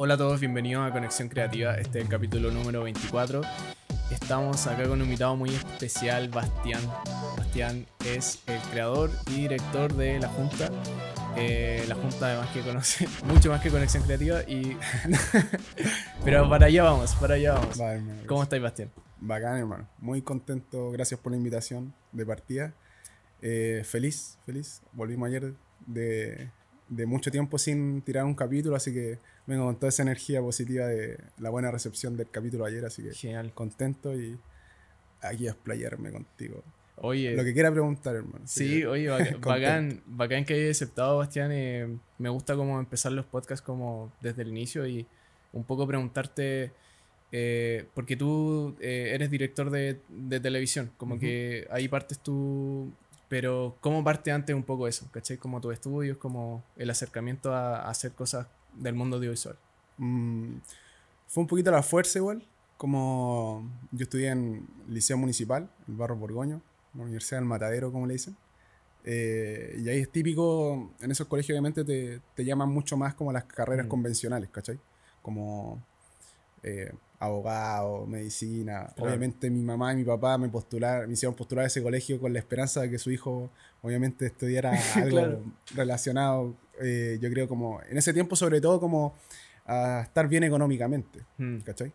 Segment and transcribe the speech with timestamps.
[0.00, 3.40] Hola a todos, bienvenidos a Conexión Creativa, este es el capítulo número 24.
[4.12, 6.80] Estamos acá con un invitado muy especial, Bastián.
[7.36, 10.70] Bastián es el creador y director de La Junta.
[11.36, 14.76] Eh, la Junta además que conoce mucho más que Conexión Creativa y...
[16.24, 17.76] Pero para allá vamos, para allá vamos.
[18.28, 18.92] ¿Cómo estáis, Bastián?
[19.20, 19.88] Bacán, hermano.
[19.98, 20.92] Muy contento.
[20.92, 22.72] Gracias por la invitación de partida.
[23.42, 24.80] Eh, feliz, feliz.
[24.92, 25.54] Volvimos ayer
[25.88, 26.52] de,
[26.88, 30.86] de mucho tiempo sin tirar un capítulo, así que vengo con toda esa energía positiva
[30.86, 33.52] de la buena recepción del capítulo ayer, así que Genial.
[33.52, 34.38] contento y
[35.20, 36.62] aquí a explayarme contigo.
[37.00, 38.44] Oye, Lo que quiera preguntar, hermano.
[38.46, 41.50] Sí, oye, bac- bacán, bacán que hayas aceptado, Bastián.
[41.52, 41.86] eh,
[42.18, 45.06] me gusta como empezar los podcasts como desde el inicio y
[45.52, 46.72] un poco preguntarte,
[47.30, 52.90] eh, porque tú eh, eres director de, de televisión, como que ahí partes tú,
[53.28, 55.06] pero ¿cómo parte antes un poco eso?
[55.10, 55.36] ¿Cachai?
[55.36, 59.56] Como tus estudios, como el acercamiento a, a hacer cosas del mundo audiovisual.
[59.98, 60.56] Mm,
[61.26, 62.42] fue un poquito la fuerza igual.
[62.76, 66.62] Como yo estudié en Liceo Municipal, el Barro Borgoño,
[66.94, 68.36] la Universidad del Matadero, como le dicen.
[69.04, 73.32] Eh, y ahí es típico, en esos colegios obviamente te, te llaman mucho más como
[73.32, 73.88] las carreras Mm.
[73.88, 74.78] convencionales, ¿cachai?
[75.22, 75.82] Como
[76.62, 78.92] eh, abogado, medicina.
[78.94, 79.10] Claro.
[79.10, 82.32] Obviamente mi mamá y mi papá me postularon, me hicieron postular a ese colegio con
[82.32, 83.50] la esperanza de que su hijo
[83.82, 85.42] obviamente estudiara algo Claro.
[85.74, 89.14] relacionado, eh, yo creo como, en ese tiempo sobre todo como
[89.66, 91.92] a estar bien económicamente, Mm, ¿cachai?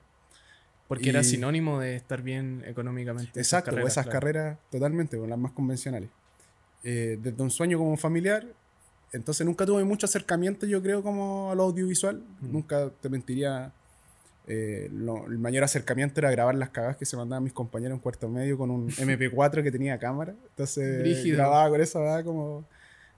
[0.88, 3.32] Porque era sinónimo de estar bien económicamente.
[3.40, 4.20] esas Exacto, carreras, esas claro.
[4.20, 6.10] carreras totalmente, con las más convencionales.
[6.84, 8.46] Eh, desde un sueño como familiar,
[9.14, 12.18] entonces nunca tuve mucho acercamiento, yo creo, como a lo audiovisual.
[12.42, 12.52] Mm.
[12.52, 13.72] Nunca te mentiría.
[14.48, 18.02] Eh, lo- el mayor acercamiento era grabar las cagadas que se mandaban mis compañeros en
[18.02, 20.36] cuarto medio con un MP4 que tenía cámara.
[20.50, 21.38] Entonces Brígido.
[21.38, 22.24] grababa con eso, ¿verdad?
[22.26, 22.66] Como.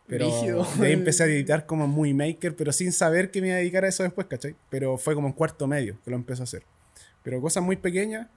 [0.07, 0.67] Pero Brígido.
[0.79, 3.59] de ahí empecé a editar como muy maker, pero sin saber que me iba a
[3.59, 4.55] dedicar a eso después, ¿cachai?
[4.69, 6.63] Pero fue como en cuarto medio que lo empecé a hacer.
[7.23, 8.27] Pero cosas muy pequeñas.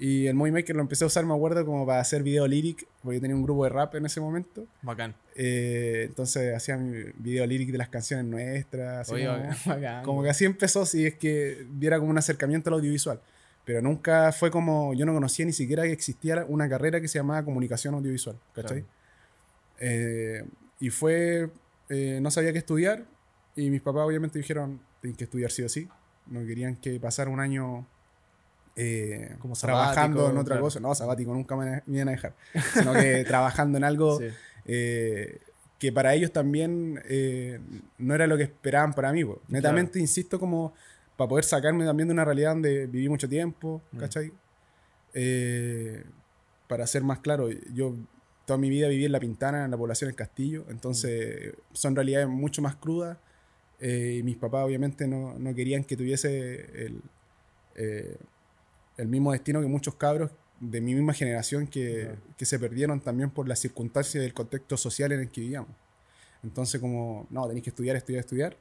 [0.00, 2.88] Y el Movie Maker lo empecé a usar, me acuerdo, como para hacer video lyric,
[3.02, 4.66] porque yo tenía un grupo de rap en ese momento.
[4.80, 5.14] Bacán.
[5.36, 9.10] Eh, entonces hacía mi video lyric de las canciones nuestras.
[9.10, 12.74] Oye, como, bacán, como que así empezó, si es que diera como un acercamiento al
[12.74, 13.20] audiovisual.
[13.66, 17.18] Pero nunca fue como, yo no conocía ni siquiera que existiera una carrera que se
[17.18, 18.80] llamaba comunicación audiovisual, ¿cachai?
[18.80, 18.94] Claro.
[19.80, 20.44] Eh,
[20.80, 21.50] y fue,
[21.90, 23.04] eh, no sabía qué estudiar
[23.54, 25.88] y mis papás obviamente dijeron, tienes que estudiar sí o sí.
[26.26, 27.86] No querían que pasara un año
[28.80, 30.62] eh, Como trabajando en otra claro.
[30.62, 30.80] cosa.
[30.80, 32.34] No, sabático nunca me, iban a dejar.
[32.74, 34.26] Sino que trabajando en algo Sí.
[34.66, 35.40] eh,
[35.78, 37.58] que para ellos también eh,
[37.98, 39.24] no era lo que esperaban para mí.
[39.24, 39.40] po.
[39.48, 40.74] Netamente, insisto, como
[41.16, 43.98] para poder sacarme también de una realidad donde viví mucho tiempo, Mm.
[43.98, 44.32] ¿cachai?
[46.68, 47.96] Para ser más claro, yo
[48.46, 52.28] toda mi vida viví en La Pintana, en la población del Castillo, entonces son realidades
[52.28, 53.18] mucho más crudas.
[53.82, 57.00] eh, y mis papás obviamente no, no querían que tuviese el,
[57.76, 58.14] eh,
[59.00, 60.30] el mismo destino que muchos cabros
[60.60, 62.18] de mi misma generación que, Claro.
[62.36, 65.70] que se perdieron también por las circunstancias del contexto social en el que vivíamos.
[66.42, 68.56] Entonces como, no, tenéis que estudiar, estudiar, estudiar.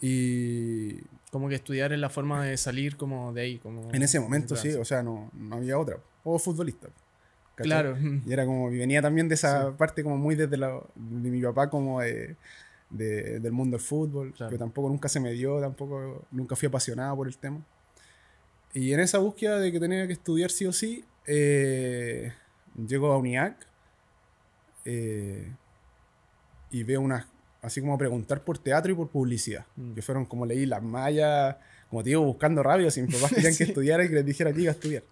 [0.00, 3.58] Y Como que estudiar es la forma de salir como de ahí.
[3.58, 5.96] Como en ese momento sí, o sea, no, no había otra.
[6.24, 6.88] O futbolista.
[7.54, 7.64] ¿cachai?
[7.68, 7.96] Claro.
[8.26, 9.74] Y era como, venía también de esa Sí.
[9.78, 12.36] parte como muy desde la, de mi papá como de,
[12.90, 14.50] de- del mundo del fútbol, Claro.
[14.50, 17.60] que tampoco nunca se me dio, tampoco, nunca fui apasionado por el tema.
[18.74, 22.32] Y en esa búsqueda de que tenía que estudiar sí o sí, eh,
[22.86, 23.66] llego a UNIAC
[24.84, 25.52] eh,
[26.70, 27.26] y veo unas,
[27.60, 29.92] así como preguntar por teatro y por publicidad, Mm.
[29.94, 31.56] que fueron como leí las mallas,
[31.90, 34.52] como te digo, buscando rápido, si mis papás querían que estudiara y que les dijera
[34.52, 35.02] que iba a estudiar.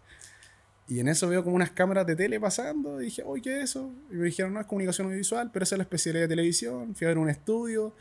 [0.88, 3.00] Y en eso veo como unas cámaras de tele pasando.
[3.00, 3.92] Y dije, oye, ¿qué es eso?
[4.10, 6.97] Y me dijeron, no, es comunicación audiovisual, pero esa es la especialidad de televisión.
[6.97, 7.94] Fui a ver un estudio.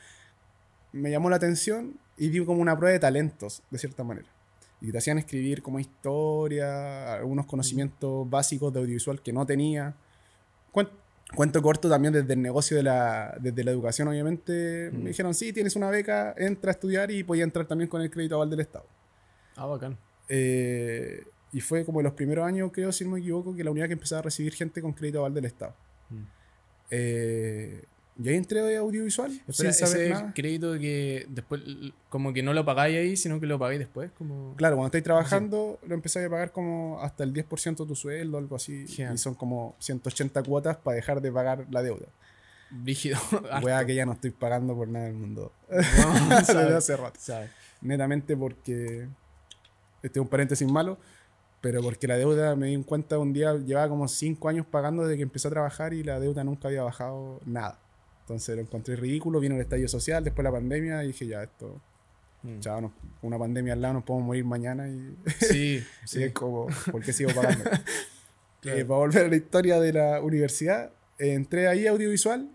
[0.91, 4.27] Me llamó la atención y di como una prueba de talentos, de cierta manera.
[4.81, 9.93] Y te hacían escribir como historia, algunos conocimientos básicos de audiovisual que no tenía.
[10.73, 10.89] Cuen-
[11.35, 14.89] Cuento corto también desde el negocio de la, desde la educación, obviamente.
[14.91, 15.03] Mm.
[15.03, 18.09] Me dijeron, sí, tienes una beca, entra a estudiar y podía entrar también con el
[18.09, 18.85] crédito aval del Estado.
[19.55, 19.95] Ah, bacán.
[20.27, 23.69] Eh, y fue como en los primeros años, creo, si no me equivoco, que la
[23.69, 25.75] unidad que empezaba a recibir gente con crédito aval del Estado.
[26.09, 26.23] Mm.
[26.89, 27.83] Eh,
[28.21, 30.33] y ahí entré de audiovisual, Espera, sin saber ese nada.
[30.35, 31.61] crédito que después,
[32.09, 34.11] como que no lo pagáis ahí, sino que lo pagáis después.
[34.17, 34.55] Como...
[34.57, 38.37] Claro, cuando estáis trabajando, lo empezáis a pagar como hasta el 10% de tu sueldo,
[38.37, 38.85] algo así.
[38.87, 42.07] Y son como 180 cuotas para dejar de pagar la deuda.
[42.83, 43.17] Rígido.
[43.63, 45.53] Weá que ya no estoy pagando por nada del mundo.
[45.69, 47.19] No, Desde hace rato.
[47.21, 47.49] sabe.
[47.81, 49.07] Netamente porque.
[50.03, 50.97] Este es un paréntesis malo.
[51.61, 55.03] Pero porque la deuda, me di en cuenta un día, llevaba como 5 años pagando
[55.03, 57.79] desde que empecé a trabajar y la deuda nunca había bajado nada.
[58.29, 61.81] Entonces lo encontré ridículo, vino el estallido social, después la pandemia y dije, ya, esto
[62.43, 62.59] Mm.
[62.59, 65.15] Chao, no, una pandemia al lado nos podemos morir mañana y.
[65.39, 66.23] Sí, sí.
[66.23, 67.65] es como, ¿por qué sigo pagando?
[68.65, 72.49] Eh, para volver a la historia de la universidad, eh, entré ahí audiovisual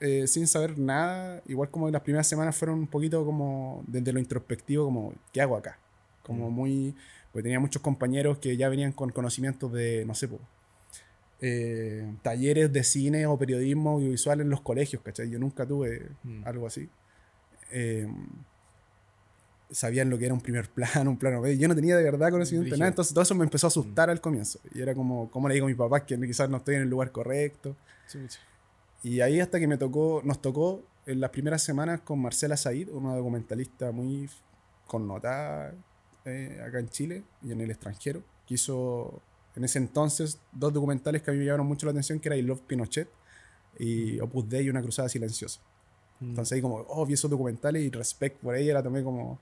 [0.00, 1.40] eh, sin saber nada.
[1.46, 5.56] Igual como las primeras semanas fueron un poquito como desde lo introspectivo, como, ¿qué hago
[5.56, 5.78] acá?
[6.22, 6.54] Como mm.
[6.54, 6.94] muy.
[7.32, 10.28] Porque tenía muchos compañeros que ya venían con conocimientos de, no sé,
[12.22, 15.30] talleres de cine o periodismo audiovisual en los colegios, ¿cachai?
[15.30, 16.42] Yo nunca tuve mm.
[16.44, 16.88] algo así
[19.70, 21.56] sabían lo que era un primer plano, un plano B.
[21.58, 24.08] Yo no tenía de verdad conocimiento de nada, entonces todo eso me empezó a asustar
[24.08, 24.12] mm.
[24.12, 24.60] al comienzo.
[24.74, 26.88] Y era como, ¿cómo le digo a mi papá que quizás no estoy en el
[26.88, 27.76] lugar correcto?
[29.02, 32.88] Y ahí hasta que me tocó, nos tocó en las primeras semanas con Marcela Said,
[32.88, 34.28] una documentalista muy
[34.86, 35.74] connotada
[36.24, 39.22] eh, acá en Chile y en el extranjero, que hizo
[39.56, 42.36] en ese entonces dos documentales que a mí me llamaron mucho la atención, que era
[42.36, 43.08] I Love Pinochet
[43.78, 44.22] y mm.
[44.22, 45.60] Opus Dei y Una Cruzada Silenciosa.
[46.20, 46.28] Mm.
[46.28, 49.40] Entonces ahí como, oh, vi esos documentales y respect por ella era también como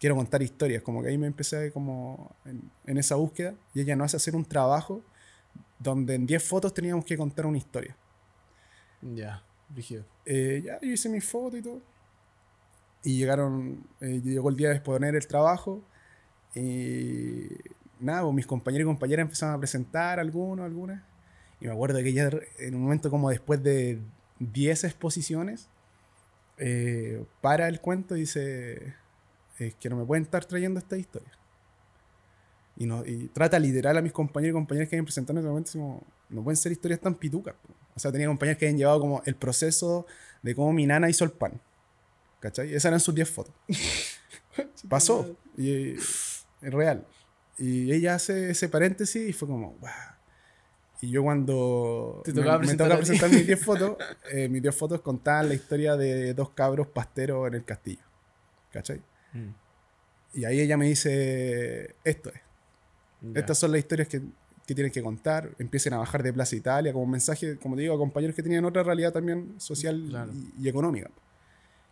[0.00, 0.82] quiero contar historias.
[0.82, 4.44] Como que ahí me empecé como en, esa búsqueda y ella nos hace hacer un
[4.44, 5.02] trabajo
[5.78, 7.96] donde en 10 fotos teníamos que contar una historia.
[9.00, 9.44] Ya,
[9.74, 10.04] rígido.
[10.26, 11.80] Eh, ya, yo hice mi foto y todo.
[13.04, 15.80] Y llegaron, eh, llegó el día de exponer el trabajo
[16.54, 17.48] y
[18.00, 21.02] nada, pues mis compañeros y compañeras empezaron a presentar algunos, algunas.
[21.60, 24.00] Y me acuerdo que ella en un momento como después de
[24.38, 25.68] 10 exposiciones,
[26.58, 28.94] eh, para el cuento y dice,
[29.58, 31.30] es que no me pueden estar trayendo esta historia.
[32.76, 35.48] Y, no, y trata literal a mis compañeros y compañeras que habían presentado en ese
[35.48, 37.54] momento, como, no pueden ser historias tan pitucas.
[37.94, 40.06] O sea, tenía compañeros que habían llevado como el proceso
[40.42, 41.60] de cómo mi nana hizo el pan.
[42.40, 42.68] ¿Cachai?
[42.72, 43.54] Esas eran sus 10 fotos.
[44.88, 45.36] Pasó.
[45.56, 47.04] Y es real.
[47.58, 49.90] Y ella hace ese paréntesis y fue como, wow.
[51.00, 53.96] Y yo cuando me, me, toca presentar mis 10 fotos,
[54.32, 58.02] eh, mis 10 fotos contaban la historia de dos cabros pasteros en el castillo.
[58.72, 59.00] ¿Cachai?
[59.32, 59.50] Mm.
[60.34, 62.40] Y ahí ella me dice, esto es.
[63.34, 64.22] Estas son las historias que,
[64.66, 65.50] que tienen que contar.
[65.58, 68.42] Empiecen a bajar de Plaza Italia como un mensaje, como te digo, a compañeros que
[68.42, 70.28] tenían otra realidad también social
[70.60, 71.10] y, económica.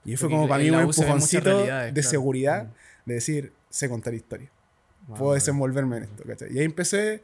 [0.05, 2.71] Y fue como para mí un empujoncito de seguridad mm.
[3.07, 4.51] de decir, sé contar historias.
[5.07, 6.25] Puedo desenvolverme en esto.
[6.51, 7.23] Y ahí empecé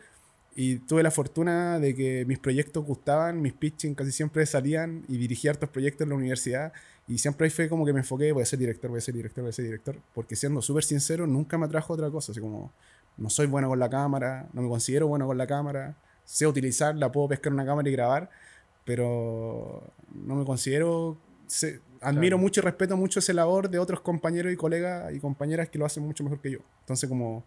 [0.55, 5.17] y tuve la fortuna de que mis proyectos gustaban, mis pitching casi siempre salían y
[5.17, 6.73] dirigí hartos proyectos en la universidad.
[7.09, 9.15] Y siempre ahí fue como que me enfoqué, voy a ser director, voy a ser
[9.15, 9.97] director, voy a ser director.
[10.15, 12.33] Porque siendo súper sincero, nunca me atrajo otra cosa.
[12.33, 12.71] Así como,
[13.17, 15.97] no soy bueno con la cámara, no me considero bueno con la cámara.
[16.25, 18.31] Sé utilizarla, puedo pescar una cámara y grabar,
[18.85, 19.83] pero
[20.15, 21.17] no me considero...
[22.01, 25.79] admiro mucho y respeto mucho esa labor de otros compañeros y colegas y compañeras que
[25.79, 26.59] lo hacen mucho mejor que yo.
[26.81, 27.45] Entonces como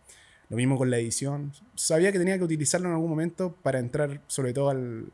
[0.50, 1.52] lo mismo con la edición.
[1.76, 5.10] Sabía que tenía que utilizarlo en algún momento para entrar sobre todo al,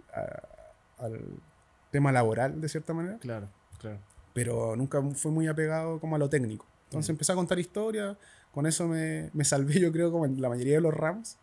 [0.98, 1.20] al
[1.92, 3.18] tema laboral, de cierta manera.
[3.20, 3.50] Claro,
[3.80, 4.00] claro.
[4.34, 6.66] Pero nunca fue muy apegado como a lo técnico.
[6.86, 7.14] Entonces mm.
[7.14, 8.18] empecé a contar historias,
[8.52, 11.38] con eso me, me, salvé yo creo como en la mayoría de los ramos.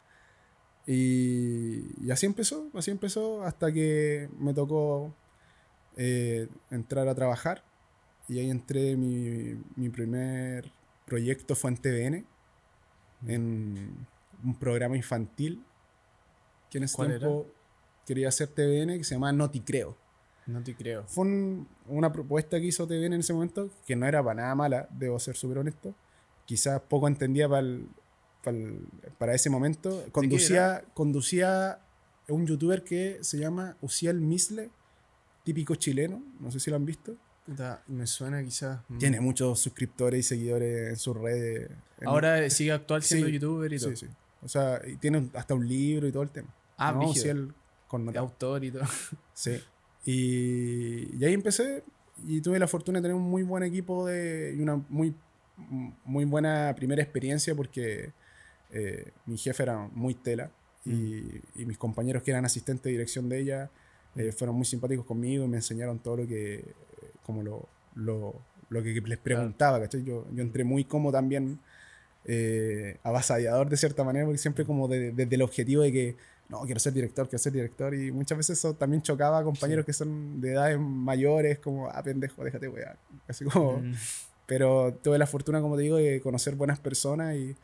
[0.86, 5.14] Y, y así empezó, así empezó hasta que me tocó
[5.96, 7.62] eh, entrar a trabajar.
[8.26, 10.70] Y ahí entré, mi, mi primer
[11.06, 12.26] proyecto fue en TVN
[13.26, 14.06] en
[14.44, 15.64] un programa infantil
[16.70, 17.46] que en ese tiempo
[18.06, 19.96] quería hacer TVN que se llamaba No Te Creo.
[20.46, 21.04] No Te Creo.
[21.06, 21.26] Fue
[21.86, 25.18] una propuesta que hizo TVN en ese momento que no era para nada mala, debo
[25.18, 25.94] ser súper honesto.
[26.46, 27.66] Quizás poco entendía para,
[29.18, 30.04] para, ese momento.
[30.12, 31.80] Conducía, conducía
[32.28, 34.70] un youtuber que se llama Uciel Misle,
[35.44, 37.16] típico chileno, no sé si lo han visto
[37.86, 38.80] me suena quizás.
[38.88, 38.98] Mm.
[38.98, 41.70] Tiene muchos suscriptores y seguidores en sus redes.
[42.04, 43.90] Ahora sigue actual siendo youtuber y todo.
[43.90, 44.12] Sí, sí.
[44.42, 46.54] O sea, y tiene hasta un libro y todo el tema.
[46.76, 47.12] Ah, ¿no?
[47.12, 47.52] Sí, el
[47.88, 48.84] con autor y todo.
[49.34, 49.60] Sí.
[50.04, 51.84] Y, ahí empecé
[52.26, 55.14] y tuve la fortuna de tener un muy buen equipo de, y una muy,
[56.04, 58.12] muy buena primera experiencia porque
[58.70, 60.50] eh, mi jefe era muy tela
[60.84, 61.42] y, mm.
[61.56, 63.70] y, mis compañeros que eran asistentes de dirección de ella
[64.16, 64.32] eh, mm.
[64.32, 66.64] fueron muy simpáticos conmigo y me enseñaron todo lo que
[67.22, 68.34] como lo, lo,
[68.70, 70.02] lo que les preguntaba, ¿cachai?
[70.02, 71.60] Yo, yo entré muy como también
[72.28, 76.16] eh, avasallador de cierta manera, porque siempre como desde el objetivo de que,
[76.48, 79.84] no, quiero ser director, quiero ser director, y muchas veces eso también chocaba a compañeros
[79.84, 83.78] que son de edades mayores, como, ah, pendejo, déjate weá, así como...
[83.78, 83.94] Mm.
[84.46, 87.54] Pero tuve la fortuna, como te digo, de conocer buenas personas y,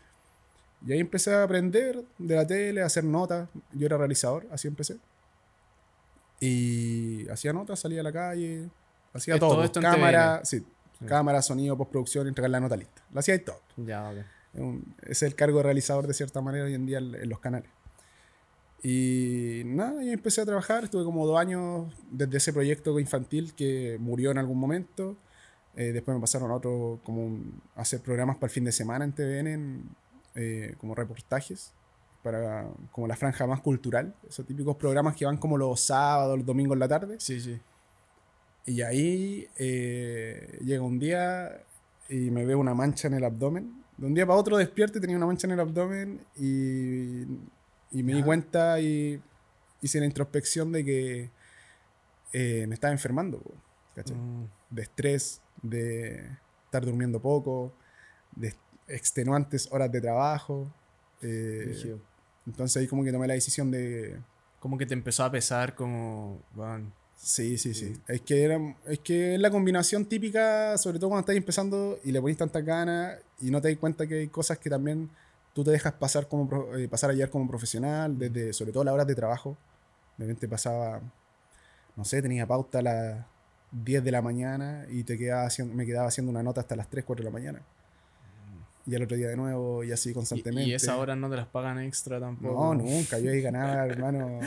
[0.87, 3.49] y ahí empecé a aprender de la tele, a hacer notas.
[3.73, 4.99] Yo era realizador, así empecé.
[6.41, 8.69] Y hacía notas, salía a la calle,
[9.15, 9.63] Hacía todo.
[9.63, 10.67] esto cámara, sí,
[11.07, 13.03] cámara, sonido, postproducción, entregar la nota lista.
[13.13, 13.61] Lo hacía todo.
[13.77, 14.13] Ya,
[15.03, 17.71] es el cargo de realizador de cierta manera hoy en día en los canales.
[18.83, 20.85] Y nada, y empecé a trabajar.
[20.85, 25.17] Estuve como dos años desde ese proyecto infantil que murió en algún momento.
[25.75, 28.73] Eh, después me pasaron a otro, como un- a hacer programas para el fin de
[28.73, 29.89] semana en TVN, en,
[30.35, 31.73] eh, como reportajes,
[32.23, 36.47] para como la franja más cultural, esos típicos programas que van como los sábados, los
[36.47, 37.17] domingos en la tarde.
[37.19, 37.59] Sí, sí.
[38.67, 41.63] Y ahí eh, llega un día
[42.09, 43.84] y me veo una mancha en el abdomen.
[43.97, 47.23] De un día para otro despierto y tenía una mancha en el abdomen y,
[47.93, 49.23] y me di cuenta y
[49.81, 51.31] hice la introspección de que
[52.33, 53.41] eh, me estaba enfermando.
[53.97, 56.29] Mm, De estrés, de
[56.65, 57.73] estar durmiendo poco,
[58.35, 58.55] de
[58.89, 60.73] extenuantes horas de trabajo.
[61.23, 61.97] eh,
[62.47, 64.19] entonces ahí como que tomé la decisión de,
[64.59, 66.43] Como que te empezó a pesar como...
[66.55, 66.61] Sí,
[67.17, 67.75] sí, sí.
[67.75, 68.01] Sí.
[68.07, 72.13] Es que, era, es que es la combinación típica, sobre todo cuando estás empezando y
[72.13, 75.11] le pones tantas ganas y no te das cuenta que hay cosas que también
[75.55, 79.07] tú te dejas pasar como eh, pasar ayer como profesional, desde sobre todo las horas
[79.07, 79.57] de trabajo.
[80.17, 81.01] De repente pasaba,
[81.97, 83.27] no sé, tenía pauta a las
[83.73, 86.89] 10 de la mañana y te quedaba haciendo, me quedaba haciendo una nota hasta las
[86.89, 87.63] 3, 4 de la mañana.
[88.87, 90.69] Y al otro día de nuevo y así y, constantemente.
[90.69, 92.75] y esas horas no te las pagan extra tampoco.
[92.75, 93.19] No, nunca.
[93.19, 94.41] Yo ahí ganaba, hermano,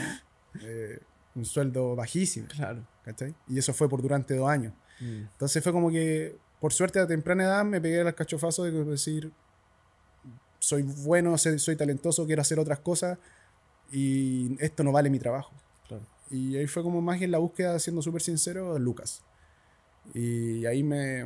[0.62, 1.00] eh,
[1.38, 2.48] un sueldo bajísimo.
[2.48, 2.84] Claro.
[3.04, 3.34] ¿cachai?
[3.48, 4.72] Y eso fue por durante dos años.
[5.00, 8.84] Mm, Entonces fue como que, por suerte a temprana edad, me pegué al cachofazo de
[8.84, 9.32] decir,
[10.58, 13.18] soy bueno, soy talentoso, quiero hacer otras cosas
[13.90, 15.52] y esto no vale mi trabajo.
[15.86, 16.04] claro.
[16.30, 19.22] Y ahí fue como más en la búsqueda, siendo súper sincero, Lucas.
[20.12, 21.20] Y ahí me,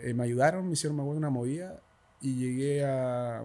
[0.00, 1.80] eh, me ayudaron, me hicieron una movida
[2.22, 3.44] y llegué a,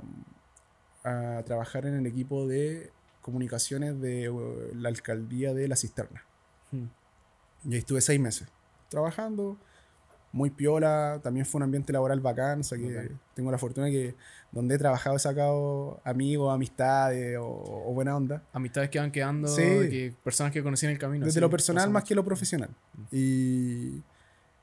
[1.03, 2.91] a trabajar en el equipo de
[3.21, 4.31] comunicaciones de eh,
[4.75, 6.23] la alcaldía de La Cisterna.
[6.71, 6.85] Mm,
[7.69, 8.47] Y ahí estuve seis meses
[8.89, 9.57] trabajando,
[10.33, 13.19] muy piola, también fue un ambiente laboral bacán, o sea que Bacán.
[13.35, 14.15] tengo la fortuna que
[14.51, 18.41] donde he trabajado he sacado amigos, amistades o, o buena onda.
[18.53, 19.61] Amistades que van quedando, Sí.
[19.61, 21.25] que, personas que conocí en el camino.
[21.25, 22.69] Desde sí, lo personal más que lo profesional.
[23.11, 24.01] Y,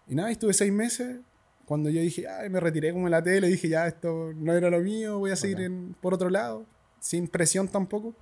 [0.09, 1.19] y nada, estuve seis meses.
[1.67, 4.71] Cuando yo dije, ay, me retiré como en la tele, dije, ya, esto no era
[4.71, 5.73] lo mío, voy a seguir Bacán.
[5.73, 6.65] en- por otro lado,
[6.99, 8.15] sin presión tampoco.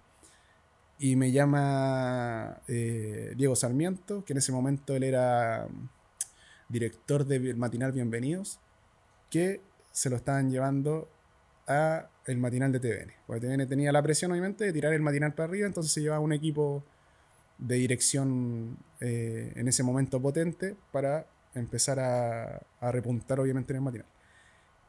[0.98, 5.88] Y me llama eh, Diego Sarmiento, que en ese momento él era mm,
[6.68, 8.58] director del matinal Bienvenidos,
[9.30, 9.60] que
[9.92, 11.08] se lo estaban llevando
[11.66, 13.12] a el matinal de TVN.
[13.26, 16.20] Porque TVN tenía la presión, obviamente, de tirar el matinal para arriba, entonces se llevaba
[16.20, 16.82] un equipo
[17.58, 23.82] de dirección eh, en ese momento potente para empezar a, a repuntar obviamente en el
[23.82, 24.06] matinal.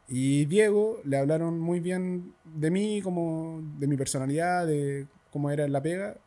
[0.07, 5.65] Y Diego le hablaron muy bien de mí, como de mi personalidad, de cómo era
[5.65, 6.17] en la pega,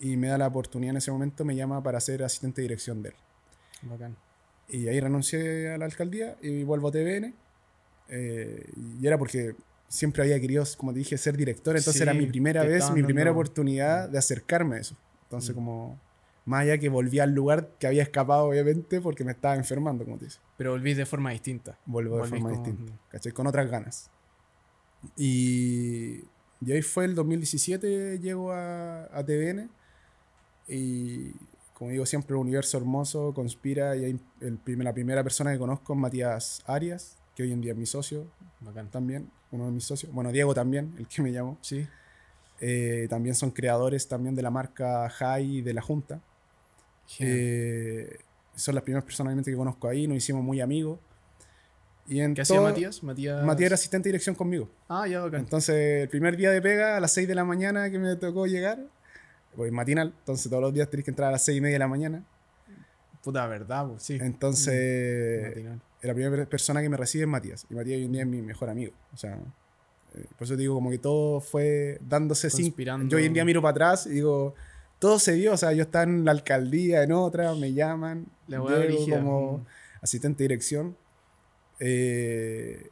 [0.00, 3.02] y me da la oportunidad en ese momento, me llama para ser asistente de dirección
[3.02, 3.14] de él.
[3.82, 4.16] Bacán.
[4.68, 7.34] Y ahí renuncié a la alcaldía y vuelvo a TVN.
[8.12, 8.66] eh,
[9.00, 9.54] y era porque
[9.88, 11.76] siempre había querido, como te dije, ser director.
[11.76, 14.96] Entonces Sí, era mi primera vez, mi primera oportunidad de acercarme a eso.
[15.24, 15.54] Entonces, Mm.
[15.54, 16.00] como,
[16.44, 20.18] más allá que volví al lugar que había escapado, obviamente, porque me estaba enfermando, como
[20.18, 20.40] te dices.
[20.56, 21.78] Pero volvís de forma distinta.
[21.86, 23.30] Vuelvo de Volvís forma como- distinta, ¿cachai?
[23.32, 24.10] Con otras ganas.
[25.16, 26.22] Y,
[26.60, 29.70] y ahí fue el 2017, llego a, a TVN.
[30.68, 31.32] Y
[31.74, 33.96] como digo siempre, el universo hermoso conspira.
[33.96, 37.72] Y ahí el, la primera persona que conozco es Matías Arias, que hoy en día
[37.72, 38.26] es mi socio
[38.60, 38.90] Bacán.
[38.90, 40.12] también, uno de mis socios.
[40.12, 41.56] Bueno, Diego también, el que me llamó.
[41.62, 41.86] Sí.
[42.60, 46.20] Eh, también son creadores también de la marca High de la Junta.
[47.06, 47.36] Genial.
[47.40, 48.18] Eh,
[48.54, 50.98] son las primeras personas que conozco ahí, nos hicimos muy amigos.
[52.10, 53.02] Y en ¿Qué hacía Matías?
[53.02, 53.42] Matías.
[53.44, 54.68] Matías era asistente de dirección conmigo.
[54.88, 55.40] Ah, ya, bacán.
[55.40, 58.46] Entonces, el primer día de pega, a las 6 de la mañana que me tocó
[58.46, 58.80] llegar,
[59.56, 61.78] pues matinal, entonces todos los días tenés que entrar a las 6 y media de
[61.78, 62.24] la mañana.
[63.22, 64.18] Puta verdad, pues, sí.
[64.20, 65.80] Entonces, Matinal.
[66.02, 67.66] la primera persona que me recibe es Matías.
[67.70, 68.92] Y Matías hoy en día es mi mejor amigo.
[69.14, 69.34] O sea,
[70.14, 72.74] eh, por eso digo, como que todo fue dándose sin.
[73.08, 74.54] Yo hoy en día miro para atrás y digo,
[74.98, 75.52] todo se dio.
[75.52, 78.26] O sea, yo estaba en la alcaldía, en otra, me llaman.
[78.48, 79.66] La llego como Mm.
[80.02, 80.96] asistente de dirección.
[81.80, 82.90] Eh,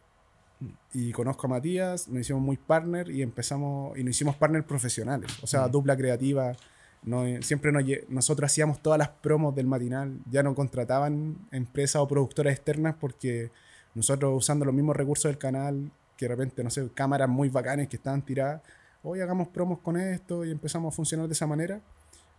[0.92, 5.30] y conozco a Matías, nos hicimos muy partner y empezamos, y nos hicimos partner profesionales,
[5.42, 5.70] o sea, Mm.
[5.70, 6.56] dupla creativa.
[7.04, 12.08] No, siempre nos nosotros hacíamos todas las promos del matinal, ya no contrataban empresas o
[12.08, 13.52] productoras externas porque
[13.94, 17.88] nosotros usando los mismos recursos del canal, que de repente, no sé, cámaras muy bacanes
[17.88, 18.62] que estaban tiradas,
[19.04, 21.80] hoy hagamos promos con esto y empezamos a funcionar de esa manera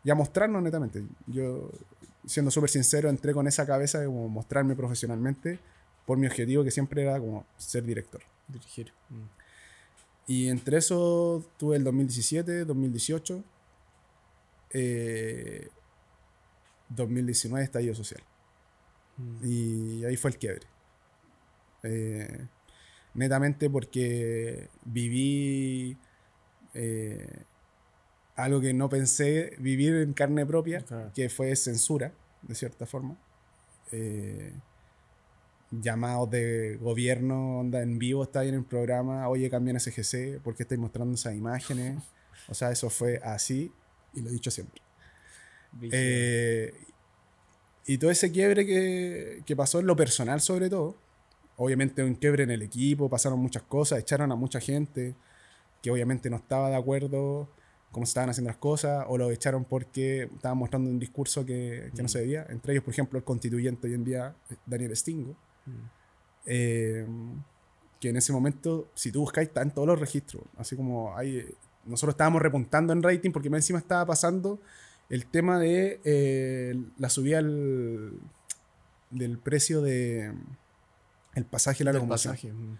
[0.03, 1.05] y a mostrarnos netamente.
[1.27, 1.71] Yo,
[2.25, 5.59] siendo súper sincero, entré con esa cabeza de como mostrarme profesionalmente
[6.09, 8.19] por mi objetivo que siempre era como ser director.
[8.47, 8.91] Dirigir.
[9.09, 9.25] Mm.
[10.25, 13.43] Y entre eso tuve el 2017, 2018,
[14.71, 15.67] eh,
[16.89, 18.23] 2019 estallido social.
[19.17, 19.37] Mm.
[19.43, 20.65] Y ahí fue el quiebre.
[21.83, 22.47] Eh,
[23.13, 25.95] netamente porque viví
[26.73, 27.43] eh,
[28.35, 33.15] algo que no pensé vivir en carne propia, que fue censura, de cierta forma.
[33.91, 34.55] Eh,
[35.71, 40.55] llamados de gobierno, onda en vivo, está ahí en el programa, oye, cambian SGC, ¿por
[40.55, 42.01] qué estáis mostrando esas imágenes?
[42.47, 43.71] O sea, eso fue así
[44.13, 44.81] y lo he dicho siempre.
[45.91, 46.73] Eh,
[47.85, 50.97] y todo ese quiebre que, que, pasó en lo personal sobre todo,
[51.57, 55.15] obviamente un quiebre en el equipo, pasaron muchas cosas, echaron a mucha gente
[55.81, 57.49] que obviamente no estaba de acuerdo
[57.91, 61.91] cómo se estaban haciendo las cosas, o lo echaron porque estaban mostrando un discurso que,
[61.95, 62.09] que no mm.
[62.09, 62.45] se debía.
[62.49, 64.35] Entre ellos, por ejemplo, el constituyente hoy en día,
[64.65, 65.35] Daniel Stingo,
[65.69, 65.89] mm.
[66.45, 67.07] eh,
[67.99, 70.43] que en ese momento, si tú buscáis, está en todos los registros.
[70.57, 71.45] Así como hay,
[71.85, 74.59] nosotros estábamos repuntando en rating porque encima estaba pasando
[75.09, 80.33] el tema de eh, la subida del precio de
[81.35, 82.35] el pasaje la locomoción.
[82.35, 82.77] Mm.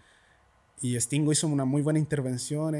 [0.82, 2.74] Y Stingo hizo una muy buena intervención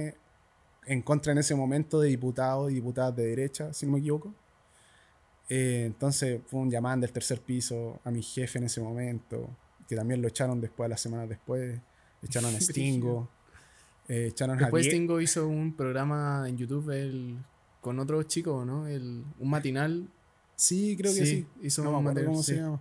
[0.86, 4.34] en contra en ese momento de diputados y diputadas de derecha, si no me equivoco.
[5.48, 9.50] Eh, entonces fue un llamado del tercer piso a mi jefe en ese momento,
[9.90, 11.80] que también lo echaron después, las semanas después.
[12.22, 13.28] Echaron a Stingo.
[14.08, 17.36] eh, echaron después Stingo hizo un programa en YouTube el,
[17.80, 18.86] con otro chico, ¿no?
[18.86, 20.08] El, un matinal.
[20.54, 21.46] Sí, creo que sí.
[21.60, 22.80] Hizo un matinal, cómo se llama.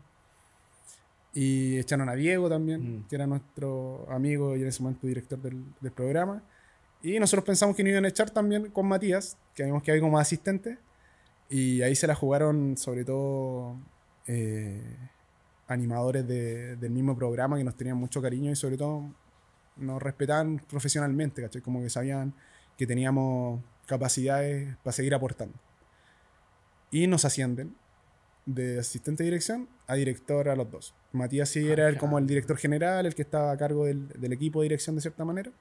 [1.33, 3.07] Y echaron a Diego también, mm.
[3.07, 6.43] que era nuestro amigo y en ese momento director del, del programa.
[7.01, 10.01] Y nosotros pensamos que nos iban a echar también con Matías, que vimos que había
[10.01, 10.77] como asistente.
[11.49, 13.75] Y ahí se la jugaron sobre todo
[14.27, 14.95] eh,
[15.69, 19.13] animadores del mismo programa que nos tenían mucho cariño y sobre todo
[19.77, 21.61] nos respetaban profesionalmente, ¿cachai?
[21.61, 22.33] Como que sabían
[22.75, 25.57] que teníamos capacidades para seguir aportando.
[26.91, 27.75] Y nos ascienden
[28.45, 30.95] de asistente de dirección a director a los dos.
[31.11, 34.33] Matías sí ah, era como el director general, el que estaba a cargo del, del
[34.33, 35.51] equipo de dirección de cierta manera.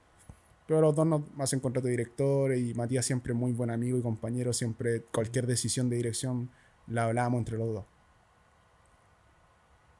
[0.67, 4.03] Pero los dos nos hacen contrato de director y Matías siempre muy buen amigo y
[4.03, 6.51] compañero, siempre cualquier decisión de dirección
[6.87, 7.98] la hablábamos entre los dos.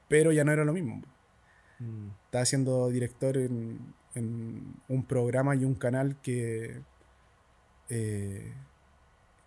[0.09, 1.03] Pero ya no era lo mismo.
[1.79, 2.09] Mm.
[2.25, 3.97] Estaba siendo director en,
[4.89, 6.81] un programa y un canal que,
[7.89, 8.53] eh,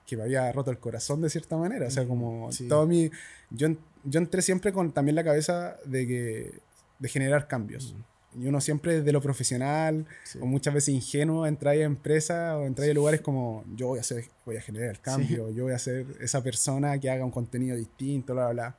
[0.05, 1.88] que me había roto el corazón de cierta manera.
[1.88, 3.12] O sea, como todo mi...
[3.49, 3.67] Yo,
[4.05, 6.59] yo entré siempre con también la cabeza de, que,
[6.99, 7.93] de generar cambios.
[7.93, 8.12] Mm.
[8.33, 10.05] Y uno siempre de lo profesional,
[10.39, 14.01] o muchas veces ingenuo, entra a empresas o entra a lugares como yo voy a
[14.01, 17.31] hacer, voy a generar el cambio, yo voy a ser esa persona que haga un
[17.31, 18.77] contenido distinto, bla, bla, bla.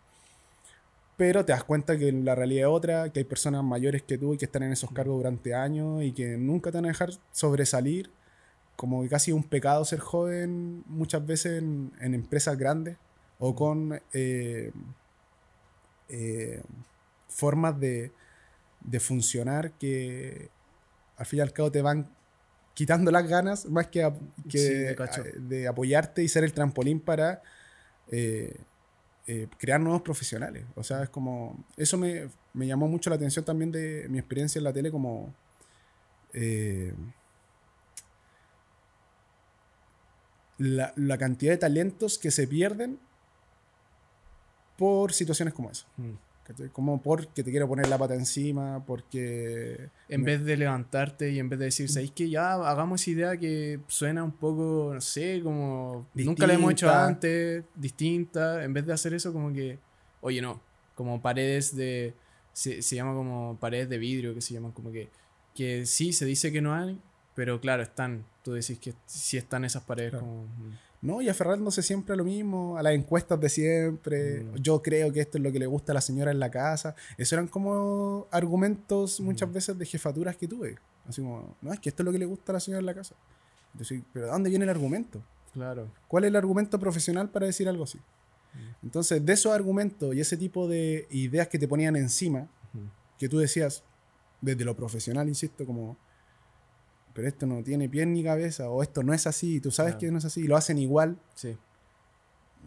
[1.22, 4.34] Pero te das cuenta que la realidad es otra, que hay personas mayores que tú
[4.34, 7.10] y que están en esos cargos durante años y que nunca te van a dejar
[7.30, 8.10] sobresalir.
[8.74, 12.96] Como que casi un pecado ser joven muchas veces en, empresas grandes
[13.38, 14.72] o con eh,
[16.08, 16.60] eh,
[17.28, 18.10] formas de,
[18.80, 20.50] de funcionar que
[21.18, 22.10] al fin y al cabo te van
[22.74, 24.12] quitando las ganas más que,
[24.44, 27.42] de, apoyarte y ser el trampolín para
[28.10, 28.56] eh,
[29.32, 30.64] eh, crear nuevos profesionales.
[30.74, 31.64] O sea, es como...
[31.76, 35.34] Eso me, llamó mucho la atención también de mi experiencia en la tele como...
[36.34, 36.92] Eh,
[40.58, 42.98] la, la, cantidad de talentos que se pierden
[44.76, 45.86] por situaciones como esa.
[45.96, 46.12] Mm.
[46.72, 49.88] Como porque te quiero poner la pata encima, porque...
[50.08, 53.36] En vez de levantarte y en vez de decir, ¿sabéis que ya hagamos esa idea
[53.36, 58.86] que suena un poco, no sé, como nunca la hemos hecho antes, distinta, en vez
[58.86, 59.78] de hacer eso como que,
[60.20, 60.60] oye, no,
[60.94, 62.14] como paredes de...
[62.52, 65.08] Se, se llama como paredes de vidrio, que se llaman como que...
[65.54, 66.98] Que sí, se dice que no hay,
[67.34, 68.24] pero claro, están.
[68.42, 70.46] Tú decís que sí están esas paredes como...
[71.02, 74.44] No, y aferrándose siempre a lo mismo, a las encuestas de siempre.
[74.44, 74.56] Mm.
[74.58, 76.94] Yo creo que esto es lo que le gusta a la señora en la casa.
[77.18, 79.52] Eso eran como argumentos muchas mm.
[79.52, 80.76] veces de jefaturas que tuve.
[81.08, 82.86] Así como, no, es que esto es lo que le gusta a la señora en
[82.86, 83.16] la casa.
[83.72, 85.20] Entonces, pero ¿de dónde viene el argumento?
[85.52, 85.90] Claro.
[86.06, 87.98] ¿Cuál es el argumento profesional para decir algo así?
[87.98, 88.84] Mm.
[88.84, 92.48] Entonces, de esos argumentos y ese tipo de ideas que te ponían encima,
[93.18, 93.82] que tú decías,
[94.40, 95.96] desde lo profesional, insisto, como
[97.14, 99.96] pero esto no tiene pie ni cabeza, o esto no es así, y tú sabes
[99.96, 101.56] que no es así, y lo hacen igual, sí.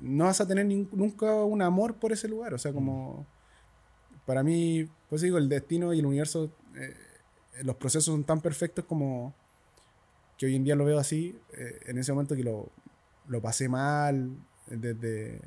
[0.02, 2.54] no vas a tener nunca un amor por ese lugar.
[2.54, 3.26] O sea, como
[4.26, 6.94] para mí, pues digo, el destino y el universo, eh,
[7.64, 9.34] los procesos son tan perfectos como
[10.38, 12.70] que hoy en día lo veo así, eh, en ese momento que lo,
[13.28, 14.36] lo pasé mal,
[14.68, 15.40] desde,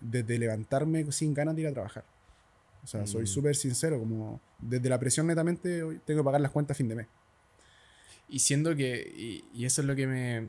[0.00, 2.04] desde levantarme sin ganas de ir a trabajar.
[2.82, 3.26] O sea, soy mm.
[3.28, 6.96] súper sincero, como desde la presión netamente tengo que pagar las cuentas a fin de
[6.96, 7.06] mes.
[8.32, 10.48] Y siendo que, y, eso es lo que me...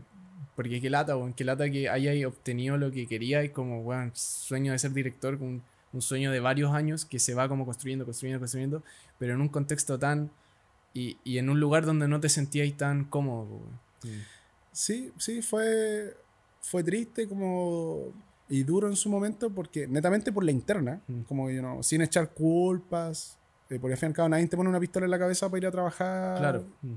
[0.55, 4.11] Porque qué lata, bueno, qué lata que hayáis obtenido lo que quería y como, bueno,
[4.13, 8.05] sueño de ser director, un, un sueño de varios años que se va como construyendo,
[8.05, 8.83] construyendo, construyendo,
[9.19, 10.31] pero en un contexto tan...
[10.93, 13.59] Y, y en un lugar donde no te sentíais tan cómodo.
[14.71, 16.15] Sí, sí, fue,
[16.61, 18.13] fue triste como
[18.47, 22.29] y duro en su momento porque netamente por la interna, como you know, sin echar
[22.29, 25.17] culpas, eh, porque al fin y al cabo nadie te pone una pistola en la
[25.17, 26.37] cabeza para ir a trabajar.
[26.37, 26.65] Claro.
[26.83, 26.93] Mm.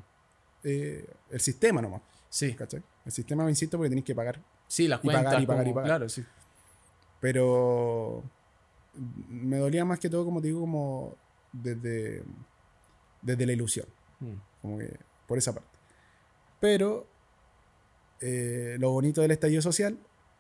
[0.69, 2.03] Eh, el sistema nomás.
[2.29, 2.55] Sí.
[2.55, 2.83] ¿Cachai?
[3.05, 4.41] El sistema, insisto, porque tenéis que pagar.
[4.67, 5.43] Sí, las Y pagar, cuentas.
[5.43, 5.89] y pagar, y como- pagar.
[5.89, 6.25] Claro, sí.
[7.21, 8.23] Pero
[9.29, 11.15] me dolía más que todo, como te digo, como
[11.53, 12.23] desde,
[13.23, 13.87] desde la ilusión.
[14.21, 14.33] Mm.
[14.63, 15.69] Como que por esa parte.
[16.61, 17.07] Pero
[18.21, 19.99] eh, lo bonito del estallido social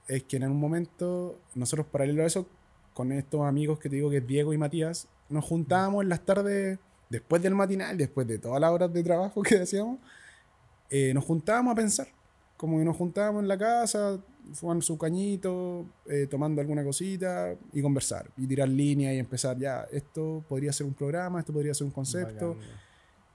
[0.08, 2.46] es que en un momento, nosotros paralelo a eso,
[2.94, 6.24] con estos amigos que te digo que es Diego y Matías, nos juntábamos en las
[6.24, 9.98] tardes, después del matinal, después de todas las horas de trabajo que hacíamos,
[10.90, 12.08] eh, nos juntábamos a pensar.
[12.56, 14.18] Como que nos juntábamos en la casa,
[14.54, 18.30] fumando su cañito, eh, tomando alguna cosita y conversar.
[18.36, 21.90] Y tirar líneas y empezar ya, esto podría ser un programa, esto podría ser un
[21.90, 22.56] concepto.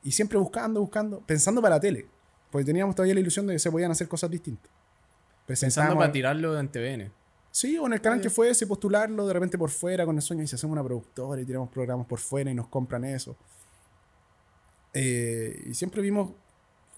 [0.04, 2.08] Y siempre buscando, buscando, pensando para la tele.
[2.50, 4.72] Porque teníamos todavía la ilusión de que se podían hacer cosas distintas.
[5.46, 7.12] Pensando para tirarlo en TVN.
[7.52, 10.44] Sí, o en el canal que fuese, postularlo de repente por fuera con el sueño
[10.44, 13.36] y si hacemos una productora y tiramos programas por fuera y nos compran eso.
[14.94, 16.32] Eh, y siempre vimos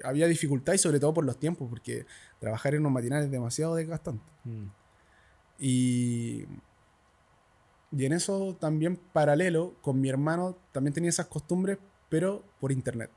[0.03, 2.05] había dificultad y sobre todo por los tiempos, porque
[2.39, 4.23] trabajar en unos matinales es demasiado desgastante.
[4.45, 4.65] Mm.
[5.59, 6.45] Y,
[7.91, 11.77] y en eso también paralelo, con mi hermano también tenía esas costumbres,
[12.09, 13.11] pero por internet.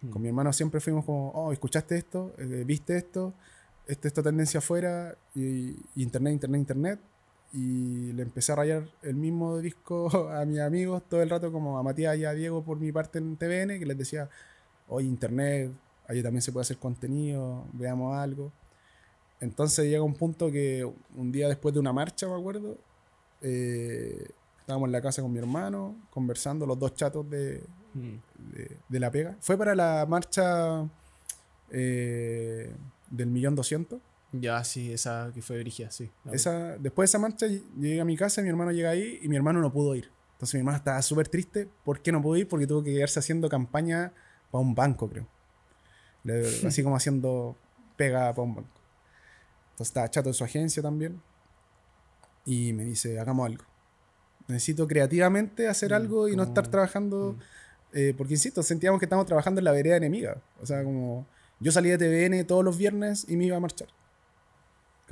[0.00, 0.10] Mm.
[0.10, 2.34] Con mi hermano siempre fuimos como, oh, ¿escuchaste esto?
[2.38, 3.34] Eh, ¿Viste esto?
[3.86, 7.00] Esta, esta tendencia afuera, y, y internet, internet, internet.
[7.52, 11.78] Y le empecé a rayar el mismo disco a mis amigos todo el rato, como
[11.78, 14.28] a Matías y a Diego por mi parte en TVN, que les decía,
[14.88, 15.70] oye, internet,
[16.08, 18.52] ahí también se puede hacer contenido, veamos algo.
[19.40, 22.78] Entonces llega un punto que un día después de una marcha, me acuerdo,
[23.42, 24.28] eh,
[24.60, 27.62] estábamos en la casa con mi hermano, conversando, los dos chatos de,
[27.94, 28.16] Mm.
[28.54, 29.36] de, de la pega.
[29.40, 30.88] Fue para la marcha
[31.70, 32.72] eh,
[33.10, 34.00] del millón doscientos.
[34.32, 36.10] Ya, sí, esa que fue Brigia, sí.
[36.32, 39.36] Esa, después de esa marcha llegué a mi casa, mi hermano llega ahí y mi
[39.36, 40.10] hermano no pudo ir.
[40.32, 41.68] Entonces mi hermano estaba súper triste.
[41.84, 42.48] ¿Por qué no pudo ir?
[42.48, 44.12] Porque tuvo que quedarse haciendo campaña
[44.50, 45.28] para un banco, creo.
[46.24, 47.56] Le- así como haciendo
[47.96, 48.70] pega para un banco.
[49.72, 51.20] Entonces estaba chato de su agencia también.
[52.44, 53.64] Y me dice, hagamos algo.
[54.48, 57.36] Necesito creativamente hacer Mm, algo y no estar trabajando.
[57.92, 60.40] eh, porque insisto, sentíamos que estábamos trabajando en la vereda enemiga.
[60.60, 61.26] O sea, como
[61.60, 63.88] yo salía de TVN todos los viernes y me iba a marchar.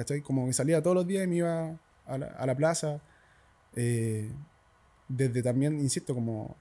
[0.01, 0.23] ¿Cachai?
[0.23, 3.01] Como que salía todos los días y me iba a la, a la plaza.
[3.77, 4.31] eh,
[5.09, 6.57] desde también, insisto, como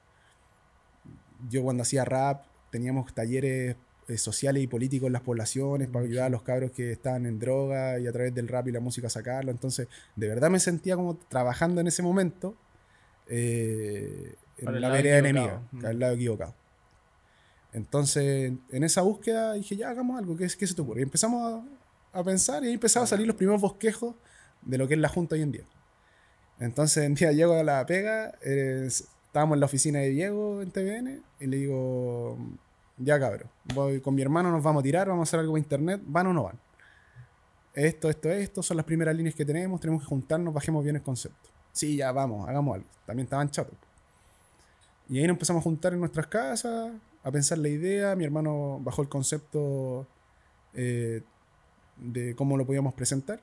[1.49, 3.75] yo cuando hacía rap, teníamos talleres
[4.09, 7.39] eh, sociales y políticos en las poblaciones para ayudar a los cabros que estaban en
[7.39, 9.51] droga y a través del rap y la música sacarlo.
[9.51, 12.55] Entonces, de verdad me sentía como trabajando en ese momento
[13.27, 15.85] eh, en la vereda enemiga, Mm.
[15.85, 16.55] al lado equivocado.
[17.71, 21.01] Entonces, en esa búsqueda dije, ya hagamos algo, ¿qué, qué se te ocurre?
[21.01, 21.63] Y empezamos a,
[22.11, 24.15] a pensar y ahí empezaron a salir los primeros bosquejos
[24.61, 25.63] de lo que es la Junta hoy en día.
[26.59, 30.71] Entonces, un día llego a la pega, eh, estábamos en la oficina de Diego en
[30.71, 32.37] TVN y le digo,
[32.97, 35.59] ya cabrón, voy con mi hermano, nos vamos a tirar, vamos a hacer algo por
[35.59, 36.59] internet, ¿van o no van?
[37.73, 41.01] Esto, esto, esto, son las primeras líneas que tenemos, tenemos que juntarnos, bajemos bien el
[41.01, 41.49] concepto.
[41.71, 42.87] Sí, ya vamos, hagamos algo.
[43.05, 43.75] También estaban chatos.
[45.07, 46.91] Y ahí nos empezamos a juntar en nuestras casas,
[47.23, 48.15] a pensar la idea.
[48.15, 50.05] Mi hermano bajó el concepto
[50.73, 51.23] eh,
[51.99, 53.41] de cómo lo podíamos presentar.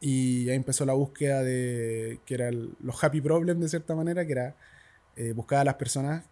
[0.00, 4.32] Y ahí empezó la búsqueda de, que eran los happy problems de cierta manera, que
[4.32, 4.54] era
[5.16, 6.24] eh, buscar a las personas,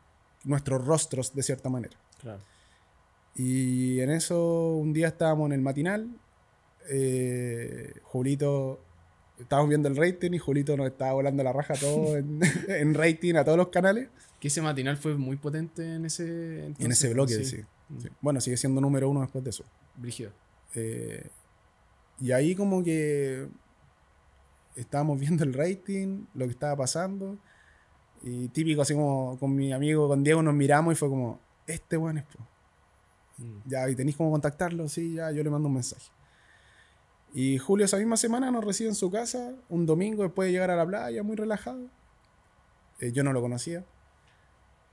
[0.45, 1.97] nuestros rostros de cierta manera.
[2.21, 2.41] Claro.
[3.35, 6.11] Y en eso un día estábamos en el matinal,
[6.91, 8.81] eh, Julito,
[9.39, 13.37] estábamos viendo el rating y Julito nos estaba volando la raja todo en, en rating
[13.37, 14.09] a todos los canales.
[14.39, 16.25] Que ese matinal fue muy potente en ese...
[16.25, 17.45] en entonces, ese bloque, sí.
[17.45, 17.65] sí.
[18.01, 18.09] sí.
[18.21, 19.65] Bueno, sigue siendo número uno después de eso.
[19.97, 20.33] Brígido.
[20.75, 21.29] Eh,
[22.21, 23.49] y ahí como que
[24.77, 27.39] estábamos viendo el rating, lo que estaba pasando.
[28.23, 31.97] Y típico, así como con mi amigo, con Diego, nos miramos y fue como, este
[31.97, 32.47] weón es pro.
[33.39, 33.59] Mm.
[33.67, 36.11] Ya, y tenéis cómo contactarlo, sí, ya, yo le mando un mensaje.
[37.35, 40.71] Y Julio esa misma semana nos recibe en su casa, un domingo después de llegar
[40.71, 41.89] a la playa, muy relajado.
[43.01, 43.85] Eh, yo no lo conocía.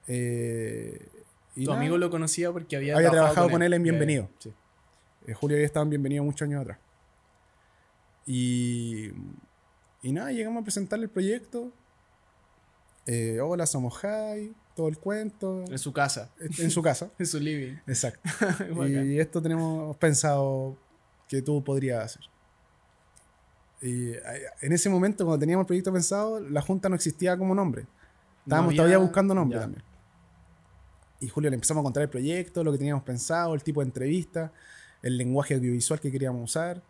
[0.08, 1.08] Eh,
[1.56, 4.30] y Tu nada, amigo lo conocía porque había, Había trabajado con él en Ya, Bienvenido.
[4.40, 4.54] Sí.
[5.28, 6.78] Eh, Julio había estado en Bienvenido muchos años atrás.
[8.26, 9.10] Y,
[10.02, 11.72] y nada, llegamos a presentarle el proyecto.
[13.06, 15.64] Eh, hola, somos Jai, todo el cuento.
[15.70, 17.10] En su casa, En su casa.
[17.20, 17.76] en su living.
[17.88, 18.22] Exacto.
[18.88, 20.78] Y esto tenemos pensado
[21.28, 22.22] que tú podrías hacer.
[23.82, 24.22] Y eh,
[24.62, 27.88] en ese momento, cuando teníamos el proyecto pensado, la Junta no existía como nombre.
[28.44, 29.62] Estábamos había- todavía buscando nombre ya.
[29.62, 29.84] también.
[31.22, 33.88] Y Julio le empezamos a contar el proyecto, lo que teníamos pensado, el tipo de
[33.88, 34.54] entrevista,
[35.02, 36.84] el lenguaje audiovisual que queríamos usar.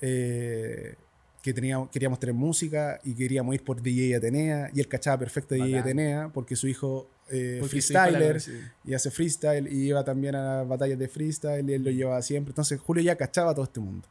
[0.00, 0.94] Eh,
[1.42, 4.70] que teníamos, queríamos tener música y queríamos ir por DJ Atenea.
[4.74, 5.80] Y él cachaba perfecto DJ Bacán.
[5.80, 8.42] Atenea porque su hijo eh, Porque su hijo la freestyler
[8.84, 12.20] y hace freestyle y iba también a las batallas de freestyle y él lo llevaba
[12.22, 12.50] siempre.
[12.50, 14.08] Entonces Julio ya cachaba todo este mundo.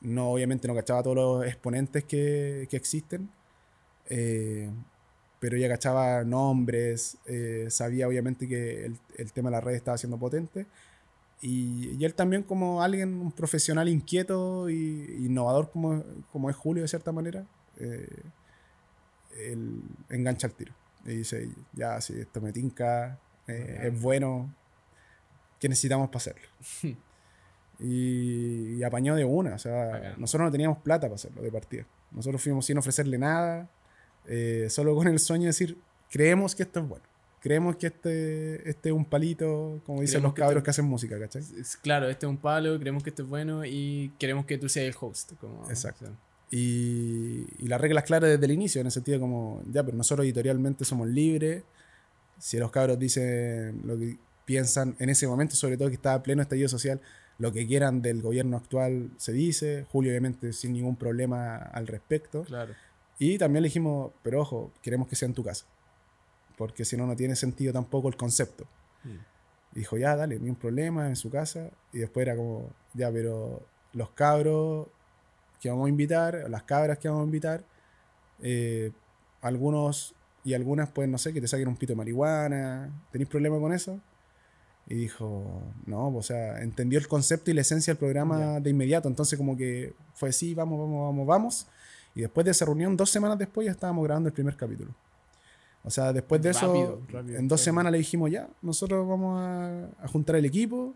[0.00, 3.30] No, obviamente no cachaba todos los exponentes que, que existen,
[4.08, 4.70] eh,
[5.40, 9.96] pero ya cachaba nombres, eh, sabía obviamente que el, el tema de las redes estaba
[9.96, 10.66] siendo potente.
[11.42, 16.82] Y, y él también como alguien, un profesional inquieto y innovador como, como es Julio
[16.82, 17.44] de cierta manera,
[17.78, 18.08] eh,
[19.38, 20.72] él engancha el tiro.
[21.04, 24.52] Y dice, ya, si esto me tinca, eh, es bueno,
[25.60, 26.48] ¿qué necesitamos para hacerlo?
[27.78, 31.86] y, y apañó de una, o sea, nosotros no teníamos plata para hacerlo de partida.
[32.10, 33.68] Nosotros fuimos sin ofrecerle nada,
[34.26, 35.78] eh, solo con el sueño de decir,
[36.10, 37.04] creemos que esto es bueno.
[37.46, 40.84] Creemos que este, este es un palito, como dicen Creemos los que cabros que hacen
[40.84, 41.42] música, ¿cachai?
[41.60, 44.68] Es- Claro, este es un palo, creemos que esto es bueno y queremos que tú
[44.68, 45.34] seas el host.
[45.40, 46.06] Como, Exacto.
[46.06, 46.16] o sea,
[46.50, 50.24] Y, y las reglas claras desde el inicio, en el sentido como, ya, pero nosotros
[50.24, 51.62] editorialmente somos libres.
[52.38, 56.42] Si los cabros dicen lo que piensan en ese momento, sobre todo que estaba pleno
[56.42, 57.00] estallido social,
[57.38, 59.86] lo que quieran del gobierno actual se dice.
[59.92, 62.42] Julio, obviamente, sin ningún problema al respecto.
[62.44, 62.74] claro.
[63.18, 65.64] Y también le dijimos, pero ojo, queremos que sea en tu casa.
[66.56, 68.64] Porque si no, no tiene sentido tampoco el concepto.
[69.04, 69.76] Mm.
[69.76, 71.70] Y dijo, ya, dale, ni un problema en su casa.
[71.92, 74.88] Y después era como, ya, pero los cabros
[75.60, 77.64] que vamos a invitar, las cabras que vamos a invitar,
[78.42, 78.92] eh,
[79.40, 80.14] algunos
[80.44, 82.90] y algunas, pues, no sé, que te saquen un pito de marihuana.
[83.10, 84.00] ¿Tenéis problema con eso?
[84.86, 89.08] Y dijo, no, o sea, entendió el concepto y la esencia del programa de inmediato.
[89.08, 91.66] Entonces, como que fue, sí, vamos, vamos, vamos, vamos.
[92.14, 94.94] Y después de esa reunión, dos semanas después, ya estábamos grabando el primer capítulo.
[95.86, 97.64] O sea, después de Rápido, eso, rápido, en dos rápido.
[97.64, 100.94] semanas le dijimos, ya, nosotros vamos a, a juntar el equipo.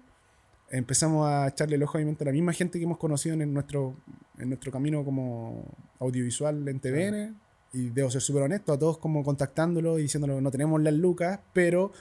[0.68, 3.94] Empezamos a echarle el ojo, obviamente, a la misma gente que hemos conocido en nuestro,
[4.38, 5.64] en nuestro camino como
[6.00, 7.40] audiovisual en TVN.
[7.72, 11.38] Y debo ser súper honesto, a todos como contactándolo y diciéndolo, no tenemos las lucas,
[11.52, 11.92] pero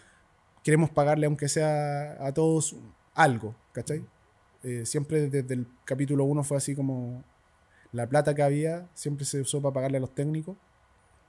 [0.63, 2.75] queremos pagarle, aunque sea a todos,
[3.13, 4.03] algo, ¿cachai?
[4.63, 7.23] Eh, siempre desde el capítulo 1 fue así como
[7.91, 10.57] la plata que había, siempre se usó para pagarle a los técnicos.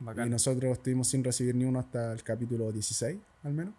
[0.01, 0.27] Bacán.
[0.29, 3.75] Y nosotros estuvimos sin recibir ni uno hasta el capítulo 16, al menos.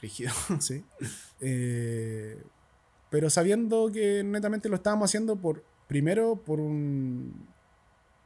[0.00, 0.32] Rígido.
[0.60, 0.84] Sí.
[1.40, 2.40] Eh,
[3.10, 7.46] pero sabiendo que netamente lo estábamos haciendo por, primero, por un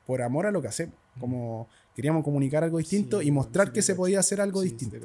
[0.06, 0.94] por amor a lo que hacemos.
[1.18, 4.68] Como queríamos comunicar algo distinto Sí, y mostrar sí que se podía hacer algo Sí,
[4.68, 4.96] distinto.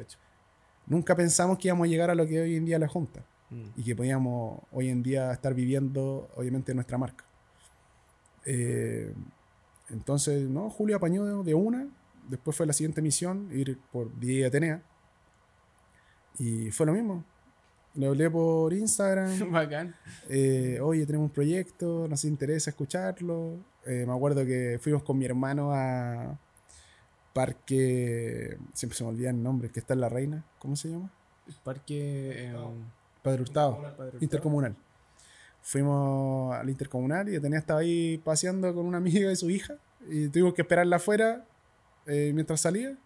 [0.86, 3.26] Nunca pensamos que íbamos a llegar a lo que hoy en día es la Junta.
[3.52, 3.66] Mm.
[3.76, 7.26] y que podíamos hoy en día estar viviendo, obviamente, nuestra marca.
[8.46, 9.14] Eh,
[9.92, 11.88] entonces, no, Julio apañó de, una,
[12.30, 14.82] después fue la siguiente misión, ir por DJ Atenea,
[16.38, 17.24] y fue lo mismo.
[17.94, 19.94] Le hablé por Instagram, Bacán.
[20.30, 23.58] eh, oye, tenemos un proyecto, nos interesa escucharlo.
[23.86, 26.40] Eh, me acuerdo que fuimos con mi hermano a
[27.34, 31.12] Parque, siempre se me olvida el nombre, que está en La Reina, ¿cómo se llama?
[31.64, 32.48] Parque.
[32.50, 32.56] eh,
[33.24, 33.76] Padre Hurtado.
[33.82, 34.18] Padre Hurtado.
[34.22, 34.76] Intercomunal.
[35.62, 39.76] Fuimos al intercomunal y Atenea estaba ahí paseando con una amiga y su hija.
[40.10, 41.45] Y tuvimos que esperarla afuera
[42.08, 42.97] eh, mientras salía.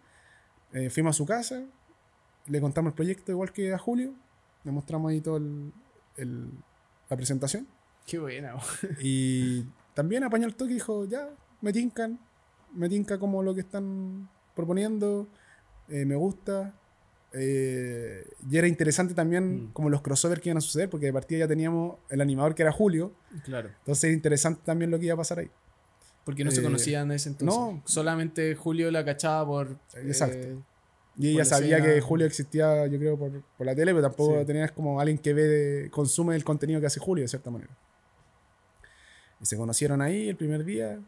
[0.72, 1.62] Eh, fuimos a su casa,
[2.46, 4.14] le contamos el proyecto igual que a Julio.
[4.64, 5.72] Le mostramos ahí todo el,
[6.16, 6.50] el-
[7.08, 7.66] la presentación.
[8.06, 8.54] Qué buena.
[9.00, 9.64] Y
[9.94, 11.28] también apañó el toque y dijo, ya,
[11.60, 12.18] me tincan.
[12.74, 15.28] Me tinca como lo que están proponiendo.
[15.88, 16.74] eh, me gusta.
[17.38, 19.72] Eh, y era interesante también Mm.
[19.72, 22.62] como los crossovers que iban a suceder, porque de partida ya teníamos el animador que
[22.62, 23.12] era Julio.
[23.44, 23.68] Claro.
[23.80, 25.50] Entonces era interesante también lo que iba a pasar ahí.
[26.24, 27.56] Porque no se Eh, conocían en ese entonces.
[27.58, 27.82] no.
[27.84, 29.78] Solamente Julio la cachaba por.
[29.94, 30.36] Exacto.
[30.38, 30.56] eh,
[31.18, 31.94] Y ella la sabía escena.
[31.94, 34.46] que Julio existía, yo creo, por, por la tele, pero tampoco Sí.
[34.46, 37.74] tenías como alguien que ve, consume el contenido que hace Julio, de cierta manera.
[39.40, 41.00] Y se conocieron ahí el primer día.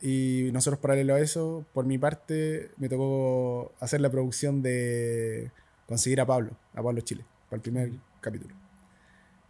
[0.00, 5.50] Y nosotros, paralelo a eso, por mi parte, me tocó hacer la producción de
[5.86, 8.54] conseguir a Pablo, a Pablo Chile, para el primer capítulo.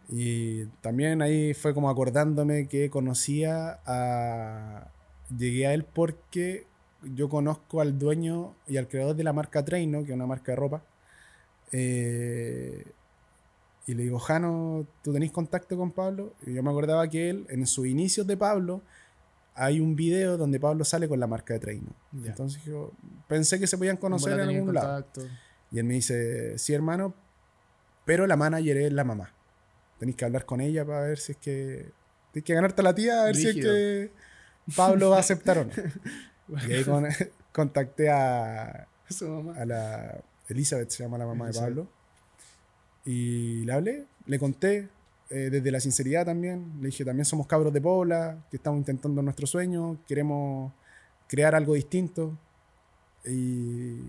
[0.09, 4.91] Y también ahí fue como acordándome que conocía a.
[5.35, 6.67] Llegué a él porque
[7.15, 10.51] yo conozco al dueño y al creador de la marca Treino, que es una marca
[10.51, 10.83] de ropa.
[11.71, 12.85] Eh,
[13.87, 16.33] y le digo, Jano, ¿tú tenés contacto con Pablo?
[16.45, 18.81] Y yo me acordaba que él, en sus inicios de Pablo,
[19.55, 21.89] hay un video donde Pablo sale con la marca de Treino.
[22.23, 22.91] Entonces yo
[23.27, 25.05] pensé que se podían conocer en algún lado.
[25.71, 27.13] Y él me dice, sí, hermano,
[28.05, 29.31] pero la manager es la mamá.
[29.99, 31.91] Tenéis que hablar con ella para ver si es que...
[32.31, 34.11] Tienes que ganarte a la tía a ver si es que
[34.75, 35.71] Pablo va a aceptar o no.
[36.67, 37.07] Y ahí con-
[37.51, 39.59] contacté a, Su mamá.
[39.59, 40.21] a la...
[40.49, 41.53] Elizabeth se llama la mamá de.
[41.53, 41.87] Pablo.
[43.05, 44.89] Y le hablé, le conté.
[45.35, 46.71] Eh, desde la sinceridad también.
[46.79, 50.71] Le dije, también somos cabros de Pobla, que estamos intentando nuestro sueño, queremos
[51.27, 52.37] crear algo distinto.
[53.25, 53.99] Y,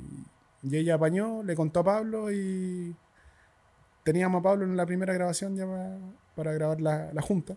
[0.62, 2.94] y ella apañó, le contó a Pablo y
[4.04, 5.98] teníamos a Pablo en la primera grabación ya para,
[6.36, 7.56] para grabar la, la junta.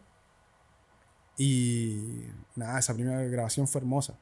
[1.38, 4.16] Y nada, esa primera grabación fue hermosa.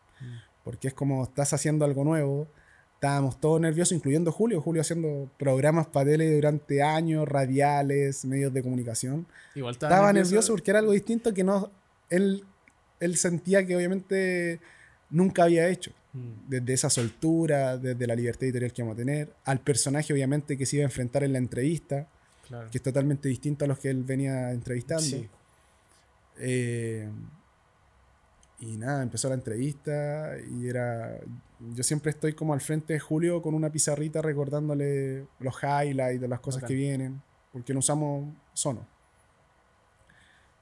[0.65, 2.47] Porque es como estás haciendo algo nuevo.
[2.97, 4.59] Estábamos todos nerviosos, incluyendo Julio.
[4.59, 9.27] Julio haciendo programas para tele durante años, radiales, medios de comunicación.
[9.53, 11.69] Igual Estaba nervioso porque era algo distinto que no.
[12.09, 12.43] Él,
[12.99, 14.59] él sentía que obviamente
[15.11, 15.91] nunca había hecho.
[16.13, 16.31] Mm.
[16.49, 20.65] Desde esa soltura, desde la libertad editorial que vamos a tener, al personaje obviamente que
[20.65, 22.07] se iba a enfrentar en la entrevista,
[22.47, 22.69] Claro.
[22.71, 25.03] que es totalmente distinto a los que él venía entrevistando.
[25.03, 25.29] Sí.
[26.39, 27.07] Eh,
[28.59, 31.17] y nada, empezó la entrevista y era...
[31.73, 36.27] Yo siempre estoy como al frente de Julio con una pizarrita recordándole los highlights de
[36.27, 38.85] las cosas que vienen, porque no usamos sono.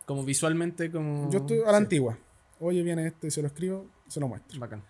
[0.05, 1.29] Como visualmente, como.
[1.31, 2.17] Yo estoy a la Sí, antigua.
[2.59, 4.59] Oye, viene este, se lo escribo, se lo muestro.
[4.59, 4.83] Bacán.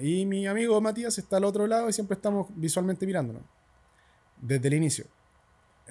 [0.00, 3.42] Y mi amigo Matías está al otro lado y siempre estamos visualmente mirándonos.
[4.40, 5.06] Desde el inicio.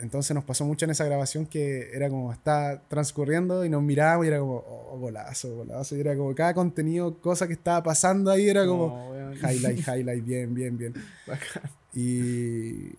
[0.02, 4.26] Entonces nos pasó mucho en esa grabación que era como está transcurriendo y nos mirábamos
[4.26, 5.96] y era como, oh, golazo, golazo.
[5.96, 10.26] Y era como cada contenido, cosa que estaba pasando ahí, era como No, highlight, highlight,
[10.26, 10.94] bien, bien, bien.
[11.28, 11.70] Bacán.
[11.94, 12.94] Y,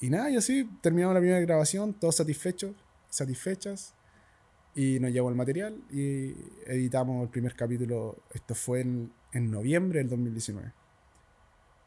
[0.00, 2.72] y nada, y así terminamos la primera grabación, todos satisfechos,
[3.08, 3.94] satisfechas.
[4.76, 8.16] Y nos llevó el material y editamos el primer capítulo.
[8.32, 10.72] Esto fue en, en noviembre del 2019.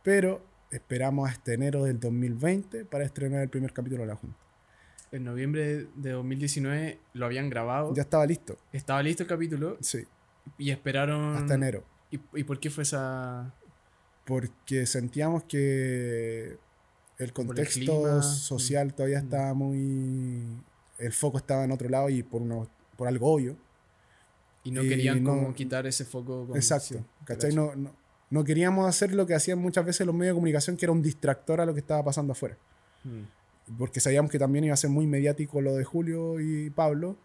[0.03, 4.40] Pero esperamos hasta enero del 2020 para estrenar el primer capítulo de la Junta.
[5.11, 7.93] En noviembre de 2019 lo habían grabado.
[7.93, 10.05] Ya estaba listo, Estaba listo el capítulo sí,
[10.57, 11.35] y esperaron.
[11.35, 11.83] hasta enero.
[12.09, 13.53] ¿Y, y por qué fue esa.?
[14.25, 16.59] Porque sentíamos que el
[17.17, 19.23] el contexto clima, social todavía mm.
[19.25, 20.63] estaba muy...
[20.97, 23.57] El foco estaba en otro lado y por, uno, por algo obvio.
[24.63, 26.47] Y no Y querían no- como quitar ese foco.
[26.47, 26.95] con- Exacto.
[26.99, 27.53] sí, ¿cachai?
[27.53, 27.93] No, no,
[28.29, 31.01] no queríamos hacer lo que hacían muchas veces los medios de comunicación, que era un
[31.01, 32.57] distractor a lo que estaba pasando afuera.
[33.03, 33.23] Mm.
[33.77, 37.15] Porque sabíamos que también iba a ser muy mediático lo de Julio y Pablo.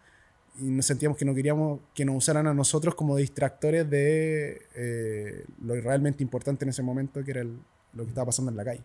[0.59, 5.45] Y nos sentíamos que no queríamos que nos usaran a nosotros como distractores de eh,
[5.63, 7.59] lo realmente importante en ese momento, que era el-
[7.93, 8.83] lo que estaba pasando en la calle.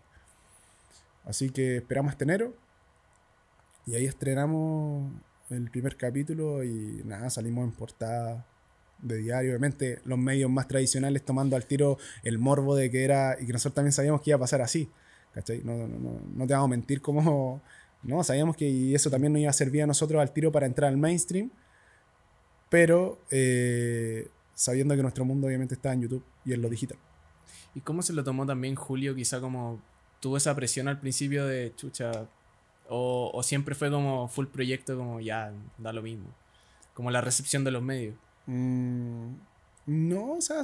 [1.24, 2.54] Así que esperamos hasta enero.
[3.86, 5.12] Y ahí estrenamos
[5.50, 8.46] el primer capítulo y nada, salimos en portada
[9.00, 9.50] de diario.
[9.50, 13.52] Obviamente los medios más tradicionales tomando al tiro el morbo de que era, y que
[13.52, 14.88] nosotros también sabíamos que iba a pasar así.
[15.34, 15.62] ¿Cachai?
[15.64, 17.62] No, no, no, te vamos a mentir como...
[18.04, 20.88] No, sabíamos que eso también nos iba a servir a nosotros al tiro para entrar
[20.88, 21.52] al mainstream,
[22.68, 26.98] pero eh, sabiendo que nuestro mundo obviamente está en YouTube y en lo digital.
[27.76, 29.14] ¿Y cómo se lo tomó también Julio?
[29.14, 29.80] Quizá como
[30.18, 32.28] tuvo esa presión al principio de chucha.
[32.88, 36.28] O, o siempre fue como full proyecto, como ya, da lo mismo.
[36.94, 38.16] Como la recepción de los medios.
[38.46, 39.34] Mm,
[39.86, 40.62] no, o sea,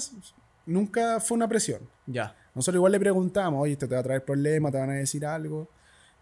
[0.69, 1.81] nunca fue una presión.
[2.07, 2.35] Ya.
[2.55, 5.25] Nosotros igual le preguntamos, oye, esto te va a traer problemas, te van a decir
[5.27, 5.69] algo.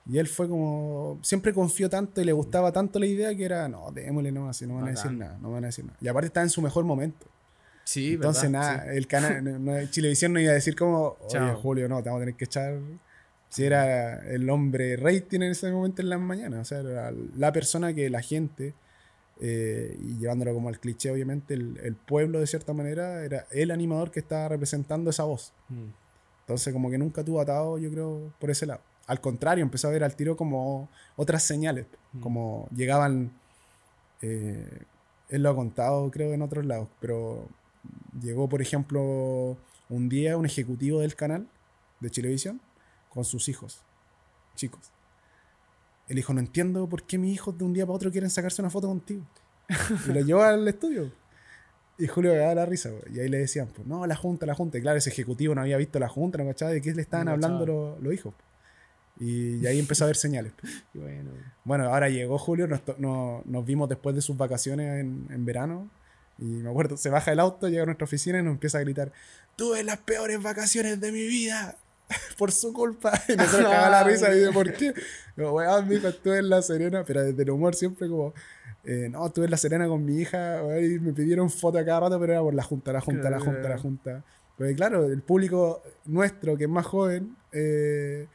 [0.09, 3.68] Y él fue como, siempre confió tanto y le gustaba tanto la idea que era,
[3.68, 5.96] no, démosle nomás, si no van a decir nada, no van a decir nada.
[6.00, 7.26] Y aparte está en su mejor momento.
[7.85, 8.76] Sí, Entonces, ¿verdad?
[8.85, 11.56] nada, el canal, no- Chilevisión no iba a decir como, oye, Chao.
[11.56, 12.78] Julio, no, te vamos a tener que echar.
[13.48, 17.52] Si era el hombre rating en ese momento en las mañanas, o sea, era la
[17.52, 18.74] persona que la gente,
[19.40, 23.70] eh, y llevándolo como al cliché, obviamente, el, el pueblo de cierta manera era el
[23.70, 25.53] animador que estaba representando esa voz.
[25.68, 25.90] Mm.
[26.40, 28.81] Entonces, como que nunca tuvo atado, yo creo, por ese lado.
[29.07, 32.20] Al contrario, empezó a ver al tiro como otras señales, Mm.
[32.20, 33.33] como llegaban,
[34.22, 34.83] eh,
[35.29, 37.49] él lo ha contado, creo, en otros lados, pero
[38.22, 39.57] llegó, por ejemplo,
[39.88, 41.46] un día un ejecutivo del canal
[42.01, 42.61] de Chilevisión
[43.11, 43.83] con sus hijos,
[44.55, 44.90] chicos.
[46.09, 48.62] Él dijo, no entiendo por qué mis hijos de un día para otro quieren sacarse
[48.62, 49.23] una foto contigo.
[50.09, 51.12] Y lo llevó al estudio.
[51.99, 54.77] Y Julio daba la risa, y ahí le decían, pues no, la junta, la junta.
[54.79, 57.25] Y claro, ese ejecutivo no había visto la junta, no cachaba de qué le estaban
[57.27, 58.35] No hablando los, los hijos.
[59.19, 60.53] Y, y ahí empezó a ver señales.
[60.92, 61.31] Y bueno.
[61.64, 65.88] Bueno, ahora llegó Julio, nos, no- nos vimos después de sus vacaciones en, en verano.
[66.38, 68.83] Y me acuerdo, se baja el auto, llega a nuestra oficina y nos empieza a
[68.83, 69.11] gritar:
[69.57, 71.77] Tuve las peores vacaciones de mi vida
[72.38, 73.13] por su culpa.
[73.29, 74.94] Y nosotros cagamos la risa y yo, ¿por qué?
[75.37, 78.33] Yo, weón, mijo, estuve en La Serena, pero desde el humor siempre como.
[78.85, 81.85] eh, no, estuve en La Serena con mi hija weón, y me pidieron foto a
[81.85, 84.25] cada rato, pero era por la junta, la junta, la junta, la junta.
[84.57, 88.27] Porque claro, el público nuestro, que es más joven, eh,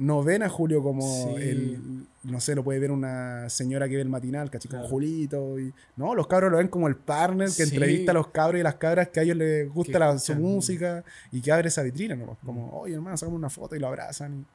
[0.00, 1.02] no ven a Julio como
[1.36, 1.42] Sí.
[1.42, 4.68] el, no sé, lo puede ver una señora que ve el matinal, ¿cachai?
[4.70, 4.90] Como Claro.
[4.92, 5.58] Julito.
[5.60, 7.74] Y, no, los cabros lo ven como el partner que Sí.
[7.74, 11.04] entrevista a los cabros y las cabras que a ellos les gusta la, su música
[11.30, 12.36] y que abre esa vitrina, ¿no?
[12.44, 12.74] Como, Mm.
[12.74, 14.46] oye, hermano, sacamos una foto y lo abrazan.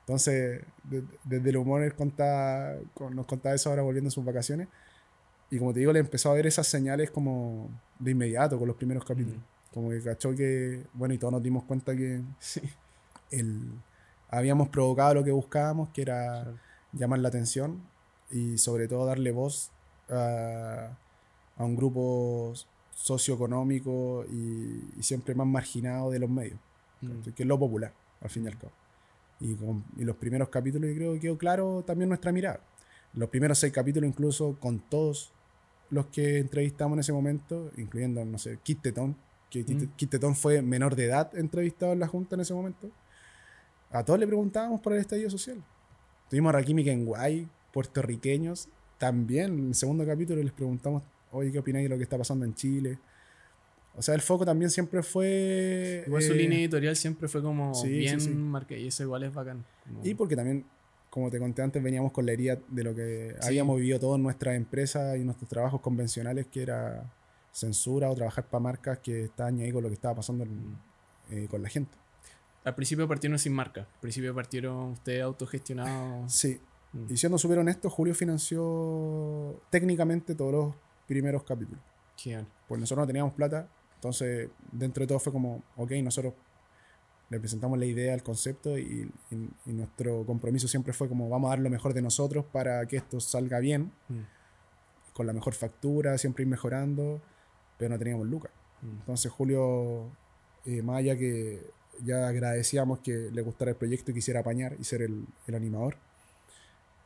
[0.00, 4.24] Entonces, de- desde el humor él contaba- con- nos contaba eso ahora volviendo a sus
[4.24, 4.68] vacaciones.
[5.50, 7.68] Y como te digo, le empezó a ver esas señales como
[7.98, 9.40] de inmediato con los primeros capítulos.
[9.72, 12.20] Como que cachó que, bueno, y todos nos dimos cuenta que
[13.30, 13.70] el,
[14.36, 16.46] habíamos provocado lo que buscábamos, que era
[16.92, 17.80] llamar la atención
[18.30, 19.70] y sobre todo darle voz
[20.10, 20.88] a,
[21.56, 22.52] a un grupo
[22.94, 26.58] socioeconómico y, y siempre más marginado de los medios,
[27.00, 27.20] Mm.
[27.34, 28.72] que es lo popular, al fin y al cabo.
[29.40, 32.60] Y, con- y los primeros capítulos yo creo que quedó claro también nuestra mirada.
[33.12, 35.32] Los primeros seis capítulos incluso con todos
[35.90, 39.16] los que entrevistamos en ese momento, incluyendo, no sé, Kit Tetón,
[39.50, 39.88] que Mm.
[39.96, 42.88] Kit Tetón fue menor de edad entrevistado en la Junta en ese momento.
[43.94, 45.62] A todos le preguntábamos por el estallido social.
[46.28, 48.68] Tuvimos a Rakimi Kenway, puertorriqueños.
[48.98, 52.44] También en el segundo capítulo les preguntamos, oye, ¿qué opináis de lo que está pasando
[52.44, 52.98] en Chile?
[53.96, 56.02] O sea, el foco también siempre fue...
[56.08, 58.30] Igual su eh, línea editorial siempre fue como sí, bien sí.
[58.30, 59.64] marcada y eso igual es bacán.
[59.84, 60.64] Como- Y porque también,
[61.10, 64.24] como te conté antes, veníamos con la herida de lo que habíamos vivido todos en
[64.24, 67.12] nuestras empresas y nuestros trabajos convencionales, que era
[67.52, 70.76] censura o trabajar para marcas que estaban ahí con lo que estaba pasando en-
[71.30, 71.96] eh, con la gente.
[72.64, 73.82] Al principio partieron sin marca.
[73.82, 76.32] Al principio partieron ustedes autogestionados.
[76.32, 76.58] Sí.
[76.92, 77.12] Mm.
[77.12, 80.74] Y siendo súper honesto, Julio financió técnicamente todos los
[81.06, 81.80] primeros capítulos.
[82.16, 82.46] Genial.
[82.68, 86.32] Pues nosotros no teníamos plata, entonces dentro de todo fue como, ok, nosotros
[87.30, 91.48] le presentamos la idea, el concepto y, y- y nuestro compromiso siempre fue como, vamos
[91.48, 94.20] a dar lo mejor de nosotros para que esto salga bien, Mm.
[95.14, 97.20] con la mejor factura, siempre ir mejorando,
[97.78, 98.52] pero no teníamos lucas.
[98.82, 98.88] Mm.
[99.00, 100.10] Entonces Julio,
[100.64, 101.70] eh, más allá que
[102.02, 105.96] ya agradecíamos que le gustara el proyecto y quisiera apañar y ser el, el animador,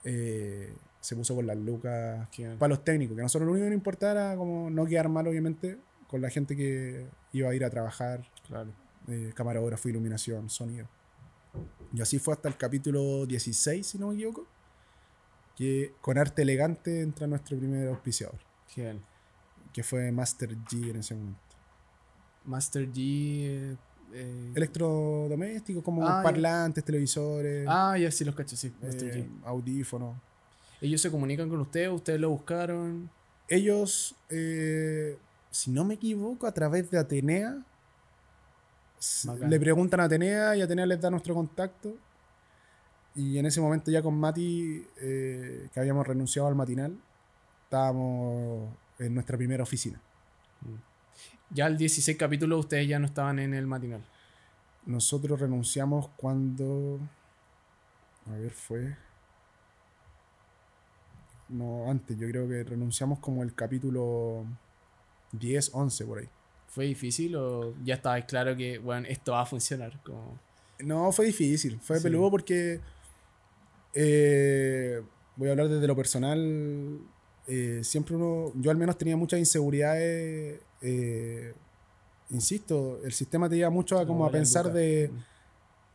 [0.04, 2.58] eh, se puso con las lucas Genial.
[2.58, 5.08] para los técnicos, que a nosotros lo único que nos importaba era como no quedar
[5.08, 5.78] mal, obviamente,
[6.08, 8.72] con la gente que iba a ir a trabajar, Claro.
[9.08, 10.88] eh, camarógrafo, iluminación, sonido.
[11.92, 14.46] Y así fue hasta el capítulo 16, si no me equivoco,
[15.56, 19.00] que con arte elegante entra nuestro primer auspiciador, Genial.
[19.72, 21.40] que fue Master G en ese momento.
[22.44, 23.76] Master G.
[24.12, 26.22] eh, Electrodomésticos como Ah, ya.
[26.22, 28.72] parlantes, televisores, Ah, ya sí los cacho, sí.
[28.82, 30.16] Eh, audífonos.
[30.80, 33.10] Ellos se comunican con ustedes, ustedes lo buscaron.
[33.48, 35.18] Ellos, eh,
[35.50, 37.58] si no me equivoco, a través de Atenea,
[39.24, 39.50] Bacán.
[39.50, 41.94] le preguntan a Atenea y Atenea les da nuestro contacto.
[43.14, 46.96] Y en ese momento ya con Mati, que habíamos renunciado al matinal,
[47.64, 50.00] estábamos en nuestra primera oficina.
[51.50, 54.04] Ya el 16 capítulo ustedes ya no estaban en el matinal.
[54.86, 56.98] Nosotros renunciamos cuando...
[58.26, 58.96] A ver, fue...
[61.48, 64.44] No, antes, yo creo que renunciamos como el capítulo
[65.32, 66.28] 10, 11 por ahí.
[66.68, 69.98] ¿Fue difícil o ya estabais claro que, bueno, esto va a funcionar?
[70.02, 70.38] Como...
[70.80, 72.02] No, fue difícil, fue Sí.
[72.02, 72.80] peludo porque
[73.94, 75.02] eh,
[75.36, 76.98] voy a hablar desde lo personal.
[77.46, 80.60] eh, siempre uno, yo al menos tenía muchas inseguridades.
[80.82, 81.54] Eh,
[82.30, 85.18] insisto, el sistema te lleva mucho a como a pensar de Mm.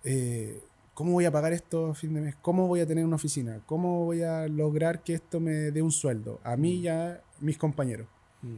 [0.05, 0.61] eh,
[0.93, 3.61] cómo voy a pagar esto a fin de mes, cómo voy a tener una oficina,
[3.65, 7.57] cómo voy a lograr que esto me dé un sueldo a mí y a mis
[7.57, 8.07] compañeros.
[8.41, 8.57] Mm.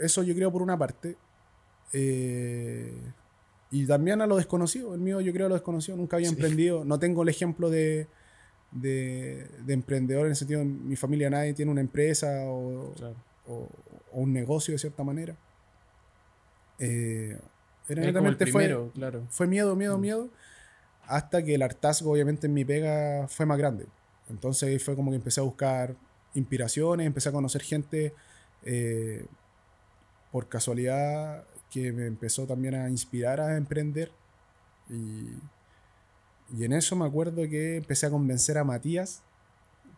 [0.00, 1.16] Eso yo creo por una parte.
[1.92, 2.92] Eh,
[3.70, 4.94] y también a lo desconocido.
[4.94, 5.96] El mío yo creo a lo desconocido.
[5.96, 6.34] Nunca había Sí.
[6.34, 6.84] emprendido.
[6.84, 8.06] No tengo el ejemplo de,
[8.70, 13.14] de, de emprendedor en el sentido, en mi familia nadie tiene una empresa o, Claro.
[13.46, 13.68] o-
[14.12, 15.34] o un negocio de cierta manera.
[16.78, 17.38] Eh,
[18.50, 19.26] fue, claro.
[19.30, 20.00] fue miedo, miedo, Mm.
[20.00, 20.28] miedo.
[21.06, 23.86] Hasta que el hartazgo, obviamente, en mi pega fue más grande.
[24.30, 25.94] Entonces fue como que empecé a buscar
[26.34, 28.14] inspiraciones, empecé a conocer gente
[28.64, 29.26] eh,
[30.30, 34.12] por casualidad que me empezó también a inspirar a emprender.
[34.88, 35.26] Y,
[36.56, 39.22] y en eso me acuerdo que empecé a convencer a Matías,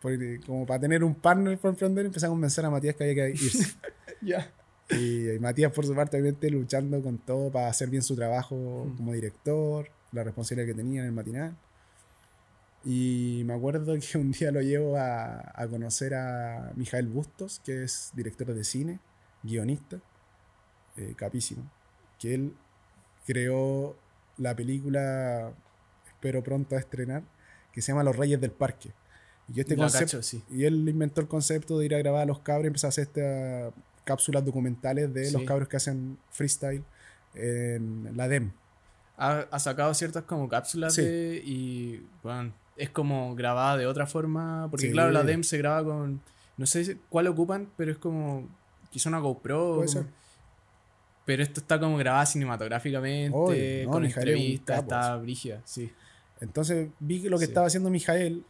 [0.05, 3.15] porque como para tener un partner para emprender, empecé a convencer a Matías que había
[3.25, 3.73] que irse.
[4.21, 4.51] Ya.
[4.91, 8.97] Y Matías, por su parte, obviamente luchando con todo para hacer bien su trabajo Mm.
[8.97, 11.57] como director, la responsabilidad que tenía en el matinal.
[12.83, 17.83] Y me acuerdo que un día lo llevo a, a conocer a Mijael Bustos, que
[17.83, 18.99] es director de cine,
[19.41, 19.99] guionista,
[20.97, 21.63] eh, capísimo,
[22.19, 22.53] que él
[23.25, 23.95] creó
[24.37, 25.51] la película,
[26.07, 27.23] espero pronto a estrenar,
[27.73, 28.91] que se llama Los Reyes del Parque.
[29.53, 30.41] Y este concepto, sí.
[30.49, 32.89] y él inventó el concepto de ir a grabar a los cabros y empezó a
[32.89, 33.73] hacer estas
[34.03, 36.83] cápsulas documentales de los cabros que hacen freestyle
[37.35, 38.51] en la DEM.
[39.17, 41.01] Ha, ha sacado ciertas como cápsulas Sí.
[41.03, 45.83] de, y bueno, es como grabada de otra forma, porque claro, la DEM se graba
[45.83, 46.21] con,
[46.57, 48.47] no sé cuál ocupan, pero es como,
[48.89, 50.05] quizá una GoPro, Puede como- ser.
[51.25, 53.29] pero esto está como grabado cinematográficamente,
[53.85, 55.91] no, con Mijael entrevistas, está brígida, sí.
[56.41, 58.43] Entonces vi lo que estaba haciendo Mijael,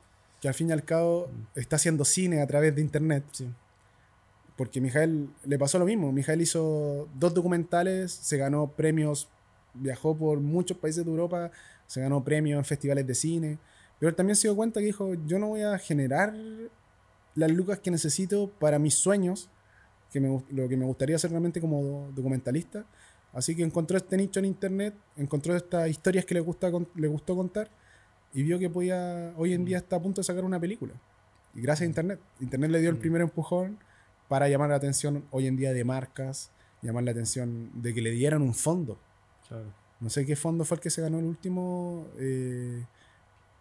[0.45, 3.49] que al fin y al cabo está haciendo cine a través de internet, Sí.
[4.55, 6.11] porque Mijael le pasó lo mismo.
[6.11, 9.27] Mijael hizo dos documentales, se ganó premios,
[9.73, 11.49] viajó por muchos países de Europa,
[11.87, 13.57] se ganó premios en festivales de cine,
[13.99, 16.35] pero él también se dio cuenta que dijo, yo no voy a generar
[17.33, 19.49] las lucas que necesito para mis sueños,
[20.11, 22.85] que me, lo que me gustaría hacer realmente como do- documentalista.
[23.33, 27.35] Así que encontró este nicho en internet, encontró estas historias que le, gusta, le gustó
[27.35, 27.67] contar
[28.35, 30.93] y vio que podía, hoy en día está a punto de sacar una película.
[31.55, 32.19] Y gracias a internet.
[32.39, 32.99] Internet le dio el Mm.
[32.99, 33.79] primer empujón
[34.27, 38.11] para llamar la atención hoy en día de marcas, llamar la atención de que le
[38.11, 38.99] dieran un fondo.
[39.47, 39.65] Claro.
[40.01, 42.83] No sé qué fondo fue el que se ganó el último, eh,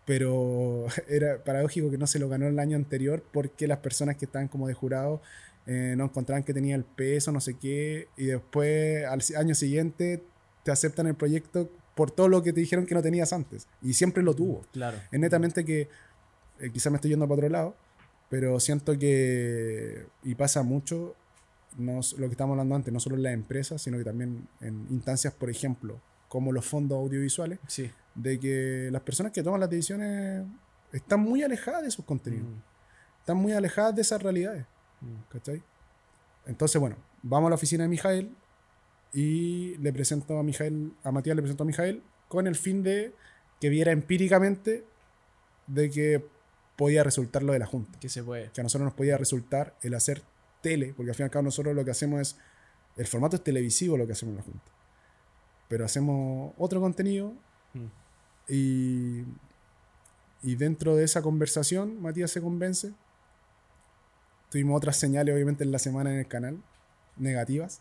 [0.05, 4.25] pero era paradójico que no se lo ganó el año anterior porque las personas que
[4.25, 5.23] estaban como de jurado
[5.67, 10.23] eh, no encontraban que tenía el peso, no sé qué, y después al año siguiente
[10.63, 13.67] te aceptan el proyecto por todo lo que te dijeron que no tenías antes.
[13.83, 14.63] Y siempre lo tuvo.
[14.73, 14.99] Claro.
[15.13, 15.89] Es netamente que
[16.61, 17.77] eh, quizás me estoy yendo para otro lado,
[18.29, 21.15] pero siento que, y pasa mucho,
[21.77, 24.87] no, lo que estábamos hablando antes, no solo en las empresas, sino que también en
[24.91, 27.91] instancias, por ejemplo, como los fondos audiovisuales, Sí.
[28.15, 30.45] de que las personas que toman las decisiones
[30.93, 34.65] están muy alejadas de sus contenidos, Mm, están muy alejadas de esas realidades,
[35.01, 35.31] mm.
[35.33, 35.63] ¿cachai?
[36.47, 38.35] Entonces, bueno, vamos a la oficina de Mijael
[39.15, 43.13] y le presento a Mijael, a Matías le presento a Mijael con el fin de
[43.61, 44.85] que viera empíricamente
[45.67, 46.25] de que
[46.77, 47.99] podía resultar lo de la Junta.
[48.01, 48.51] Que se puede.
[48.51, 50.23] Que a nosotros nos podía resultar el hacer
[50.61, 52.37] tele, porque al fin y al cabo nosotros lo que hacemos es,
[52.97, 54.73] el formato es televisivo lo que hacemos en la Junta.
[55.69, 57.33] Pero hacemos otro contenido
[57.75, 57.87] Mm.
[58.49, 59.25] y,
[60.43, 62.93] y dentro de esa conversación Matías se convence.
[64.51, 66.63] Tuvimos otras señales obviamente en la semana en el canal,
[67.17, 67.81] negativas.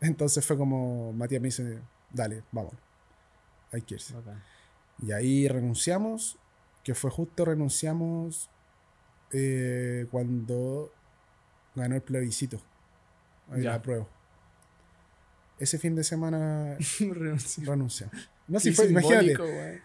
[0.00, 1.78] Entonces fue como, Matías me dice,
[2.10, 2.74] dale, vamos.
[3.72, 4.14] Hay que irse.
[5.02, 6.38] Y ahí renunciamos,
[6.82, 8.50] que fue justo renunciamos
[9.32, 10.92] eh, cuando
[11.74, 12.60] ganó el plebiscito.
[13.50, 14.08] Ahí la apruebo.
[15.58, 18.02] Ese fin de semana renunciamos.
[18.48, 19.34] No si fue, imagínate,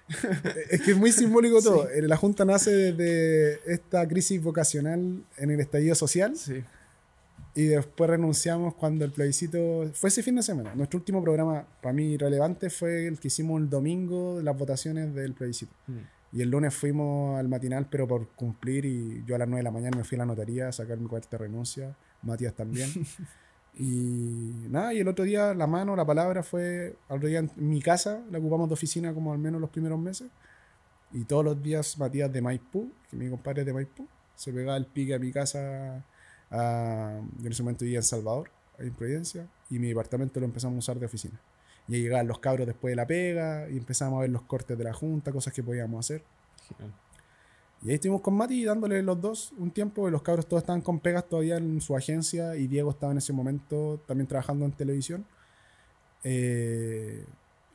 [0.71, 1.88] es que es muy simbólico todo.
[1.93, 6.63] La Junta nace desde esta crisis vocacional en el estallido social Sí.
[7.56, 10.76] Y después renunciamos cuando el plebiscito fue ese fin de semana.
[10.76, 15.34] Nuestro último programa, para mí relevante, fue el que hicimos el domingo las votaciones del
[15.34, 15.74] plebiscito.
[15.88, 16.38] Mm.
[16.38, 19.64] Y el lunes fuimos al matinal, pero por cumplir, y yo a las 9 de
[19.64, 22.89] la mañana me fui a la notaría a sacar mi cuarta renuncia, Matías también.
[23.80, 27.51] y nada, y el otro día la mano, la palabra fue, al otro día en
[27.56, 30.28] mi casa, la ocupamos de oficina como al menos los primeros meses.
[31.14, 34.76] Y todos los días Matías de Maipú, que mi compadre es de Maipú, se pegaba
[34.76, 36.03] el pique a mi casa,
[36.56, 38.49] a, yo en ese momento vivía en Salvador,
[38.80, 41.39] en Providencia, y mi departamento lo empezamos a usar de oficina.
[41.88, 44.78] Y ahí llegaban los cabros después de la pega, y empezamos a ver los cortes
[44.78, 46.24] de la junta, cosas que podíamos hacer.
[46.68, 46.93] Genial.
[47.86, 50.08] Y ahí estuvimos con Mati dándole los dos un tiempo.
[50.08, 53.20] y Los cabros todos estaban con pegas todavía en su agencia y Diego estaba en
[53.20, 55.24] ese momento también trabajando en televisión.
[56.24, 57.24] Eh,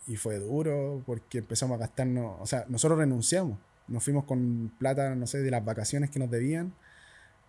[0.08, 3.56] y fue duro porque empezamos a gastarnos, o sea, nosotros renunciamos.
[3.86, 6.72] Nos fuimos con plata, no sé, de las vacaciones que nos debían.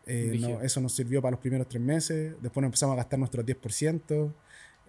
[0.06, 2.34] Eh, no, eso nos sirvió para los primeros tres meses.
[2.42, 4.34] Después nos empezamos a gastar nuestros 10%.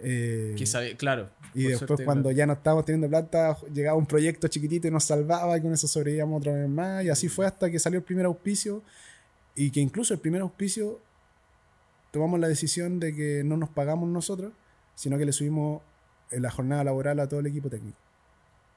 [0.04, 0.56] Eh,
[0.98, 1.30] claro.
[1.54, 2.36] y después suerte, cuando claro.
[2.36, 5.86] ya no estábamos teniendo plata, llegaba un proyecto chiquitito y nos salvaba y con eso
[5.86, 7.04] sobrevivíamos otra vez más.
[7.04, 8.82] Y así fue hasta que salió el primer auspicio
[9.54, 11.00] y que incluso el primer auspicio
[12.10, 14.52] tomamos la decisión de que no nos pagamos nosotros,
[14.94, 15.82] sino que le subimos
[16.30, 17.98] en la jornada laboral a todo el equipo técnico.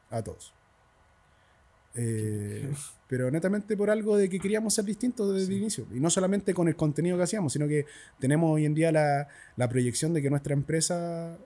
[0.09, 0.53] A todos.
[1.95, 2.69] Eh,
[3.07, 5.85] pero netamente por algo de que queríamos ser distintos desde el inicio.
[5.93, 7.85] Y no solamente con el contenido que hacíamos, sino que
[8.19, 11.37] tenemos hoy en día la, la proyección de que nuestra empresa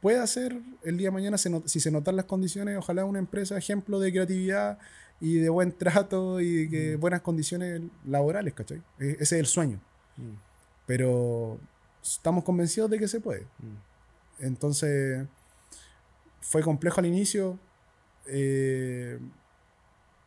[0.00, 3.56] pueda ser el día de mañana, se si se notan las condiciones, ojalá una empresa
[3.56, 4.78] ejemplo de creatividad
[5.20, 8.82] y de buen trato y de que buenas condiciones laborales, ¿cachai?
[8.98, 9.80] E- Ese es el sueño.
[10.16, 10.34] Mm,
[10.86, 11.58] Pero
[12.02, 13.42] estamos convencidos de que se puede.
[13.58, 14.44] mm.
[14.44, 15.26] Entonces,
[16.40, 17.58] fue complejo al inicio,
[18.26, 19.18] eh,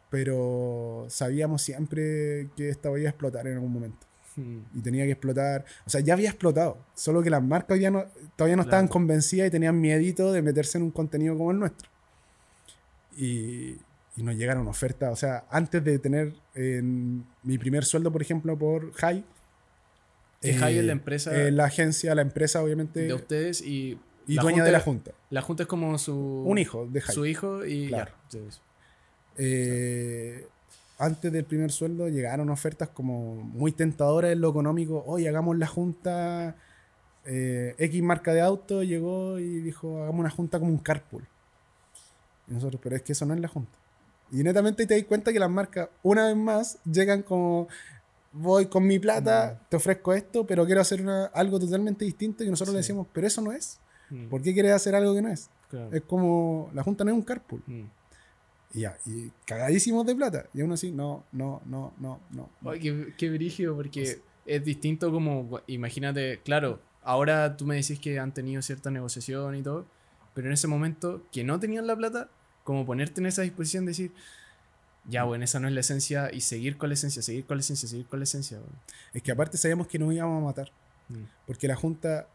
[0.10, 4.06] pero sabíamos siempre que esta iba a explotar en algún momento.
[4.36, 4.60] Mm.
[4.76, 5.66] Y tenía que explotar.
[5.86, 6.78] O sea, ya había explotado.
[6.94, 8.06] Solo que las marcas día no,
[8.36, 11.90] todavía no estaban convencidas y tenían miedito de meterse en un contenido como el nuestro.
[13.18, 13.78] Y,
[14.16, 15.12] y nos llegaron ofertas.
[15.12, 19.24] O sea, antes de tener eh, mi primer sueldo, por ejemplo, por High.
[20.42, 23.02] Es High es la empresa eh, la agencia, la empresa, obviamente.
[23.02, 24.00] de ustedes y.
[24.28, 25.12] y dueña junta- de la junta.
[25.32, 26.16] La junta es como su.
[26.46, 27.16] Un hijo de High.
[27.16, 27.88] Su hijo y.
[27.88, 28.12] Claro.
[28.30, 28.40] ya.
[29.38, 30.48] Eh,
[31.00, 35.04] antes del primer sueldo llegaron ofertas como muy tentadoras en lo económico.
[35.08, 36.56] Oye, hagamos la junta.
[37.30, 41.28] eh, X marca de auto llegó y dijo, hagamos una junta como un carpool.
[42.48, 43.78] Y nosotros, pero es que eso no es la junta.
[44.32, 47.68] Y netamente te das cuenta que las marcas, una vez más, llegan como,
[48.32, 52.50] voy con mi plata, te ofrezco esto, pero quiero hacer una- algo totalmente distinto y
[52.50, 53.80] nosotros le decimos, pero eso no es.
[54.10, 55.50] Mm, ¿Por qué quieres hacer algo que no es?
[55.70, 55.90] claro.
[55.92, 57.62] Es como, la Junta no es un carpool.
[57.68, 57.84] Mm.
[58.74, 60.46] Y ya, y cagadísimos de plata.
[60.54, 62.50] Y aún así, no, no, no, no, no.
[62.70, 68.20] Ay, qué, qué brígido, porque es distinto como, imagínate, claro, ahora tú me decís que
[68.20, 69.86] han tenido cierta negociación y todo,
[70.34, 72.30] pero en ese momento que no tenían la plata,
[72.64, 74.12] como ponerte en esa disposición de decir,
[75.10, 77.62] ya, bueno, esa no es la esencia, y seguir con la esencia, seguir con la
[77.62, 78.58] esencia, seguir con la esencia.
[78.58, 78.70] weón.
[79.14, 80.72] Es que aparte sabíamos que nos íbamos a matar.
[81.08, 81.24] Mm.
[81.46, 82.28] Porque la Junta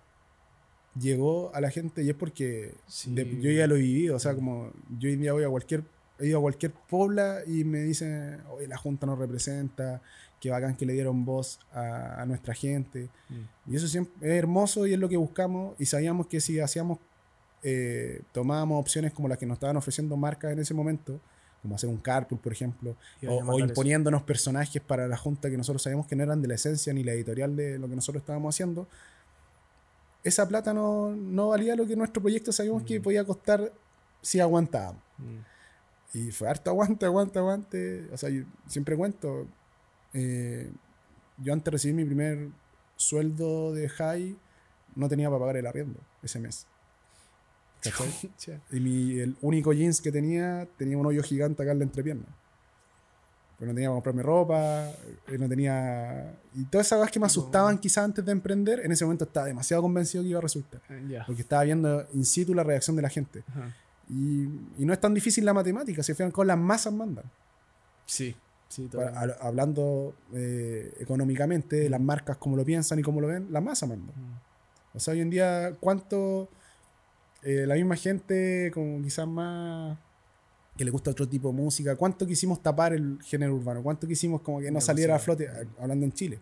[0.98, 3.14] llegó a la gente y es porque Sí.
[3.14, 4.16] de- yo ya lo he vivido.
[4.16, 4.36] O sea, Mm.
[4.36, 5.84] como yo hoy en día voy a cualquier,
[6.22, 10.00] he ido a cualquier pobla y me dicen, oye, la Junta nos representa,
[10.40, 13.08] qué bacán que le dieron voz a, a nuestra gente.
[13.28, 13.72] Mm.
[13.72, 15.74] Y eso siempre es hermoso y es lo que buscamos.
[15.78, 16.98] Y sabíamos que si hacíamos,
[17.62, 21.20] eh, tomábamos opciones como las que nos estaban ofreciendo marcas en ese momento,
[21.60, 22.96] como hacer un carpool, por ejemplo,
[23.26, 23.58] o, eso.
[23.58, 27.04] imponiéndonos personajes para la junta que nosotros sabíamos que no eran de la esencia ni
[27.04, 28.88] la editorial de lo que nosotros estábamos haciendo,
[30.24, 33.02] esa plata no, no valía lo que nuestro proyecto sabíamos que Mm.
[33.02, 33.72] podía costar
[34.20, 35.02] si aguantábamos.
[35.18, 35.51] Mm.
[36.14, 38.08] Y fue harto aguante, aguante, aguante.
[38.12, 39.46] O sea, yo siempre cuento,
[40.12, 40.70] eh,
[41.38, 42.50] yo antes de recibir mi primer
[42.96, 44.36] sueldo de high,
[44.94, 46.66] no tenía para pagar el arriendo ese mes.
[48.70, 52.26] Y mi, el único jeans que tenía tenía un hoyo gigante acá en la entrepierna.
[53.58, 54.90] Pues no tenía para comprarme ropa,
[55.28, 56.34] eh, no tenía...
[56.54, 59.46] Y todas esas cosas que me asustaban quizás antes de emprender, en ese momento estaba
[59.46, 60.80] demasiado convencido que iba a resultar.
[61.08, 61.24] Ya.
[61.26, 63.42] Porque estaba viendo in situ la reacción de la gente.
[63.48, 63.74] Ajá.
[64.12, 64.42] Y,
[64.78, 67.24] y no es tan difícil la matemática, si al final con las masas mandan.
[68.04, 68.36] Sí,
[68.68, 73.46] sí, Para- hablando eh, económicamente de las marcas, como lo piensan y cómo lo ven,
[73.50, 74.12] la masa manda.
[74.14, 74.96] Mm.
[74.96, 76.48] O sea, hoy en día, ¿cuánto
[77.42, 79.96] eh, la misma gente, como quizás más
[80.76, 83.82] que le gusta otro tipo de música, cuánto quisimos tapar el género urbano?
[83.82, 85.48] ¿Cuánto quisimos como que no La saliera a flote,
[85.80, 86.38] hablando en Chile?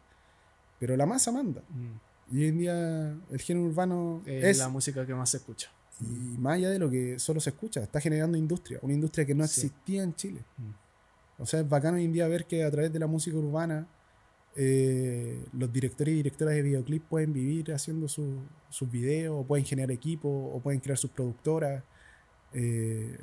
[0.81, 1.63] Pero la masa manda.
[1.69, 2.35] Mm.
[2.37, 5.71] Y hoy en día el género urbano es, la música que más se escucha.
[6.01, 9.35] Y más allá de lo que solo se escucha, está generando industria, una industria que
[9.35, 9.61] no Sí.
[9.67, 10.41] existía en Chile.
[10.59, 11.43] Mm.
[11.43, 13.87] O sea, es bacano hoy en día ver que a través de la música urbana
[14.57, 19.65] eh, los directores y directoras de videoclip pueden vivir haciendo su- sus videos, o pueden
[19.65, 21.85] generar equipos, o pueden crear sus productoras,
[22.53, 23.17] eh,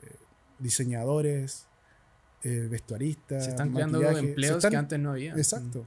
[0.58, 1.68] diseñadores,
[2.44, 3.44] eh, vestuaristas.
[3.44, 5.34] Se están creando empleos están- que antes no había.
[5.36, 5.86] Exacto.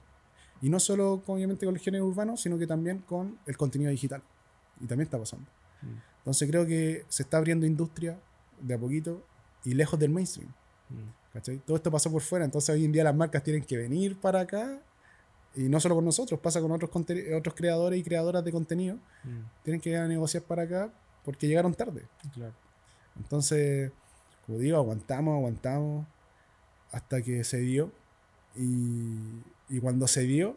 [0.63, 4.23] Y no solo obviamente con el género urbano, sino que también con el contenido digital.
[4.81, 5.47] Y también está pasando.
[5.83, 6.10] Mm.
[6.21, 8.19] Entonces creo que se está abriendo industria
[8.61, 9.25] de a poquito
[9.65, 10.51] y lejos del mainstream.
[10.91, 11.33] Mm.
[11.33, 11.59] ¿cachai?
[11.59, 14.41] Todo esto pasó por fuera, entonces hoy en día las marcas tienen que venir para
[14.41, 14.81] acá
[15.55, 16.91] y no solo con nosotros, pasa con otros,
[17.37, 19.63] otros creadores y creadoras de contenido, Mm.
[19.65, 20.93] tienen que ir a negociar para acá
[21.25, 22.05] porque llegaron tarde.
[22.35, 22.55] Claro.
[23.17, 23.93] Entonces,
[24.47, 26.07] como digo, aguantamos, aguantamos
[26.91, 27.93] hasta que se dio
[28.57, 30.57] y, y cuando se dio,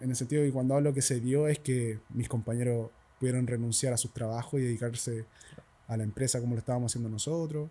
[0.00, 3.46] en el sentido de que cuando hablo que se dio es que mis compañeros pudieron
[3.46, 5.24] renunciar a sus trabajos y dedicarse
[5.88, 7.70] a la empresa como lo estábamos haciendo nosotros.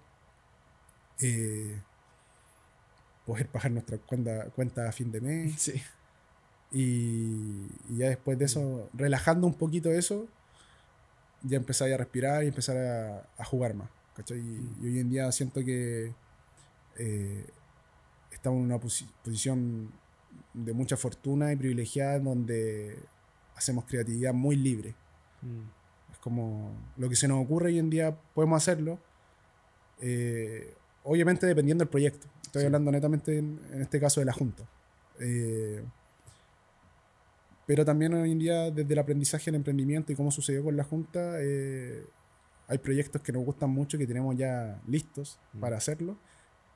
[1.21, 1.79] Eh,
[3.25, 5.61] poder pagar nuestra cuenta, cuenta a fin de mes.
[5.61, 5.81] Sí.
[6.71, 10.27] Y, y ya después de eso, relajando un poquito eso,
[11.43, 13.89] ya empecé a respirar y empezar a, a jugar más.
[14.15, 14.39] ¿cachai?
[14.39, 16.13] Y, y hoy en día siento que
[16.97, 17.45] eh,
[18.31, 19.91] estamos en una posi- posición
[20.53, 22.99] de mucha fortuna y privilegiada en donde
[23.55, 24.95] hacemos creatividad muy libre.
[25.45, 26.11] Mm.
[26.11, 28.99] Es como lo que se nos ocurre hoy en día podemos hacerlo.
[30.01, 30.73] eh,
[31.03, 32.27] obviamente dependiendo del proyecto.
[32.43, 32.65] Estoy Sí.
[32.65, 34.63] hablando netamente en, en este caso de la Junta.
[35.19, 35.83] Eh,
[37.65, 40.83] pero también hoy en día desde el aprendizaje del emprendimiento y cómo sucedió con la
[40.83, 42.05] Junta, eh,
[42.67, 45.59] hay proyectos que nos gustan mucho que tenemos ya listos Mm.
[45.59, 46.17] para hacerlo.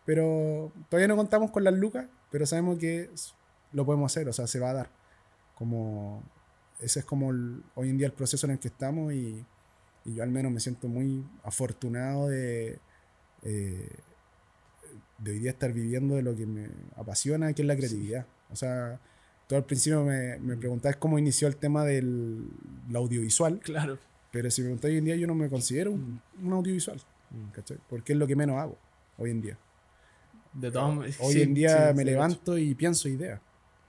[0.06, 3.10] Pero todavía no contamos con las lucas, pero sabemos que
[3.74, 4.90] lo podemos hacer, o sea, se va a dar.
[5.56, 6.24] Como
[6.80, 9.44] ese es como el- hoy en día el proceso en el que estamos y,
[10.06, 12.80] y yo al menos me siento muy afortunado de,
[13.44, 13.90] eh,
[15.18, 18.26] de hoy día estar viviendo de lo que me apasiona, que es la creatividad.
[18.52, 19.00] O sea,
[19.48, 22.48] tú al principio me, me preguntabas cómo inició el tema del
[22.94, 23.98] audiovisual, Claro.
[24.32, 27.00] pero si me preguntáis hoy en día yo no me considero un, un audiovisual,
[27.32, 27.52] Mm.
[27.52, 27.78] ¿cachai?
[27.88, 28.76] Porque es lo que menos hago
[29.20, 29.56] hoy en día.
[30.52, 33.40] De todas Hoy sí, en día sí, me sí, levanto y pienso ideas.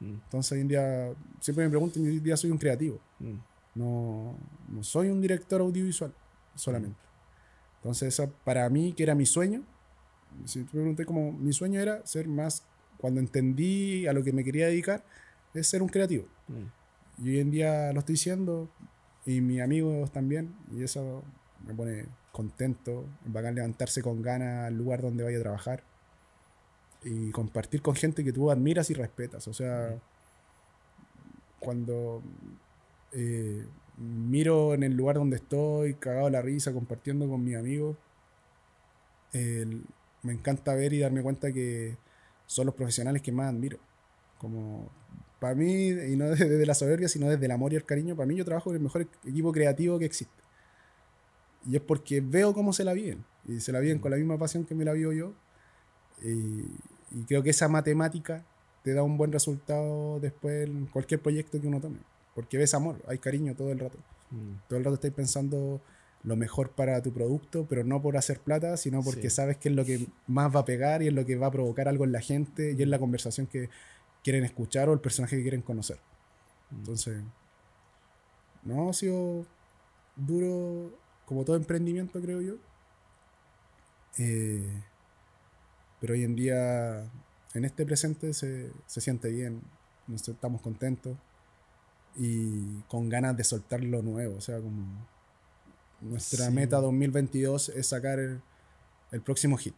[0.01, 0.15] Mm.
[0.25, 2.99] Entonces hoy en día siempre me preguntan, hoy en día soy un creativo.
[3.19, 3.35] Mm.
[3.75, 4.37] No,
[4.69, 6.13] no soy un director audiovisual
[6.55, 6.99] solamente.
[7.77, 9.63] Entonces, esa, para mí, que era mi sueño,
[10.45, 12.65] si te pregunté como mi sueño era ser más,
[12.99, 15.03] cuando entendí a lo que me quería dedicar,
[15.55, 16.27] es ser un creativo.
[16.49, 17.25] Mm.
[17.25, 18.69] Y hoy en día lo estoy siendo,
[19.25, 21.23] y mis amigos también, y eso
[21.67, 25.83] me pone contento, bacán levantarse con ganas al lugar donde vaya a trabajar.
[27.05, 29.49] Y compartir con gente que tú admiras y respetas.
[29.49, 29.99] O sea,
[31.59, 32.23] cuando
[33.13, 33.65] eh,
[33.97, 37.97] miro en el lugar donde estoy, cagado la risa, compartiendo con mis amigos,
[39.33, 41.97] me encanta ver y darme cuenta que
[42.47, 43.79] son los profesionales que más admiro.
[44.39, 44.91] Como
[45.39, 48.27] para mí, y no desde la soberbia, sino desde el amor y el cariño, para
[48.27, 50.43] mí yo trabajo en el mejor equipo creativo que existe.
[51.67, 53.25] Y es porque veo cómo se la viven.
[53.47, 55.35] Y se la viven con la misma pasión que me la vivo yo.
[56.23, 56.65] Y,
[57.11, 58.45] y creo que esa matemática
[58.83, 61.99] te da un buen resultado después en cualquier proyecto que uno tome.
[62.35, 63.99] Porque ves amor, hay cariño todo el rato.
[64.31, 64.69] Mm.
[64.69, 65.81] Todo el rato estás pensando
[66.23, 69.75] lo mejor para tu producto, pero no por hacer plata, sino porque sabes que es
[69.75, 72.13] lo que más va a pegar y es lo que va a provocar algo en
[72.13, 73.71] la gente y es la conversación que
[74.23, 75.99] quieren escuchar o el personaje que quieren conocer.
[76.71, 76.77] Mm.
[76.77, 77.23] Entonces,
[78.63, 79.47] no ha sido
[80.17, 80.93] duro
[81.25, 82.55] como todo emprendimiento, creo yo.
[84.19, 84.83] Eh,
[86.01, 87.05] pero hoy en día,
[87.55, 89.61] en este presente, se, se siente bien,
[90.07, 91.17] nos estamos contentos
[92.17, 94.37] y con ganas de soltar lo nuevo.
[94.37, 95.07] O sea, como
[96.01, 99.75] nuestra meta 2022 es sacar el, próximo hit.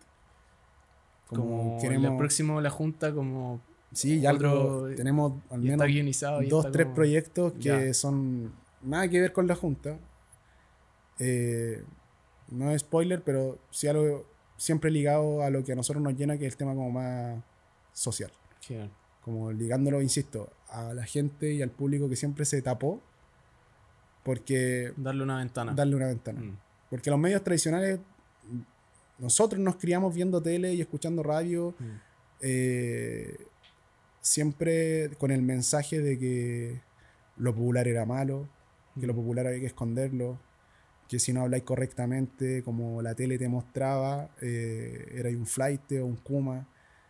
[1.27, 3.61] Como, queremos, el próximo la junta como
[3.93, 5.87] Sí, ya algo, tenemos al menos
[6.49, 8.53] dos, tres proyectos que son
[8.83, 9.99] nada que ver con la Junta.
[11.19, 11.85] Eh,
[12.49, 14.27] no es spoiler, pero sí algo
[14.63, 17.43] siempre ligado a lo que a nosotros nos llena, que es el tema como más
[17.93, 18.31] social.
[19.25, 23.01] Como ligándolo, insisto, a la gente y al público que siempre se tapó.
[24.23, 24.93] Porque...
[24.97, 25.73] Darle una ventana.
[25.75, 26.41] Darle una ventana.
[26.41, 26.59] Mm.
[26.91, 27.99] Porque los medios tradicionales,
[29.19, 31.75] nosotros nos criamos viendo tele y escuchando radio.
[31.81, 31.85] Mm.
[32.43, 33.37] Eh,
[34.21, 36.81] siempre con el mensaje de que
[37.37, 38.49] lo popular era malo,
[39.01, 39.17] que lo mm.
[39.17, 40.39] popular había que esconderlo,
[41.13, 46.07] que si no habláis correctamente, como la tele te mostraba, eh, era un flight o
[46.07, 46.67] un kuma.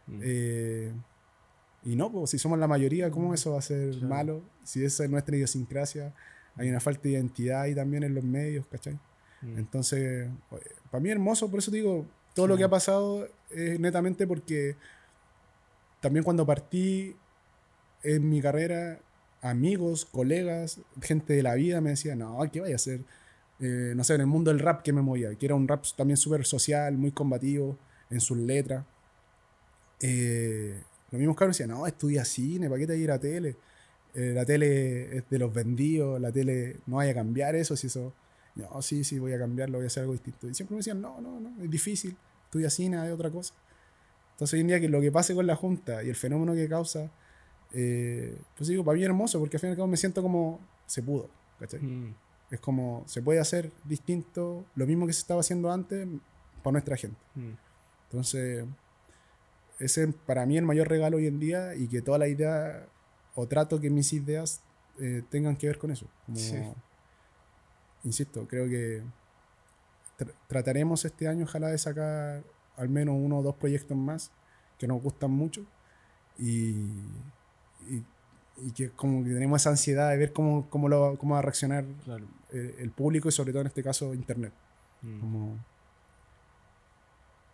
[0.09, 0.21] Mm.
[0.25, 0.93] Eh,
[1.85, 3.35] y no, pues si somos la mayoría, ¿cómo mm.
[3.35, 4.43] eso va a ser malo?
[4.65, 6.13] Si esa es nuestra idiosincrasia,
[6.57, 8.99] hay una falta de identidad ahí también en los medios, ¿cachai?
[9.57, 10.29] Entonces,
[10.91, 14.77] para mí hermoso, por eso digo, todo lo que ha pasado es netamente porque
[16.01, 17.15] también cuando partí
[18.03, 18.99] en mi carrera,
[19.43, 23.01] amigos, colegas, gente de la vida me decían, no, ¿qué vaya a hacer?
[23.65, 25.85] Eh, no sé, en el mundo del rap que me movía, que era un rap
[25.97, 27.79] también súper social, muy combativo
[28.11, 28.85] en sus letras.
[30.01, 30.83] Eh,
[31.13, 33.57] los mismos cabros decían, no, estudia cine, ¿para qué te ir a tele?
[34.15, 37.87] Eh, la tele es de los vendidos, la tele no vaya a cambiar eso, si
[37.87, 38.13] eso...
[38.57, 40.49] No, sí, sí, voy a cambiarlo, voy a hacer algo distinto.
[40.49, 43.55] Y siempre me decían, no, no, no, es difícil, estudia cine, es otra cosa.
[44.33, 46.69] Entonces hoy en día que lo que pase con la Junta y el fenómeno que
[46.69, 47.11] causa,
[47.73, 50.21] eh, pues digo, para mí es hermoso, porque al fin y al cabo me siento
[50.21, 51.31] como se pudo,
[51.81, 52.11] mm.
[52.53, 56.07] Es como, se puede hacer distinto, lo mismo que se estaba haciendo antes,
[56.63, 57.19] para nuestra gente.
[57.35, 57.55] Mm.
[58.05, 58.65] Entonces,
[59.79, 62.87] ese es para mí el mayor regalo hoy en día y que toda la idea
[63.35, 64.63] o trato que mis ideas
[65.01, 66.07] eh, tengan que ver con eso.
[68.05, 69.03] Insisto, creo que
[70.47, 72.45] trataremos este año, ojalá, de sacar
[72.77, 74.31] al menos uno o dos proyectos más
[74.79, 75.65] que nos gustan mucho
[76.39, 76.71] y,
[77.89, 78.05] y,
[78.75, 81.85] que como que tenemos esa ansiedad de ver cómo, cómo, lo, cómo va a reaccionar
[82.51, 84.53] el, público y sobre todo en este caso internet.
[85.03, 85.57] Mm.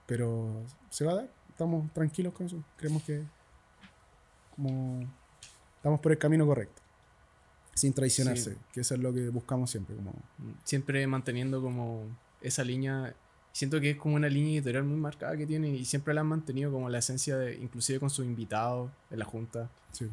[0.07, 3.23] pero se va a dar, estamos tranquilos con eso, creemos que
[4.55, 5.01] como
[5.77, 6.83] estamos por el camino correcto
[7.73, 9.95] sin traicionarse, que eso es lo que buscamos siempre.
[9.95, 10.13] Como...
[10.65, 12.05] Siempre manteniendo como
[12.43, 13.15] esa línea
[13.53, 16.29] siento que es como una línea editorial muy marcada que tiene y siempre la han
[16.29, 19.69] mantenido como la esencia de, inclusive con sus invitados en la junta.
[19.91, 20.09] Sí.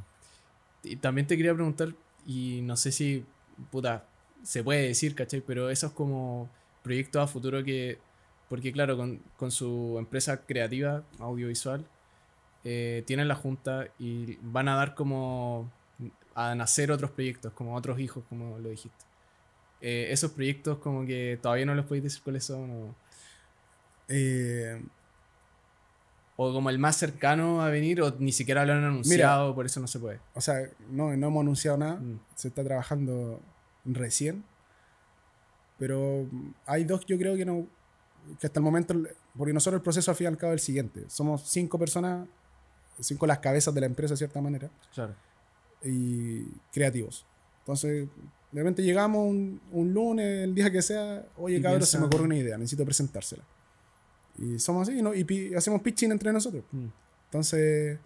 [0.85, 1.93] Y también te quería preguntar,
[2.25, 3.25] y no sé si,
[3.71, 4.05] puta,
[4.43, 5.41] se puede decir, ¿cachai?
[5.41, 6.49] Pero esos como
[6.83, 7.99] proyectos a futuro que,
[8.49, 11.85] porque claro, con, con su empresa creativa, audiovisual,
[12.63, 15.71] eh, tienen la junta y van a dar como
[16.33, 19.05] a nacer otros proyectos, como otros hijos, como lo dijiste.
[19.81, 22.95] Eh, esos proyectos como que todavía no les podéis decir cuáles son o
[24.07, 24.81] eh,
[26.37, 29.79] o como el más cercano a venir, o ni siquiera lo han anunciado, por eso
[29.79, 30.19] no se puede.
[30.33, 32.19] O sea, no, no hemos anunciado nada, mm.
[32.35, 33.39] se está trabajando
[33.85, 34.43] recién.
[35.77, 36.27] Pero
[36.65, 37.67] hay dos, yo creo que no,
[38.39, 38.95] que hasta el momento,
[39.37, 42.27] porque nosotros el proceso al fin y al cabo es el siguiente: somos cinco personas,
[42.99, 45.13] cinco las cabezas de la empresa de cierta manera, claro.
[45.83, 47.25] y creativos.
[47.59, 48.07] Entonces,
[48.51, 52.23] de repente llegamos un, un lunes, el día que sea, oye, cabrón, se me ocurre
[52.23, 53.43] una idea, necesito presentársela.
[54.37, 55.13] Y somos así, ¿no?
[55.13, 56.63] Y hacemos pitching entre nosotros.
[56.71, 56.87] Mm.
[57.25, 57.99] Entonces,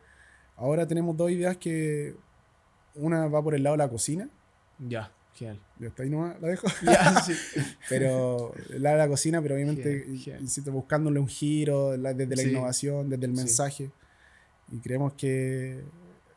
[0.56, 2.16] ahora tenemos dos ideas que
[2.96, 4.30] una va por el lado de la cocina.
[4.80, 5.60] Ya, genial.
[5.80, 6.68] Ya está ahí nomás, la dejo.
[6.84, 7.34] Ya, sí.
[7.90, 10.06] pero el lado de la cocina, pero obviamente,
[10.40, 13.92] insisto, buscándole un giro desde la innovación, desde el mensaje.
[14.72, 15.84] Y creemos que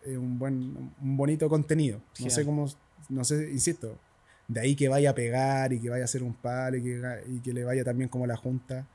[0.04, 2.00] es un buen, un bonito contenido.
[2.20, 2.66] No sé cómo,
[3.08, 3.98] no sé, insisto,
[4.48, 7.22] de ahí que vaya a pegar y que vaya a hacer un palo y que,
[7.28, 8.86] y que le vaya también como la junta.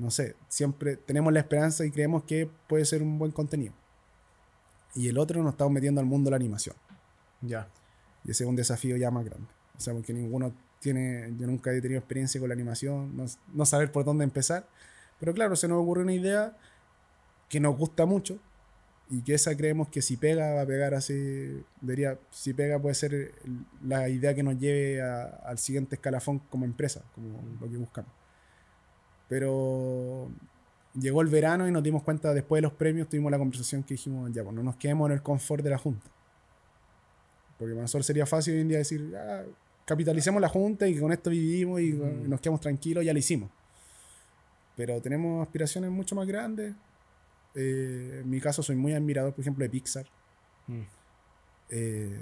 [0.00, 3.74] No sé, siempre tenemos la esperanza y creemos que puede ser un buen contenido.
[4.94, 6.74] Y el otro nos estamos metiendo al mundo de la animación.
[7.42, 7.68] Ya.
[8.24, 9.46] Y ese es un desafío ya más grande.
[9.76, 13.66] O sea, porque ninguno tiene, yo nunca he tenido experiencia con la animación, no, no
[13.66, 14.66] saber por dónde empezar.
[15.18, 16.56] Pero claro, se nos ocurrió una idea
[17.50, 18.38] que nos gusta mucho
[19.10, 22.94] y que esa creemos que si pega, va a pegar así, diría, si pega puede
[22.94, 23.34] ser
[23.86, 28.10] la idea que nos lleve a- al siguiente escalafón como empresa, como lo que buscamos.
[29.30, 30.28] Pero
[30.94, 33.94] llegó el verano y nos dimos cuenta, después de los premios, tuvimos la conversación que
[33.94, 36.10] dijimos, ya, pues no nos quedemos en el confort de la Junta.
[37.56, 39.44] Porque para nosotros sería fácil hoy en día decir, "Ah,
[39.84, 43.50] capitalicemos la Junta y con esto vivimos y nos quedamos tranquilos, ya lo hicimos.
[44.76, 46.74] Pero tenemos aspiraciones mucho más grandes.
[47.54, 50.06] Eh, en mi caso soy muy admirador, por ejemplo, de Pixar.
[50.66, 50.80] Mm.
[51.68, 52.20] Eh,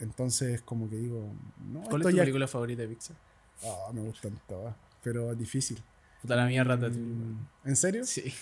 [0.00, 1.30] entonces, como que digo,
[1.70, 3.16] no, ¿Cuál es tu ya- película favorita de Pixar?
[3.64, 5.82] Ah, me gustan todas, pero es difícil.
[6.22, 7.00] Puta la mía, Ratatouille.
[7.00, 8.04] Mm, ¿En serio?
[8.04, 8.32] Sí,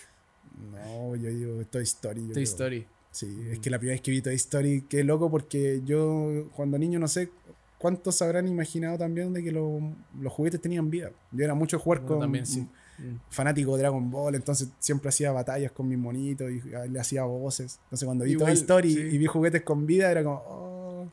[0.72, 2.20] No, yo digo Toy Story.
[2.22, 2.44] yo Toy creo.
[2.44, 2.86] Story.
[3.10, 6.78] Sí, es que la primera vez que vi Toy Story, qué loco, porque yo cuando
[6.78, 7.30] niño no sé
[7.78, 9.80] cuántos habrán imaginado también de que lo-
[10.20, 11.10] los juguetes tenían vida.
[11.32, 12.60] Yo era mucho jugar Bueno, con también sí.
[12.98, 13.18] Mm.
[13.28, 17.24] fanático de Dragon Ball, entonces siempre hacía batallas con mis monitos y ah, le hacía
[17.24, 17.78] voces.
[17.84, 19.00] Entonces cuando vi Igual, Toy Story sí.
[19.00, 21.08] y vi juguetes con vida, era como, oh,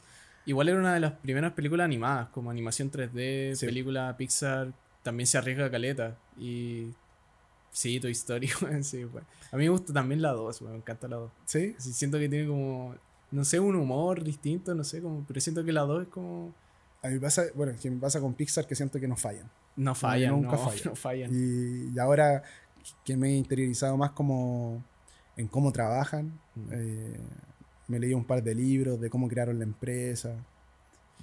[0.46, 3.66] Igual era una de las primeras películas animadas, como animación 3D, Sí.
[3.66, 4.74] película Pixar,
[5.04, 6.18] también se arriesga caleta.
[6.38, 6.88] Y
[7.72, 9.26] sí, Toy Story, weón, sí, weón.
[9.52, 11.32] A mí me gusta también la 2, weón, me encanta la 2.
[11.46, 11.76] ¿sí?
[11.78, 12.96] Sí, siento que tiene como,
[13.32, 16.54] no sé, un humor distinto, no sé, como, pero siento que la 2 es como,
[17.04, 19.50] A mí pasa, bueno, que me pasa con Pixar que siento que no fallan.
[19.76, 20.84] no fallan, nunca no, fallan.
[20.86, 21.30] no fallan.
[21.32, 22.44] Y, y ahora
[23.06, 24.84] que me he interiorizado más como
[25.38, 26.70] en cómo trabajan, Mm.
[26.72, 27.20] eh,
[27.88, 30.36] me leí un par de libros de cómo crearon la empresa,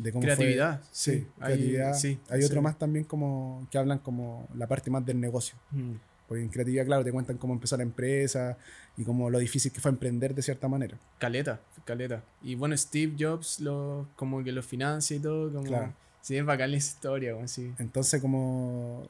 [0.02, 1.94] de cómo fue- Creatividad, Sí, sí, hay- creatividad.
[1.94, 2.46] sí, Hay sí.
[2.46, 5.56] otro más también como que hablan como la parte más del negocio.
[5.70, 5.92] Mm.
[6.26, 8.56] Porque en creatividad, claro, te cuentan cómo empezó la empresa
[8.96, 10.96] y cómo lo difícil que fue emprender de cierta manera.
[11.18, 12.22] Caleta, caleta.
[12.40, 15.92] Y bueno, Steve Jobs lo, como que lo financia y todo, como, Claro.
[16.20, 17.72] sí, es bacán esa historia, weón, sí.
[17.78, 19.06] Entonces, como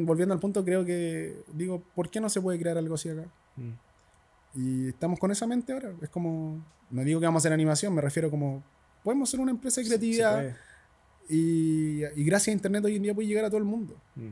[0.00, 3.24] volviendo al punto, creo que digo, ¿por qué no se puede crear algo así acá?
[3.56, 3.72] Mm.
[4.54, 5.92] Y estamos con esa mente ahora.
[6.00, 8.62] Es como, no digo que vamos a hacer animación, me refiero como,
[9.06, 10.56] podemos ser una empresa de creatividad
[11.28, 13.94] y, y gracias a Internet hoy en día puede llegar a todo el mundo.
[14.16, 14.30] Mm.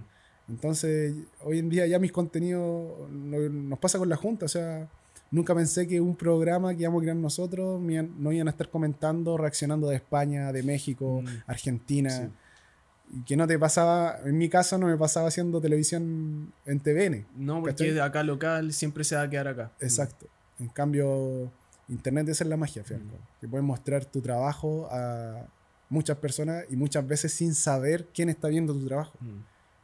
[0.52, 4.46] Entonces, hoy en día ya mis contenidos no- nos pasa con la Junta.
[4.46, 4.88] O sea,
[5.30, 9.36] nunca pensé que un programa que íbamos a crear nosotros no iban a estar comentando,
[9.38, 11.26] reaccionando de España, de México, Mm.
[11.46, 12.10] Argentina.
[12.10, 13.22] Sí.
[13.26, 17.26] Que no te pasaba, en mi caso no me pasaba haciendo televisión en TVN.
[17.36, 18.00] No, porque ¿Cachai?
[18.00, 19.70] acá local siempre se va a quedar acá.
[19.80, 20.26] Exacto.
[20.58, 21.50] En cambio,
[21.88, 23.40] Internet esa es la magia, fíjate, Mm.
[23.40, 25.46] Que puedes mostrar tu trabajo a
[25.88, 29.16] muchas personas y muchas veces sin saber quién está viendo tu trabajo.
[29.20, 29.40] Mm.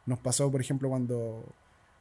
[0.07, 1.45] Nos pasó, por ejemplo, cuando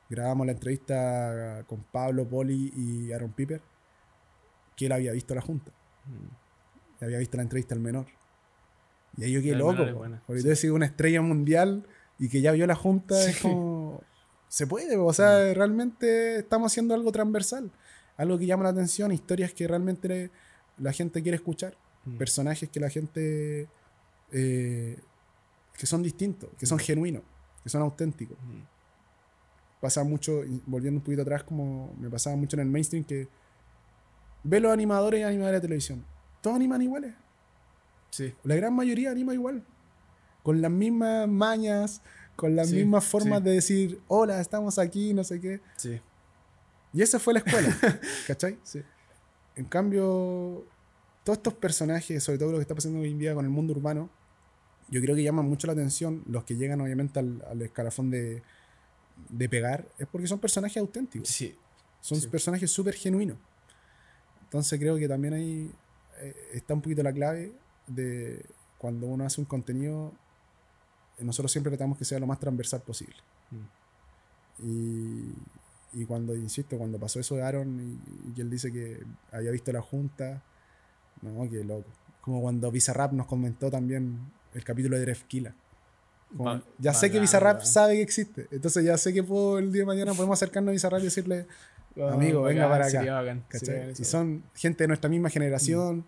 [0.08, 3.60] grabamos la entrevista con Pablo, Poli y Aaron Piper,
[4.76, 5.70] que él había visto la junta,
[6.06, 7.04] Mm.
[7.04, 8.06] había visto la entrevista al menor.
[9.16, 9.84] Y ahí yo quedé loco,
[10.26, 11.86] porque tú decís una estrella mundial
[12.18, 14.02] y que ya vio la junta, es como.
[14.48, 17.70] Se puede, o sea, realmente estamos haciendo algo transversal,
[18.22, 20.30] algo que llama la atención, historias que realmente
[20.78, 22.16] la gente quiere escuchar, Mm.
[22.16, 23.68] personajes que la gente.
[24.32, 24.96] eh,
[25.76, 26.80] que son distintos, que son Mm.
[26.80, 27.22] genuinos,
[27.64, 28.38] que son auténticos.
[28.42, 28.62] Mm.
[29.80, 33.26] pasa mucho, volviendo un poquito atrás, como me pasaba mucho en el mainstream, que
[34.44, 36.04] ve los animadores y animadores de televisión.
[36.42, 37.14] Todos animan iguales.
[38.10, 38.34] Sí.
[38.44, 39.64] La gran mayoría anima igual.
[40.42, 42.02] Con las mismas mañas,
[42.36, 43.44] con las Sí, mismas formas sí.
[43.46, 45.60] de decir, hola, estamos aquí, no sé qué.
[45.76, 45.98] Sí.
[46.92, 47.76] Y esa fue la escuela,
[48.26, 48.58] ¿cachai?
[48.62, 48.82] Sí.
[49.56, 50.64] En cambio,
[51.24, 53.72] todos estos personajes, sobre todo lo que está pasando hoy en día con el mundo
[53.72, 54.10] urbano,
[54.88, 58.42] yo creo que llaman mucho la atención los que llegan obviamente al, al escalafón de,
[59.28, 61.28] de pegar, es porque son personajes auténticos.
[61.28, 61.56] Sí.
[62.00, 62.26] Son Sí.
[62.28, 63.36] personajes súper genuinos.
[64.44, 65.70] Entonces creo que también ahí
[66.20, 67.52] eh, está un poquito la clave
[67.86, 68.44] de
[68.78, 70.12] cuando uno hace un contenido,
[71.20, 73.14] nosotros siempre tratamos que sea lo más transversal posible.
[73.50, 74.66] Mm.
[74.66, 75.34] Y,
[75.92, 79.00] y cuando, insisto, cuando pasó eso de Aaron y, y él dice que
[79.32, 80.42] había visto la junta,
[81.22, 81.88] no, qué loco.
[82.20, 84.18] Como cuando Bizarrap nos comentó también
[84.54, 85.54] el capítulo de Drefkila.
[86.32, 88.46] Ba- ya sé que Bizarrap sabe que existe.
[88.50, 91.46] Entonces ya sé que puedo, el día de mañana podemos acercarnos a Bizarrap y decirle,
[92.14, 93.44] Amigo, venga para acá, bacán,
[93.90, 96.04] Y son gente de nuestra misma generación.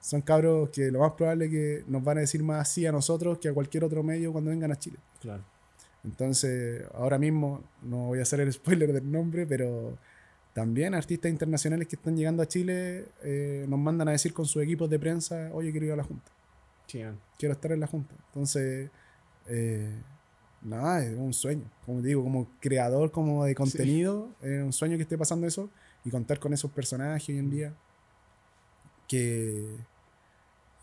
[0.00, 2.92] Son cabros que lo más probable es que nos van a decir más así a
[2.92, 4.98] nosotros que a cualquier otro medio cuando vengan a Chile.
[5.20, 5.42] Claro.
[6.04, 9.98] Entonces, ahora mismo, no voy a hacer el spoiler del nombre, pero
[10.52, 14.62] También artistas internacionales que están llegando a Chile eh, nos mandan a decir con sus
[14.62, 16.30] equipos de prensa, oye, quiero ir a la Junta.
[16.86, 17.18] Sí, man.
[17.36, 18.14] Quiero estar en la Junta.
[18.28, 18.88] Entonces,
[19.48, 19.90] eh,
[20.62, 21.64] nada, es un sueño.
[21.84, 25.70] Como te digo, como creador como de contenido, es un sueño que esté pasando eso
[26.04, 27.74] y contar con esos personajes hoy en día.
[29.08, 29.76] Que,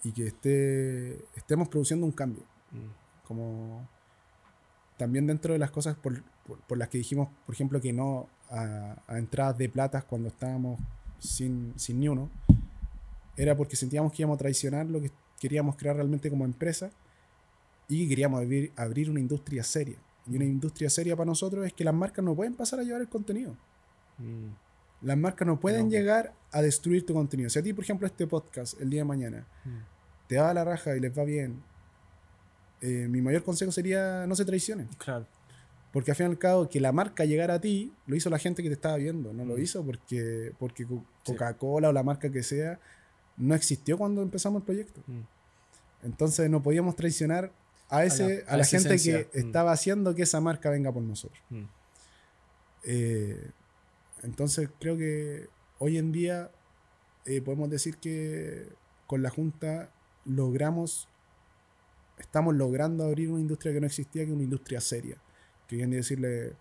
[0.04, 2.44] y que esté, estemos produciendo un cambio.
[2.72, 3.26] Mm.
[3.26, 3.88] Como
[5.02, 8.28] también dentro de las cosas por, por- por las que dijimos, por ejemplo, que no
[8.52, 10.80] a, a entradas de platas cuando estábamos
[11.18, 12.30] sin, sin ni uno,
[13.36, 16.92] era porque sentíamos que íbamos a traicionar lo que queríamos crear realmente como empresa
[17.88, 19.98] y queríamos abrir, abrir una industria seria.
[20.28, 23.02] Y una industria seria para nosotros es que las marcas no pueden pasar a llevar
[23.02, 23.56] el contenido.
[24.20, 24.50] Mm.
[25.08, 27.50] Las marcas no pueden llegar a destruir tu contenido.
[27.50, 29.70] Si a ti, por ejemplo, este podcast el día de mañana Mm.
[30.28, 31.64] te va a la raja y les va bien,
[32.82, 34.88] eh, mi mayor consejo sería no se traicionen.
[34.98, 35.26] Claro.
[35.94, 38.40] Porque al fin y al cabo, que la marca llegara a ti, lo hizo la
[38.40, 39.34] gente que te estaba viendo.
[39.34, 39.62] No lo Mm.
[39.62, 41.00] hizo porque, porque Sí.
[41.26, 42.80] Coca-Cola o la marca que sea
[43.38, 45.02] no existió cuando empezamos el proyecto.
[45.08, 45.22] Mm.
[46.04, 47.52] Entonces no podíamos traicionar
[47.90, 49.28] a, ese, a a la, gente esencia.
[49.30, 49.46] que Mm.
[49.48, 51.40] estaba haciendo que esa marca venga por nosotros.
[52.84, 53.52] Eh,
[54.24, 55.48] entonces creo que
[55.80, 56.52] hoy en día
[57.26, 58.68] eh, podemos decir que
[59.08, 59.90] con la Junta
[60.26, 61.08] logramos,
[62.22, 65.18] estamos logrando abrir una industria que no existía, que es una industria seria.
[65.68, 66.54] Que hoy en día decirle,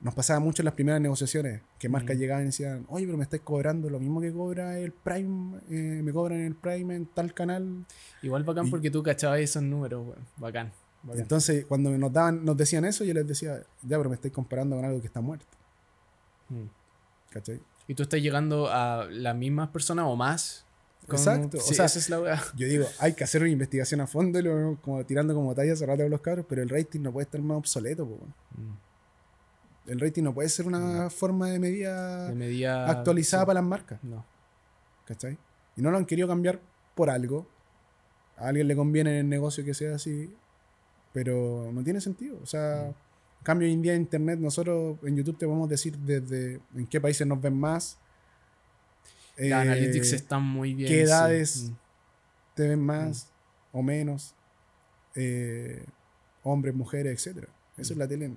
[0.00, 2.18] nos pasaba mucho en las primeras negociaciones, que marcas Mm.
[2.20, 6.00] llegaban y decían, oye, pero me estáis cobrando lo mismo que cobra el Prime, eh,
[6.02, 7.86] me cobran el Prime en tal canal.
[8.22, 10.06] Igual bacán Y- porque tú cachabas esos números.
[10.36, 10.72] Bacán.
[11.02, 11.22] bacán.
[11.22, 14.76] Entonces, cuando nos daban, nos decían eso, yo les decía, ya, pero me estáis comparando
[14.76, 15.46] con algo que está muerto.
[16.50, 16.64] Mm.
[17.30, 17.60] ¿Cachai?
[17.88, 20.65] ¿Y tú estás llegando a las mismas personas o más?
[21.14, 22.42] Exacto, o sea- esa es la weá.
[22.56, 25.54] Yo digo, hay que hacer una investigación a fondo, y lo vemos como tirando como
[25.54, 28.06] talla hace rato con los cabros, pero el rating no puede estar más obsoleto.
[28.08, 28.16] po.
[28.56, 29.90] Mm.
[29.90, 32.90] El rating no puede ser una forma de medida De medida.
[32.90, 33.46] actualizada sí.
[33.46, 34.24] para las marcas, No.
[35.04, 35.38] ¿cachai?
[35.76, 36.60] Y no lo han querido cambiar
[36.96, 37.46] por algo.
[38.36, 40.34] A alguien le conviene en el negocio que sea así,
[41.12, 42.38] pero no tiene sentido.
[42.42, 42.94] O sea, en
[43.44, 47.00] cambio hoy en día en internet, nosotros en YouTube te podemos decir desde en qué
[47.00, 47.96] países nos ven más.
[49.36, 50.88] Las eh, analytics están muy bien.
[50.88, 51.70] ¿qué edades?
[51.70, 51.74] Mm.
[52.54, 53.28] te ven más
[53.72, 54.34] o menos,
[55.14, 55.84] eh,
[56.42, 57.46] hombres, mujeres, etc.
[57.76, 58.32] Eso es la tele.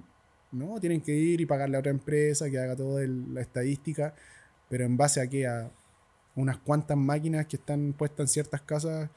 [0.52, 4.14] No, tienen que ir y pagarle a otra empresa que haga toda el- la estadística,
[4.68, 5.48] pero en base a qué?
[5.48, 5.72] A
[6.36, 9.10] unas cuantas máquinas que están puestas en ciertas casas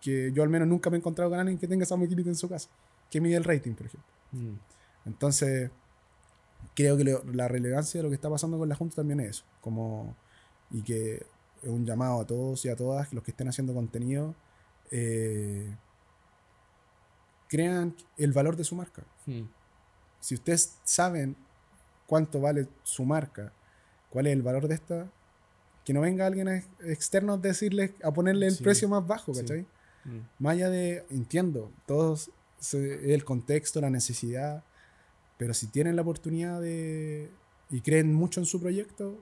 [0.00, 2.36] que yo al menos nunca me he encontrado con alguien que tenga esa maquinita en
[2.36, 2.68] su casa,
[3.10, 4.08] que mide el rating, por ejemplo.
[4.32, 4.54] Mm.
[5.06, 5.70] Entonces,
[6.74, 9.30] creo que lo- la relevancia de lo que está pasando con la Junta también es
[9.30, 9.44] eso.
[9.60, 10.14] Como,
[10.70, 11.14] y que
[11.62, 14.34] es un llamado a todos y a todas los que estén haciendo contenido.
[14.92, 15.74] eh,
[17.48, 19.04] crean el valor de su marca.
[19.26, 19.42] Mm.
[20.20, 21.36] Si ustedes saben
[22.06, 23.52] cuánto vale su marca,
[24.10, 25.10] cuál es el valor de esta,
[25.84, 28.64] que no venga alguien ex- externo a decirles, a ponerle el Sí.
[28.64, 29.40] precio más bajo, Sí.
[29.40, 29.66] ¿cachai?
[30.04, 30.18] Mm.
[30.38, 34.64] Más allá de, entiendo, todos se- el contexto, la necesidad,
[35.36, 37.30] pero si tienen la oportunidad de
[37.70, 39.18] y creen mucho en su proyecto,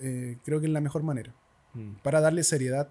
[0.00, 1.32] eh, creo que es la mejor manera.
[1.74, 1.94] Mm.
[2.02, 2.88] Para darle seriedad,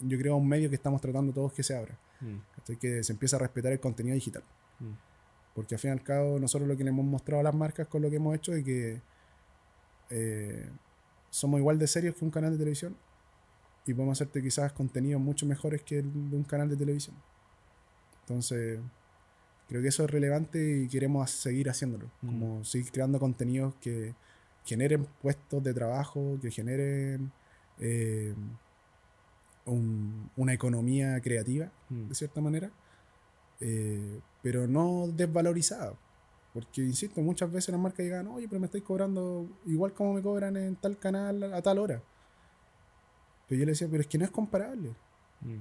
[0.00, 2.76] yo creo, a un medio que estamos tratando todos que se abra, Mm.
[2.80, 4.42] que se empiece a respetar el contenido digital.
[4.80, 4.92] Mm.
[5.54, 7.88] Porque al fin y al cabo, nosotros lo que le hemos mostrado a las marcas
[7.88, 9.00] con lo que hemos hecho es que
[10.10, 10.68] eh,
[11.30, 12.96] somos igual de serios que un canal de televisión
[13.86, 17.16] y podemos hacerte quizás contenidos mucho mejores que el de un canal de televisión.
[18.22, 18.80] Entonces,
[19.68, 22.06] creo que eso es relevante y queremos seguir haciéndolo.
[22.22, 22.26] Mm.
[22.26, 24.14] Como seguir creando contenidos que
[24.66, 27.32] generen puestos de trabajo, que generen
[27.78, 28.34] eh,
[29.66, 32.08] un- una economía creativa Mm.
[32.08, 32.70] de cierta manera,
[33.60, 35.94] eh, pero no desvalorizada.
[36.54, 40.22] Porque, insisto, muchas veces las marcas llegan, oye, pero me estáis cobrando igual como me
[40.22, 42.02] cobran en tal canal a tal hora.
[43.48, 44.90] Pero yo le decía, pero es que no es comparable.
[45.42, 45.58] Mm.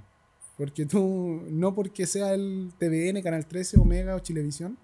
[0.58, 4.78] Porque tú, no porque sea el TVN, Canal 13, Omega o Chilevisión,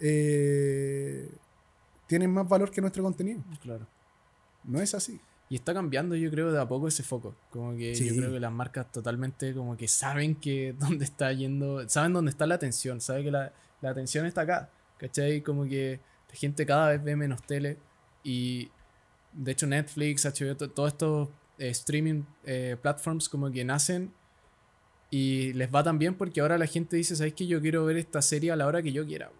[0.00, 1.30] eh,
[2.06, 3.42] tienen más valor que nuestro contenido.
[3.62, 3.86] Claro.
[4.64, 5.20] No es así.
[5.48, 7.34] Y está cambiando, yo creo, de a poco ese foco.
[7.50, 8.08] Como que Sí.
[8.08, 12.30] yo creo que las marcas totalmente como que saben que dónde está yendo, saben dónde
[12.30, 14.70] está la atención, saben que la, la atención está acá.
[14.98, 15.42] ¿Cachai?
[15.42, 16.00] Como que
[16.30, 17.78] la gente cada vez ve menos tele
[18.24, 18.70] y
[19.32, 21.28] de hecho Netflix, HBO, to- todos estos
[21.58, 24.12] eh, streaming eh, platforms como que nacen
[25.10, 27.46] y les va tan bien porque ahora la gente dice, ¿sabes qué?
[27.46, 29.30] Yo quiero ver esta serie a la hora que yo quiera.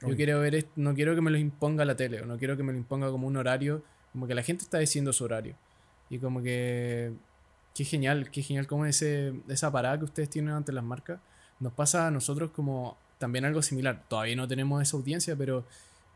[0.00, 2.62] Yo quiero ver, no quiero que me lo imponga la tele, o no quiero que
[2.62, 3.82] me lo imponga como un horario,
[4.12, 5.54] como que la gente está diciendo su horario.
[6.10, 7.12] Y como que,
[7.74, 11.20] qué genial, qué genial como ese, esa parada que ustedes tienen ante las marcas.
[11.60, 14.04] Nos pasa a nosotros como también algo similar.
[14.08, 15.64] Todavía no tenemos esa audiencia, pero,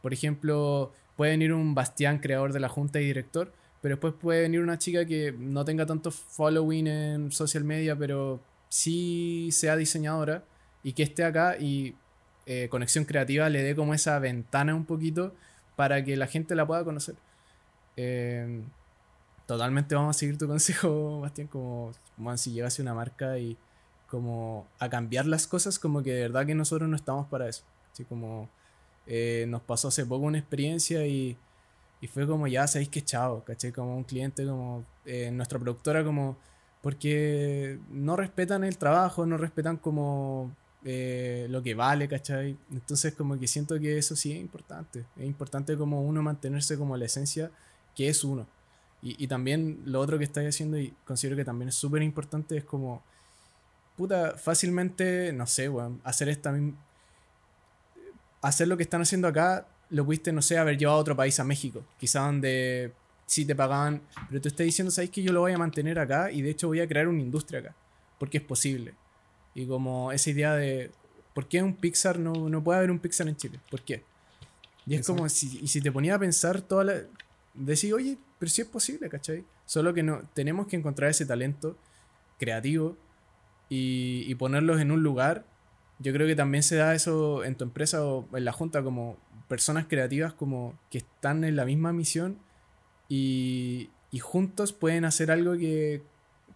[0.03, 4.43] por ejemplo, puede venir un Bastián, creador de la junta y director, pero después puede
[4.43, 10.45] venir una chica que no tenga tanto following en social media, pero sí sea diseñadora
[10.83, 11.95] y que esté acá y
[12.53, 15.33] eh, Conexión Creativa le dé como esa ventana un poquito
[15.77, 17.15] para que la gente la pueda conocer.
[17.97, 18.63] Eh,
[19.47, 23.57] totalmente vamos a seguir tu consejo, Bastián, como, como si llegase una marca y
[24.09, 27.63] como a cambiar las cosas, como que de verdad que nosotros no estamos para eso.
[27.93, 28.49] Así como
[29.07, 31.37] eh, nos pasó hace poco una experiencia y,
[32.01, 33.71] y fue como ya sabéis que chao, ¿cachai?
[33.71, 36.37] Como un cliente, como eh, nuestra productora, como
[36.83, 40.51] porque no respetan el trabajo, no respetan como
[40.85, 42.57] eh, lo que vale, ¿cachai?
[42.73, 46.97] Entonces como que siento que eso sí es importante, es importante como uno mantenerse como
[46.97, 47.51] la esencia
[47.95, 48.47] que es uno.
[49.03, 52.57] Y, y también lo otro que estáis haciendo y considero que también es súper importante
[52.57, 53.03] es como,
[53.97, 56.79] puta, fácilmente, no sé, weón, hacer esta misma...
[58.43, 61.39] Hacer lo que están haciendo acá, lo pudiste, no sé, haber llevado a otro país,
[61.41, 62.95] a México, quizá donde
[63.27, 66.33] sí te pagaban, pero tú estás diciendo, ¿sabes que yo lo voy a mantener acá?
[66.33, 67.75] Y de hecho voy a crear una industria acá,
[68.19, 68.95] porque es posible.
[69.55, 70.91] Y como esa idea de,
[71.35, 73.61] ¿por qué un Pixar no, no puede haber un Pixar en Chile?
[73.71, 74.05] ¿Por qué?
[74.87, 76.95] Y es como, si, y si te ponía a pensar toda la...
[77.55, 79.45] Decir, oye, pero sí es posible, ¿cachai?
[79.67, 81.77] Solo que no, tenemos que encontrar ese talento
[82.39, 82.97] creativo
[83.69, 85.45] y, y ponerlos en un lugar.
[85.99, 89.19] Yo creo que también se da eso en tu empresa o en la junta como
[89.49, 92.39] personas creativas como que están en la misma misión
[93.09, 96.03] y, y juntos pueden hacer algo que,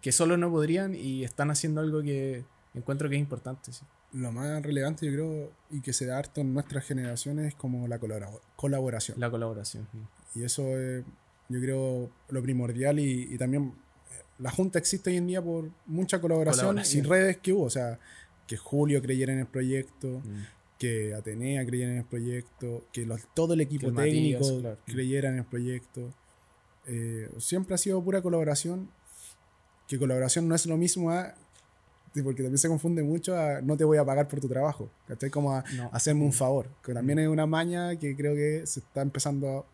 [0.01, 2.45] que solo no podrían y están haciendo algo que
[2.79, 3.71] encuentro que es importante.
[3.73, 3.83] sí.
[4.13, 7.87] Lo más relevante, yo creo, y que se da harto en nuestras generaciones es como
[7.87, 9.19] la colabora- colaboración.
[9.19, 9.87] La colaboración.
[10.35, 11.03] Y eso es,
[11.49, 13.73] yo creo, lo primordial y, y también
[14.11, 17.05] eh, la Junta existe hoy en día por mucha colaboración, Colaboración.
[17.05, 17.63] y redes que hubo.
[17.63, 17.99] O sea,
[18.47, 20.43] que Julio creyera en el proyecto, Mm.
[20.79, 24.77] que Atenea creyera en el proyecto, que los- todo el equipo el Matías, técnico claro.
[24.85, 26.13] creyera en el proyecto.
[26.87, 28.89] Eh, siempre ha sido pura colaboración,
[29.87, 31.35] que colaboración no es lo mismo a...
[32.23, 34.89] Porque también se confunde mucho a no te voy a pagar por tu trabajo.
[35.07, 35.29] ¿cachai?
[35.29, 35.89] Como a No.
[35.91, 36.67] hacerme un favor.
[36.83, 39.65] Que también es una maña que creo que se está empezando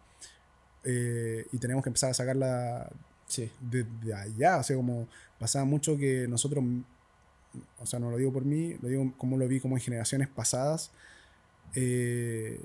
[0.84, 2.90] eh, y tenemos que empezar a sacarla
[3.28, 3.52] Sí.
[3.60, 4.58] desde allá.
[4.58, 5.08] O sea, como
[5.40, 6.64] pasaba mucho que nosotros,
[7.80, 10.28] o sea, no lo digo por mí, lo digo como lo vi como en generaciones
[10.28, 10.92] pasadas.
[11.76, 12.60] eh,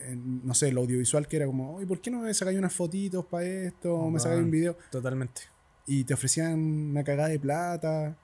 [0.00, 2.72] en, no sé, el audiovisual que era como, oye, ¿por qué no me sacáis unas
[2.72, 3.94] fotitos para esto?
[3.94, 4.50] ¿O me sacáis un Bacán.
[4.50, 4.76] video?
[4.90, 5.42] Totalmente.
[5.86, 8.16] Y te ofrecían una cagada de plata.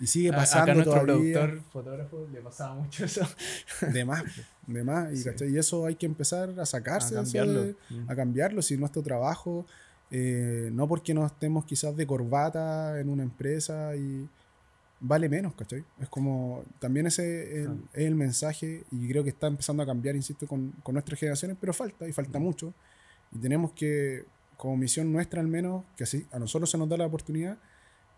[0.00, 1.40] Y sigue A- pasando Acá nuestro todavía.
[1.40, 3.22] productor, fotógrafo, le pasaba mucho eso.
[3.92, 5.12] De más, po, de más.
[5.12, 5.24] Y, Sí.
[5.24, 5.50] ¿cachai?
[5.50, 7.62] y eso hay que empezar a sacarse A cambiarlo.
[7.64, 8.10] de- Mm.
[8.10, 9.66] a cambiarlo, si es nuestro trabajo,
[10.10, 14.28] eh, no porque no estemos quizás de corbata en una empresa y
[15.00, 15.84] vale menos, ¿cachai?
[16.00, 17.88] Es como, también ese es el, Ah.
[17.92, 21.56] es el mensaje y creo que está empezando a cambiar, insisto, con, con nuestras generaciones,
[21.60, 22.42] pero falta y falta Mm.
[22.42, 22.72] mucho.
[23.32, 24.24] Y tenemos que,
[24.56, 27.58] como misión nuestra al menos, que así a nosotros se nos da la oportunidad,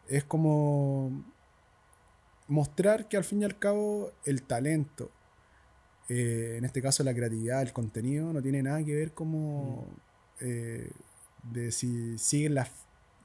[0.09, 1.24] es como
[2.51, 5.11] mostrar que al fin y al cabo el talento,
[6.09, 9.86] eh, en este caso la creatividad, el contenido, no tiene nada que ver como
[10.40, 10.90] eh,
[11.53, 12.70] de si siguen las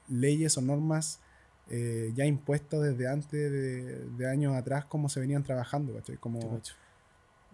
[0.08, 1.20] leyes o normas
[1.68, 6.16] eh, ya impuestas desde antes de, de años atrás, como se venían trabajando, ¿cachai?
[6.16, 6.60] Como,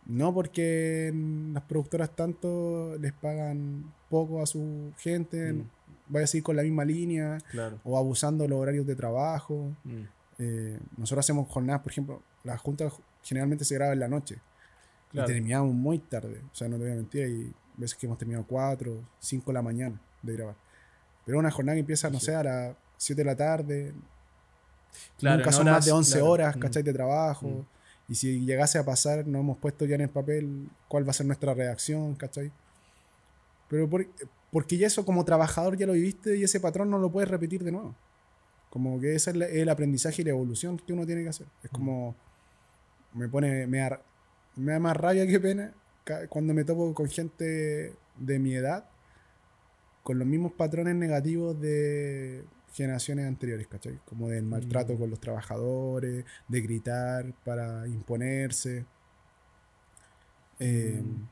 [0.05, 1.11] no porque
[1.55, 5.63] las productoras tanto les pagan poco a su gente, Mm.
[6.09, 7.81] vaya a seguir con la misma línea, Claro.
[7.85, 9.73] o abusando de los horarios de trabajo.
[9.85, 10.03] Mm.
[10.39, 12.91] Eh, nosotros hacemos jornadas, por ejemplo, la junta
[13.23, 14.39] generalmente se graba en la noche.
[15.11, 15.29] Claro.
[15.31, 16.41] Y terminamos muy tarde.
[16.53, 19.53] O sea, no te voy a mentir, hay veces que hemos terminado 4, 5 de
[19.55, 20.55] la mañana de grabar.
[21.25, 23.93] Pero una jornada que empieza, no sé, a las 7 de la tarde.
[25.19, 26.31] Claro, Nunca en son más horas- de 11 claro.
[26.31, 26.61] horas, Mm.
[26.61, 26.83] ¿cachai?
[26.83, 27.47] De trabajo.
[27.49, 27.67] Mm.
[28.13, 31.15] Y si llegase a pasar, no hemos puesto ya en el papel cuál va a
[31.15, 32.51] ser nuestra reacción, ¿cachai?
[33.69, 34.07] Pero por-
[34.51, 37.63] porque ya eso como trabajador ya lo viviste y ese patrón no lo puedes repetir
[37.65, 37.95] de nuevo.
[38.73, 41.47] Como que ese es el aprendizaje y la evolución que uno tiene que hacer.
[41.63, 42.17] Es como,
[43.13, 44.01] me pone, me da,
[44.57, 45.75] me da más rabia que pena
[46.31, 48.87] cuando me topo con gente de mi edad
[50.03, 54.01] con los mismos patrones negativos de generaciones anteriores, ¿cachai?
[54.07, 54.99] Como del maltrato Mm.
[54.99, 58.87] con los trabajadores, de gritar para imponerse.
[60.59, 61.29] Eh, Mm.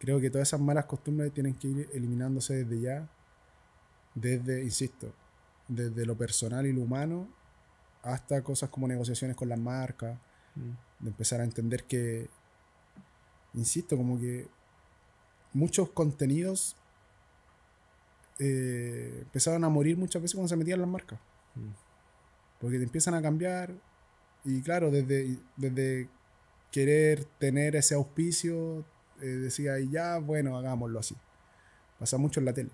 [0.00, 3.08] Creo que todas esas malas costumbres tienen que ir eliminándose desde ya,
[4.14, 5.12] desde, insisto,
[5.68, 7.28] desde lo personal y lo humano
[8.02, 10.18] hasta cosas como negociaciones con las marcas,
[10.58, 11.04] Mm.
[11.04, 12.28] de empezar a entender que,
[13.54, 14.48] insisto, como que
[15.52, 16.76] muchos contenidos
[18.40, 21.18] eh, empezaron a morir muchas veces cuando se metían las marcas.
[21.54, 21.70] Mm.
[22.60, 23.72] Porque te empiezan a cambiar
[24.44, 26.08] y claro, desde, desde
[26.70, 28.84] querer tener ese auspicio,
[29.20, 31.16] eh, decía, y ya, bueno, hagámoslo así.
[31.98, 32.70] Pasa mucho en la tele.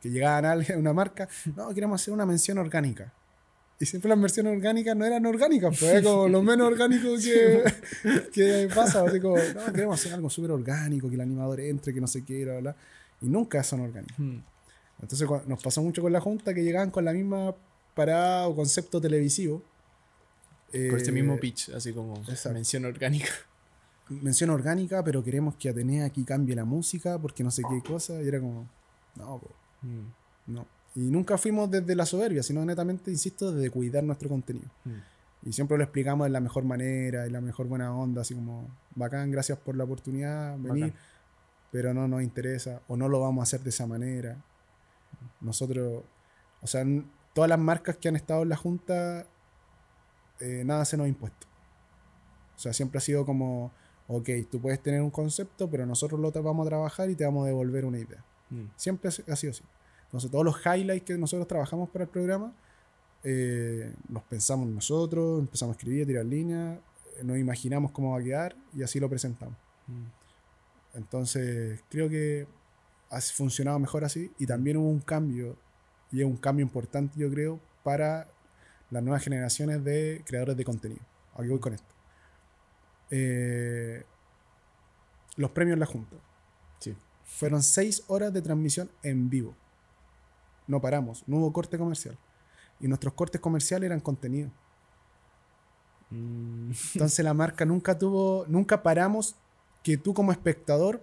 [0.00, 3.12] Que llegaban a una marca, no, queremos hacer una mención orgánica.
[3.78, 7.62] Y siempre las menciones orgánicas no eran orgánicas, pues era como lo menos orgánico que,
[8.32, 9.02] que pasa.
[9.06, 12.24] Así como, no, queremos hacer algo súper orgánico, que el animador entre, que no sé
[12.24, 12.60] qué, bla, bla.
[12.72, 12.76] bla.
[13.20, 14.18] Y nunca son orgánicos.
[14.18, 14.38] Mm.
[15.02, 17.54] Entonces nos pasó mucho con la Junta que llegaban con la misma
[17.94, 19.62] parada o concepto televisivo.
[20.72, 23.28] Con este Eh, mismo pitch, así como mención orgánica.
[24.08, 28.22] mención orgánica, pero queremos que Atenea aquí cambie la música porque no sé qué cosa.
[28.22, 28.66] Y era como,
[29.16, 29.50] no, po,
[29.86, 30.52] Mm.
[30.54, 30.66] no.
[30.94, 34.66] Y nunca fuimos desde la soberbia, sino netamente, insisto, desde cuidar nuestro contenido.
[34.84, 35.48] Mm.
[35.48, 38.66] Y siempre lo explicamos de la mejor manera, de la mejor buena onda, así como,
[38.94, 40.98] bacán, gracias por la oportunidad, venir, Bacán.
[41.70, 44.36] pero no nos interesa, o no lo vamos a hacer de esa manera.
[45.42, 46.02] Nosotros,
[46.62, 46.84] o sea,
[47.34, 49.26] todas las marcas que han estado en la Junta,
[50.40, 51.46] eh, nada se nos ha impuesto.
[52.56, 53.70] O sea, siempre ha sido como,
[54.08, 57.44] ok, tú puedes tener un concepto, pero nosotros lo vamos a trabajar y te vamos
[57.44, 58.24] a devolver una idea.
[58.50, 58.64] Mm.
[58.76, 59.62] Siempre ha si- ha sido así.
[60.06, 62.52] Entonces, todos los highlights que nosotros trabajamos para el programa,
[63.22, 66.78] eh, los pensamos nosotros, empezamos a escribir, a tirar líneas,
[67.18, 69.56] eh, nos imaginamos cómo va a quedar y así lo presentamos.
[69.86, 70.96] Mm.
[70.98, 72.46] Entonces, creo que
[73.10, 75.56] ha funcionado mejor así y también hubo un cambio,
[76.10, 78.28] y es un cambio importante, yo creo, para
[78.90, 81.02] las nuevas generaciones de creadores de contenido.
[81.34, 81.92] Aquí voy con esto.
[83.10, 84.04] Eh,
[85.36, 86.16] los premios La Junta.
[86.78, 86.96] Sí.
[87.24, 89.54] Fueron seis horas de transmisión en vivo.
[90.66, 92.16] No paramos, no hubo corte comercial.
[92.80, 94.50] Y nuestros cortes comerciales eran contenido.
[96.10, 96.72] Mm.
[96.94, 99.36] Entonces la marca nunca tuvo, nunca paramos
[99.82, 101.02] que tú como espectador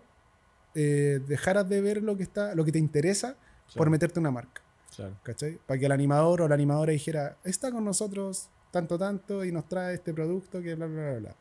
[0.75, 3.37] eh, dejaras de ver lo que está, lo que te interesa
[3.75, 4.61] por meterte una marca.
[4.95, 5.15] Claro.
[5.23, 5.59] ¿Cachai?
[5.65, 9.67] Para que el animador o la animadora dijera, está con nosotros tanto, tanto y nos
[9.67, 11.35] trae este producto que bla, bla, bla, bla.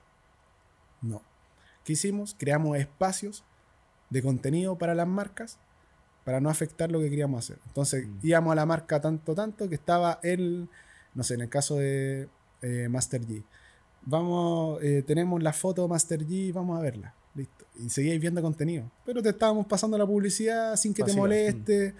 [1.03, 1.23] No.
[1.85, 2.37] ¿Qué hicimos?
[2.39, 3.45] Creamos espacios
[4.11, 5.59] de contenido para las marcas
[6.25, 7.59] para no afectar lo que queríamos hacer.
[7.67, 8.19] Entonces Mm.
[8.23, 10.69] íbamos a la marca tanto, tanto que estaba el,
[11.15, 12.29] no sé, en el caso de
[12.63, 13.43] eh, Master G.
[14.05, 17.15] Vamos, eh, tenemos la foto Master G, vamos a verla.
[17.35, 17.65] Listo.
[17.79, 18.91] Y seguíais viendo contenido.
[19.05, 21.95] Pero te estábamos pasando la publicidad sin que te Pasiva, moleste.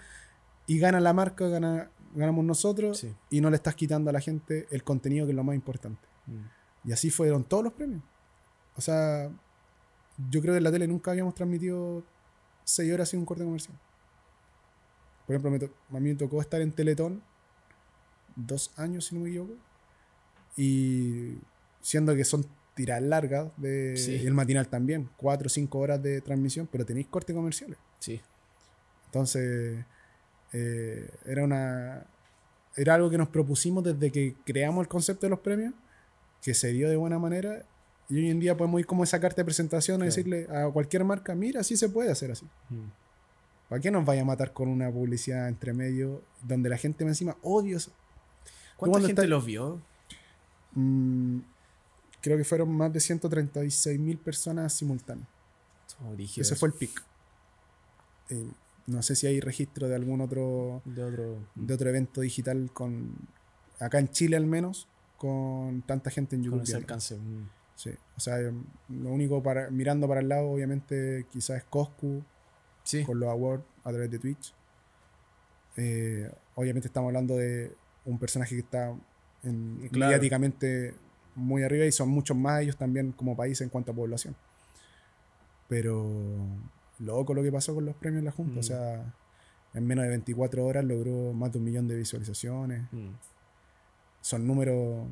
[0.67, 2.99] Y gana la marca, gana, ganamos nosotros.
[2.99, 3.13] Sí.
[3.29, 6.01] Y no le estás quitando a la gente el contenido que es lo más importante.
[6.27, 6.89] Mm.
[6.89, 8.03] Y así fueron todos los premios.
[8.75, 9.29] O sea,
[10.29, 12.03] yo creo que en la tele nunca habíamos transmitido
[12.63, 13.77] seis horas sin un corte comercial.
[15.25, 17.21] Por ejemplo, me to- a mí me tocó estar en Teletón
[18.35, 19.53] dos años, si no me equivoco.
[20.57, 21.37] Y
[21.81, 22.45] siendo que son
[22.75, 24.13] tiras largas, de, Sí.
[24.15, 27.77] y el matinal también, cuatro o cinco horas de transmisión, pero tenéis cortes comerciales.
[27.99, 28.19] Sí.
[29.05, 29.85] Entonces,
[30.53, 32.05] eh, era una.
[32.75, 35.73] Era algo que nos propusimos desde que creamos el concepto de los premios,
[36.41, 37.63] que se dio de buena manera.
[38.09, 40.05] Y hoy en día podemos ir como esa carta de presentación Claro.
[40.09, 42.45] decirle a cualquier marca: mira, sí se puede hacer así.
[42.69, 42.87] Mm.
[43.73, 47.09] ¿Para qué nos vaya a matar con una publicidad entre medio donde la gente me
[47.09, 47.91] encima odia eso?
[48.77, 49.81] ¿Cuánta gente está- los vio?
[50.73, 51.39] Mm,
[52.21, 55.27] creo que fueron más de 136 mil personas simultáneas.
[56.05, 56.55] Oh, Ese eso.
[56.55, 57.03] fue el pic.
[58.29, 58.45] Eh,
[58.85, 61.39] no sé si hay registro de algún otro de otro.
[61.55, 63.15] de otro evento digital con
[63.79, 64.87] acá en Chile al menos
[65.17, 66.61] con tanta gente en con YouTube.
[66.61, 66.85] ese viendo.
[66.93, 67.15] alcance.
[67.17, 67.49] Mm.
[67.75, 68.53] Sí, o sea, eh,
[68.89, 72.23] lo único para mirando para el lado obviamente quizás es Coscu
[72.83, 73.03] Sí.
[73.05, 74.53] con los awards a través de Twitch.
[75.77, 77.73] Eh, obviamente estamos hablando de
[78.05, 78.93] un personaje que está
[79.43, 80.09] en- Claro.
[80.11, 80.93] mediáticamente
[81.35, 84.35] muy arriba y son muchos más ellos también como país en cuanto a población.
[85.67, 86.05] Pero
[86.99, 88.55] loco lo que pasó con los premios en la Junta.
[88.55, 88.59] Mm.
[88.59, 89.13] O sea,
[89.73, 92.83] en menos de 24 horas logró más de un millón de visualizaciones.
[92.91, 93.09] Mm.
[94.21, 95.07] Son números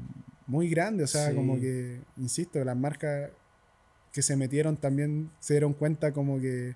[0.47, 1.15] muy grandes.
[1.15, 1.35] O sea, Sí.
[1.35, 3.31] como que, insisto, las marcas
[4.13, 6.75] que se metieron también se dieron cuenta como que,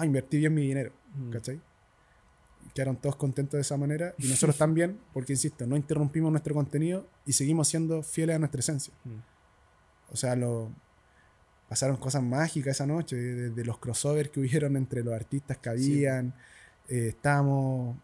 [0.00, 0.92] ah, invertí bien mi dinero.
[1.14, 1.30] Mm.
[1.30, 1.60] ¿Cachai?
[2.74, 7.06] Quedaron todos contentos de esa manera y nosotros también, porque insisto, no interrumpimos nuestro contenido
[7.26, 8.92] y seguimos siendo fieles a nuestra esencia.
[9.04, 10.12] Mm.
[10.12, 10.70] O sea, lo,
[11.68, 16.34] pasaron cosas mágicas esa noche, desde los crossovers que hubieron entre los artistas que habían.
[16.88, 17.96] Eh, estábamos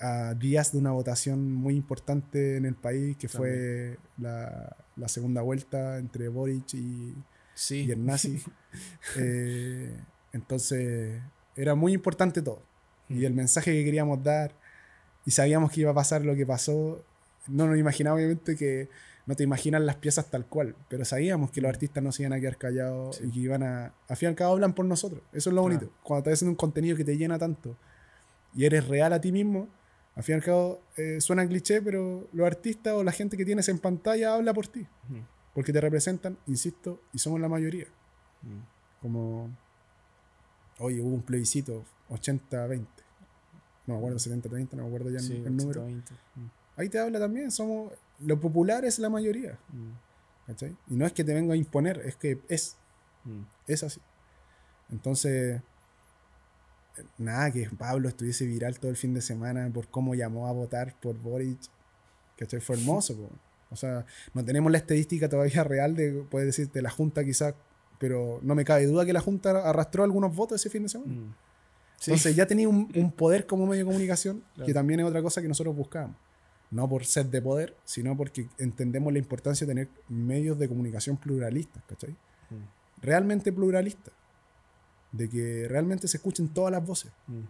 [0.00, 5.40] a días de una votación muy importante en el país, que fue la, la segunda
[5.40, 7.14] vuelta entre Boric y,
[7.56, 7.86] Sí.
[7.86, 8.40] y el nazi.
[9.16, 9.96] Eh,
[10.32, 11.20] entonces,
[11.56, 12.62] era muy importante todo.
[13.08, 14.52] Y el mensaje que queríamos dar,
[15.24, 17.02] y sabíamos que iba a pasar lo que pasó,
[17.48, 18.88] no nos imaginábamos obviamente que
[19.26, 22.32] no te imaginas las piezas tal cual, pero sabíamos que los artistas no se iban
[22.32, 23.24] a quedar callados Sí.
[23.26, 25.20] y que iban a, al fin y al cabo hablan por nosotros.
[25.32, 25.90] Eso es lo bonito.
[26.02, 27.76] Cuando estás haciendo un contenido que te llena tanto
[28.54, 29.68] y eres real a ti mismo,
[30.14, 33.44] al fin y al cabo eh, suena cliché, pero los artistas o la gente que
[33.44, 34.86] tienes en pantalla habla por ti,
[35.54, 37.86] porque te representan, insisto, y somos la mayoría
[39.02, 39.50] como
[40.78, 42.86] Oye, hubo un plebiscito 80-20.
[43.86, 45.82] No me acuerdo, 70-30, no me acuerdo ya el- Sí, el número.
[45.82, 46.12] 80, 20.
[46.34, 46.46] Mm,
[46.76, 47.92] Ahí te habla también, somos.
[48.20, 49.58] Lo popular es la mayoría.
[49.72, 50.76] mm, ¿cachai?
[50.88, 52.76] Y no es que te venga a imponer, es que es.
[53.24, 53.42] mm.
[53.66, 54.00] Es así.
[54.90, 55.60] Entonces,
[57.18, 60.98] nada, que Pablo estuviese viral todo el fin de semana por cómo llamó a votar
[61.00, 61.58] por Boric.
[62.38, 62.60] ¿Cachai?
[62.60, 63.16] Fue hermoso.
[63.16, 63.30] po.
[63.70, 67.54] O sea, no tenemos la estadística todavía real de, puedes decir, de la Junta quizás,
[67.98, 71.12] pero no me cabe duda que la Junta arrastró algunos votos ese fin de semana.
[71.12, 71.34] Mm.
[71.98, 72.10] Sí.
[72.10, 74.66] Entonces ya tenía un, un poder como medio de comunicación, Claro.
[74.66, 76.16] que también es otra cosa que nosotros buscamos.
[76.70, 81.16] No por ser de poder, sino porque entendemos la importancia de tener medios de comunicación
[81.16, 82.10] pluralistas, ¿cachai?
[82.50, 84.10] Mm, realmente pluralista,
[85.12, 87.40] de que realmente se escuchen todas las voces, mm,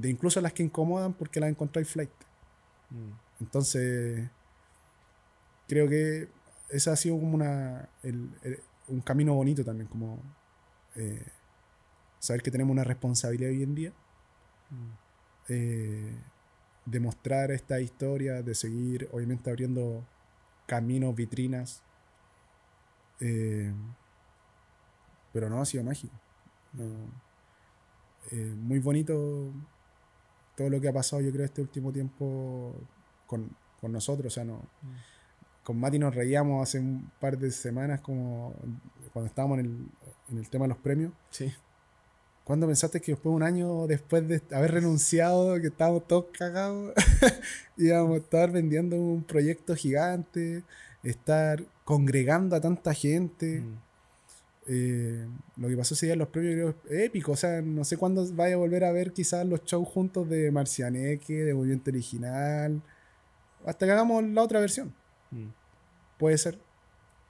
[0.00, 2.10] de incluso las que incomodan porque las encontráis flight.
[2.90, 3.42] mm.
[3.42, 4.28] Entonces,
[5.68, 6.28] creo que
[6.70, 10.18] ese ha sido como una, el- el- un camino bonito también, como
[10.94, 11.26] eh,
[12.18, 13.92] saber que tenemos una responsabilidad hoy en día,
[14.70, 14.90] Mm.
[15.48, 16.16] eh,
[16.86, 20.04] de mostrar esta historia, de seguir obviamente abriendo
[20.66, 21.82] caminos, vitrinas.
[23.20, 23.72] eh,
[25.32, 26.14] pero no, ha sido mágico.
[26.72, 26.84] No,
[28.30, 29.52] eh, muy bonito
[30.56, 32.74] todo lo que ha pasado, yo creo, este último tiempo
[33.26, 33.50] con,
[33.80, 34.32] con nosotros.
[34.32, 34.62] O sea, no,
[35.66, 38.54] con Mati nos reíamos hace un par de semanas como
[39.12, 39.88] cuando estábamos en el,
[40.30, 41.12] en el tema de los premios.
[41.30, 41.52] Sí.
[42.44, 46.92] ¿Cuándo pensaste que después de un año después de haber renunciado, que estábamos todos cagados,
[47.76, 50.62] íbamos a estar vendiendo un proyecto gigante,
[51.02, 53.58] estar congregando a tanta gente?
[53.58, 53.78] Mm.
[54.68, 55.26] Eh,
[55.56, 57.32] lo que pasó ese día en los premios creo es épico.
[57.32, 60.48] O sea, no sé cuándo vaya a volver a ver quizás los shows juntos de
[60.52, 62.80] Marcianeque, de Movimiento Original,
[63.64, 64.94] hasta que hagamos la otra versión.
[65.36, 65.52] Mm.
[66.18, 66.58] Puede ser.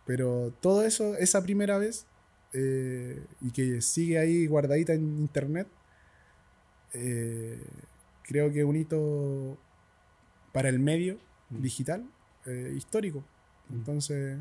[0.06, 2.06] Pero todo eso, esa primera vez,
[2.52, 5.66] eh, y que sigue ahí guardadita en internet,
[6.92, 7.60] eh,
[8.22, 9.56] creo que es un hito
[10.52, 11.18] para el medio
[11.50, 11.60] Mm.
[11.62, 12.04] digital
[12.46, 13.24] eh, histórico.
[13.68, 13.74] Mm.
[13.74, 14.38] Entonces,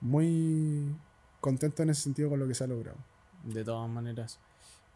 [0.00, 0.94] muy
[1.40, 2.98] contento en ese sentido con lo que se ha logrado.
[3.44, 4.38] De todas maneras.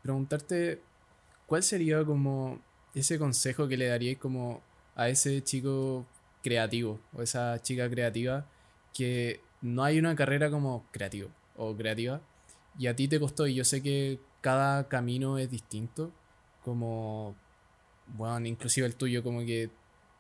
[0.03, 0.81] Preguntarte,
[1.47, 2.61] ¿cuál sería como
[2.95, 4.61] ese consejo que le daríais como
[4.95, 6.07] a ese chico
[6.45, 8.47] creativo o esa chica creativa
[8.93, 12.21] que no hay una carrera como creativo o creativa
[12.79, 16.13] y a ti te costó y yo sé que cada camino es distinto
[16.63, 17.35] como
[18.17, 19.71] bueno inclusive el tuyo como que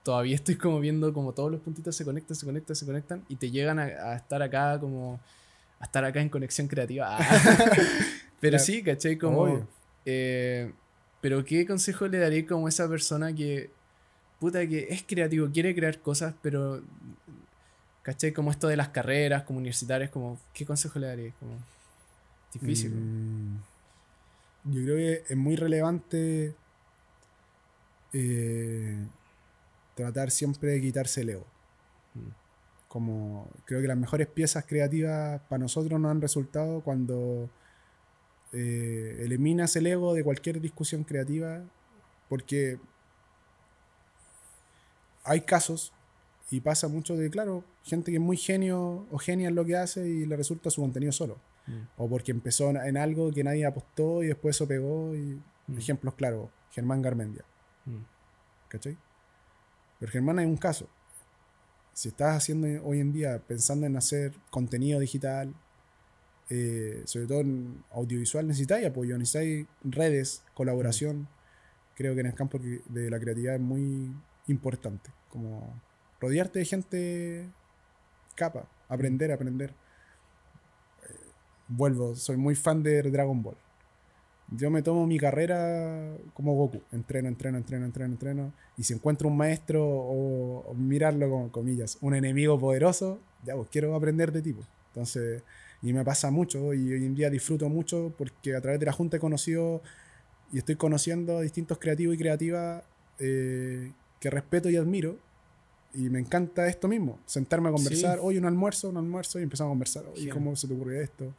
[0.02, 3.36] todavía estoy como viendo como todos los puntitos se conectan se conectan se conectan y
[3.36, 5.20] te llegan a, a estar acá como
[5.78, 7.18] a estar acá en conexión creativa Ah.
[8.40, 9.18] pero sí ¿cachai?
[9.18, 9.68] como
[10.06, 10.72] eh,
[11.20, 13.70] pero qué consejo le daría como a esa persona que
[14.39, 16.82] puta que es creativo quiere crear cosas pero
[18.02, 18.32] ¿cachai?
[18.32, 21.59] como esto de las carreras como universitarias como qué consejo le daría como
[22.61, 22.93] difícil.
[22.93, 23.56] Mm,
[24.65, 26.55] yo creo que es muy relevante
[28.12, 28.97] eh,
[29.94, 31.47] tratar siempre de quitarse el ego.
[32.15, 32.31] Mm.
[32.89, 37.51] Como creo que las mejores piezas creativas para nosotros nos han resultado cuando
[38.52, 41.62] eh, eliminas el ego de cualquier discusión creativa,
[42.28, 42.78] porque
[45.24, 45.92] hay casos
[46.51, 49.76] y pasa mucho de, claro, gente que es muy genio o genia en lo que
[49.76, 51.38] hace y le resulta su contenido solo.
[51.66, 51.80] Mm.
[51.96, 55.14] O porque empezó en- algo que nadie apostó y después eso pegó.
[55.14, 55.78] Y Mm.
[55.78, 57.44] ejemplos claros, Germán Garmendia,
[57.86, 58.02] Mm.
[58.68, 58.96] ¿cachai?
[59.98, 60.88] Pero Germán es un caso.
[61.94, 65.55] Si estás haciendo hoy en día pensando en hacer contenido digital,
[66.51, 71.26] eh, sobre todo en audiovisual, necesitáis apoyo, necesitáis redes, colaboración.
[71.94, 74.12] Creo que en el campo de la creatividad es muy
[74.48, 75.10] importante.
[75.30, 75.80] Como
[76.20, 77.48] rodearte de gente
[78.34, 79.70] capa, aprender, aprender.
[81.02, 81.14] Eh,
[81.68, 83.56] vuelvo, soy muy fan de Dragon Ball.
[84.50, 86.82] Yo me tomo mi carrera como Goku.
[86.92, 88.52] Entreno, entreno, entreno, entreno, entreno.
[88.76, 93.94] Y si encuentro un maestro o, mirarlo como comillas, un enemigo poderoso, ya pues quiero
[93.94, 94.62] aprender de tipo.
[94.88, 95.42] Entonces,
[95.82, 98.92] y me pasa mucho y hoy en día disfruto mucho porque a través de la
[98.92, 99.82] Junta he conocido
[100.52, 102.84] y estoy conociendo a distintos creativos y creativas
[103.18, 103.92] eh,
[104.24, 105.18] que respeto y admiro.
[105.92, 108.20] Y me encanta esto mismo, sentarme a conversar, Sí.
[108.24, 110.28] hoy un almuerzo, un almuerzo, y empezamos a conversar, oye, Sí.
[110.30, 111.34] ¿cómo se te ocurrió esto?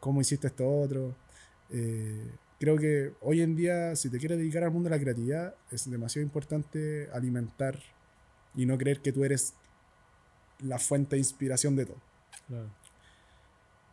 [0.00, 1.14] ¿Cómo hiciste esto otro?
[1.70, 5.54] Eh, creo que hoy en día, si te quieres dedicar al mundo de la creatividad,
[5.70, 7.78] es demasiado importante alimentar
[8.56, 9.54] y no creer que tú eres
[10.58, 12.00] la fuente de inspiración de todo.
[12.48, 12.68] Claro.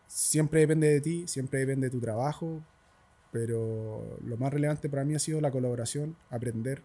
[0.07, 2.61] Siempre depende de ti, siempre depende de tu trabajo,
[3.31, 6.81] pero lo más relevante para mí ha sido la colaboración, aprender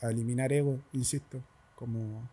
[0.00, 1.42] a eliminar ego, insisto,
[1.74, 2.28] como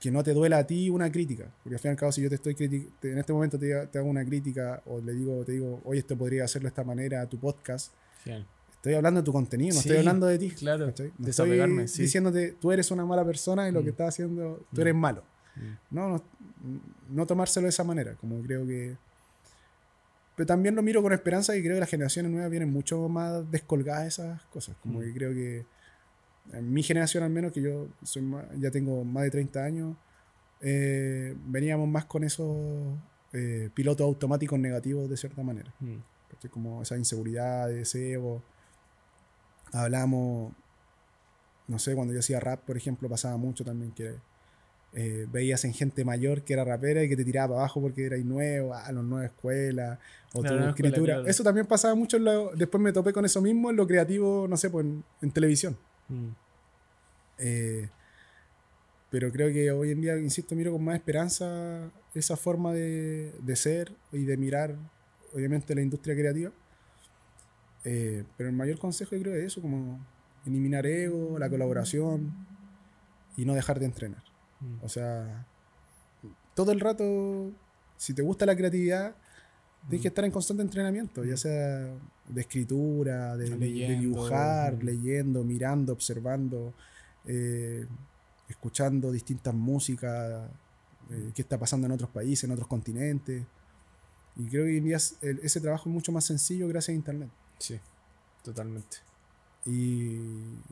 [0.00, 1.50] que no te duela a ti una crítica.
[1.62, 3.86] Porque al fin y al cabo, si yo te estoy criticando, en este momento te,
[3.86, 6.84] te, hago una crítica o le digo, te digo, oye, esto podría hacerlo de esta
[6.84, 7.92] manera a tu podcast.
[8.86, 10.50] Estoy hablando de tu contenido, no estoy hablando de ti.
[10.50, 11.12] Claro, no estoy
[11.98, 13.90] diciéndote, tú eres una mala persona y lo que mm.
[13.90, 14.98] estás haciendo, tú eres mm.
[14.98, 15.24] malo.
[15.56, 15.94] Mm.
[15.94, 16.22] No, no,
[17.10, 18.96] no tomárselo de esa manera, como creo que...
[20.36, 23.50] Pero también lo miro con esperanza y creo que las generaciones nuevas vienen mucho más
[23.50, 24.76] descolgadas de esas cosas.
[24.82, 25.64] Como que creo que
[26.52, 28.24] en mi generación al menos, que yo soy
[28.58, 29.96] ya tengo más de 30 años,
[30.60, 32.56] eh, veníamos más con esos
[33.32, 35.72] eh, pilotos automáticos negativos de cierta manera.
[35.80, 35.96] Mm.
[36.50, 38.42] Como esa inseguridad, ese ego.
[39.72, 40.52] Hablamos,
[41.66, 44.14] no sé, cuando yo hacía rap, por ejemplo, pasaba mucho también que
[44.92, 48.06] eh, veías en gente mayor que era rapera y que te tiraba para abajo porque
[48.06, 49.98] erais nuevo, a los nueva escuela,
[50.32, 51.22] o tu escritura.
[51.26, 52.18] Eso también pasaba mucho.
[52.54, 54.86] después me topé con eso mismo en lo creativo, no sé, pues
[55.20, 55.76] en televisión.
[56.08, 56.28] Mm.
[57.38, 57.88] Eh,
[59.10, 63.94] pero creo que hoy en día, insisto, miro con más esperanza esa forma de, ser
[64.12, 64.76] y de mirar,
[65.32, 66.52] obviamente, la industria creativa.
[67.84, 70.04] Eh, pero el mayor consejo yo creo es eso, como
[70.44, 72.34] eliminar ego, la colaboración
[73.36, 74.22] y no dejar de entrenar.
[74.60, 74.84] Mm.
[74.84, 75.46] O sea,
[76.54, 77.52] todo el rato,
[77.96, 79.14] si te gusta la creatividad,
[79.88, 80.12] tienes que mm.
[80.12, 81.94] estar en constante entrenamiento, ya sea
[82.28, 86.74] de escritura, de, dibujar, leyendo, mirando, observando,
[87.24, 87.86] eh,
[88.48, 90.50] escuchando distintas músicas,
[91.10, 93.44] eh, qué está pasando en otros países, en otros continentes.
[94.36, 97.30] Y creo que hoy en día ese trabajo es mucho más sencillo gracias a Internet.
[97.58, 97.78] Sí,
[98.42, 98.98] totalmente.
[99.64, 100.18] Y,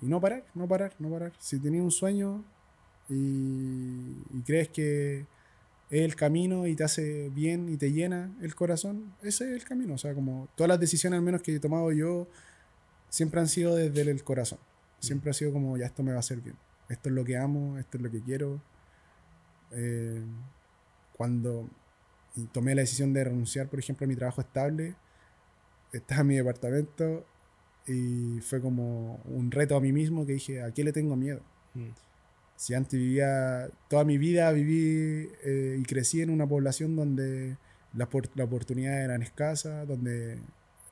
[0.03, 1.33] no parar, no parar, no parar.
[1.39, 2.45] Si tenías un sueño
[3.09, 5.27] y crees que
[5.95, 9.65] es el camino y te hace bien y te llena el corazón, ese es el
[9.65, 9.95] camino.
[9.95, 12.29] O sea, como todas las decisiones al menos que he tomado yo
[13.09, 14.59] siempre han sido desde el corazón.
[14.99, 16.57] Siempre ha sido como, ya esto me va a hacer bien.
[16.89, 18.61] Esto es lo que amo, esto es lo que quiero.
[19.71, 20.23] Eh,
[21.17, 21.69] cuando
[22.53, 24.97] tomé la decisión de renunciar, por ejemplo, a mi trabajo estable,
[25.93, 27.25] estaba en mi departamento
[27.87, 31.41] y fue como un reto a mí mismo que dije, ¿a qué le tengo miedo?
[31.75, 31.91] Mm.
[32.57, 37.57] Si antes vivía, toda mi vida viví eh, y crecí en una población donde
[37.95, 40.39] las la oportunidades eran escasas, donde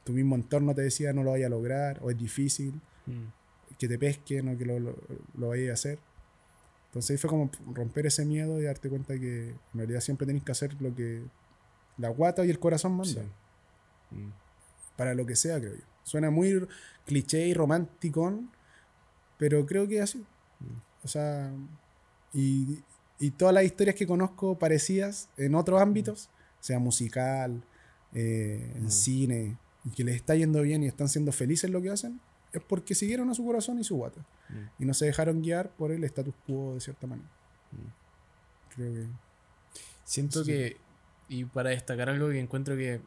[0.05, 3.77] tu mismo entorno te decía no lo vaya a lograr o es difícil, mm.
[3.79, 5.99] que te pesquen o que lo, lo, vayas a hacer.
[6.87, 10.43] Entonces ahí fue como romper ese miedo y darte cuenta que en realidad siempre tenés
[10.43, 11.23] que hacer lo que
[11.97, 13.27] la guata y el corazón mandan.
[14.11, 14.31] Mm.
[14.97, 15.85] Para lo que sea, creo yo.
[16.05, 16.67] Suena muy
[17.07, 18.41] cliché y romántico,
[19.39, 20.19] pero creo que es así.
[20.61, 20.92] Mm.
[21.05, 21.53] O sea,
[22.33, 22.83] y,
[23.37, 26.29] todas las historias que conozco parecidas en otros ámbitos,
[26.61, 27.65] sea musical,
[28.13, 31.83] eh, en cine, y que les está yendo bien y están siendo felices en lo
[31.83, 32.21] que hacen,
[32.53, 34.25] es porque siguieron a su corazón y su guata.
[34.79, 37.29] Y no se dejaron guiar por el status quo de cierta manera.
[38.75, 39.07] Creo que.
[40.05, 40.77] Siento que.
[41.29, 43.01] Y para destacar algo que encuentro que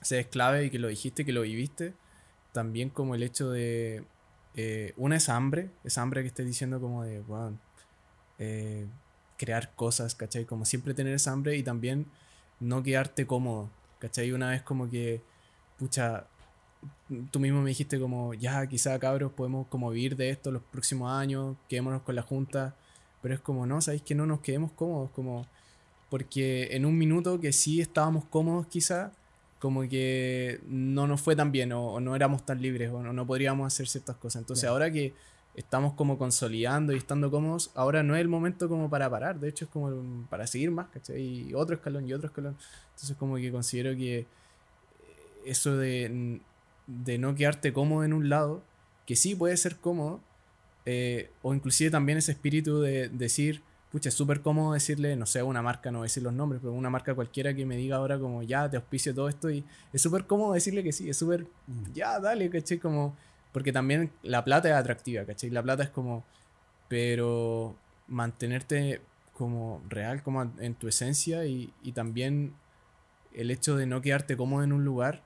[0.00, 1.94] se es clave y que lo dijiste, que lo viviste,
[2.52, 4.04] también como el hecho de
[4.54, 7.22] eh, una es hambre, es hambre que estés diciendo como de,
[8.38, 8.86] eh,
[9.38, 10.44] crear cosas, ¿cachai?
[10.44, 12.06] Como siempre tener esa hambre y también
[12.60, 14.32] no quedarte cómodo, ¿cachai?
[14.32, 15.22] Una vez como que,
[15.78, 16.26] pucha,
[17.30, 21.10] tú mismo me dijiste como, ya, quizá cabros podemos como vivir de esto los próximos
[21.12, 22.74] años, quedémonos con la junta,
[23.20, 25.46] pero es como, no, sabéis que no nos quedemos cómodos, como,
[26.10, 29.12] porque en un minuto que sí estábamos cómodos quizá,
[29.62, 33.72] como que no nos fue tan bien o, no éramos tan libres o no, podríamos
[33.72, 34.42] hacer ciertas cosas.
[34.42, 35.14] Entonces ahora que
[35.54, 39.48] estamos como consolidando y estando cómodos, ahora no es el momento como para parar, de
[39.48, 41.22] hecho es como para seguir más, ¿cachai?
[41.22, 42.56] Y otro escalón y otro escalón.
[42.90, 44.26] Entonces como que considero que
[45.44, 46.40] eso de,
[46.88, 48.64] de no quedarte cómodo en un lado,
[49.06, 50.20] que sí puede ser cómodo,
[50.86, 55.42] eh, o inclusive también ese espíritu de decir, pucha, es súper cómodo decirle, no sé,
[55.42, 57.96] una marca, no voy a decir los nombres, pero una marca cualquiera que me diga
[57.96, 59.62] ahora como, ya, te auspicio todo esto y
[59.92, 61.92] es súper cómodo decirle que sí, es súper, mm.
[61.92, 62.78] ya, dale, ¿cachai?
[62.78, 63.14] Como,
[63.52, 65.50] porque también la plata es atractiva, ¿cachai?
[65.50, 66.24] La plata es como,
[66.88, 67.76] pero
[68.08, 69.02] mantenerte
[69.34, 72.54] como real, como en tu esencia y, y también
[73.34, 75.22] el hecho de no quedarte cómodo en un lugar,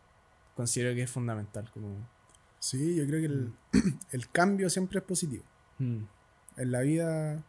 [0.56, 1.70] considero que es fundamental.
[1.72, 2.08] Como...
[2.58, 3.98] Sí, yo creo que el, mm.
[4.10, 5.44] el cambio siempre es positivo.
[5.78, 6.02] Mm.
[6.56, 7.44] En la vida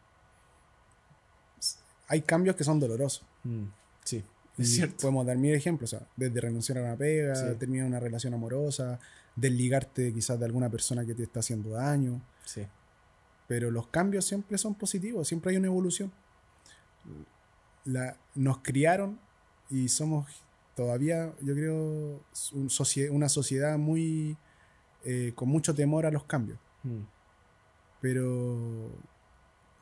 [2.08, 3.24] hay cambios que son dolorosos.
[3.44, 3.64] Mm,
[4.04, 4.24] sí,
[4.56, 4.96] es cierto.
[5.02, 8.98] Podemos dar mil ejemplos, o sea, desde renunciar a una pega, terminar una relación amorosa,
[9.36, 12.20] desligarte quizás de alguna persona que te está haciendo daño.
[12.44, 12.66] Sí.
[13.46, 16.12] Pero los cambios siempre son positivos, siempre hay una evolución.
[17.84, 19.18] La, nos criaron
[19.70, 20.26] y somos
[20.74, 22.20] todavía, yo creo,
[23.10, 24.36] una sociedad muy
[25.04, 26.58] eh, con mucho temor a los cambios.
[26.82, 27.02] Mm.
[28.00, 28.90] Pero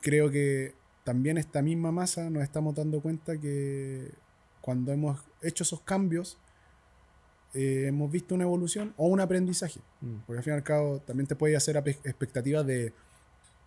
[0.01, 0.73] creo que
[1.07, 4.11] también esta misma masa nos estamos dando cuenta que
[4.59, 6.37] cuando hemos hecho esos cambios,
[7.53, 9.79] eh, hemos visto una evolución o un aprendizaje.
[10.01, 10.17] Mm.
[10.25, 12.91] Porque al fin y al cabo también te puede hacer expectativas de,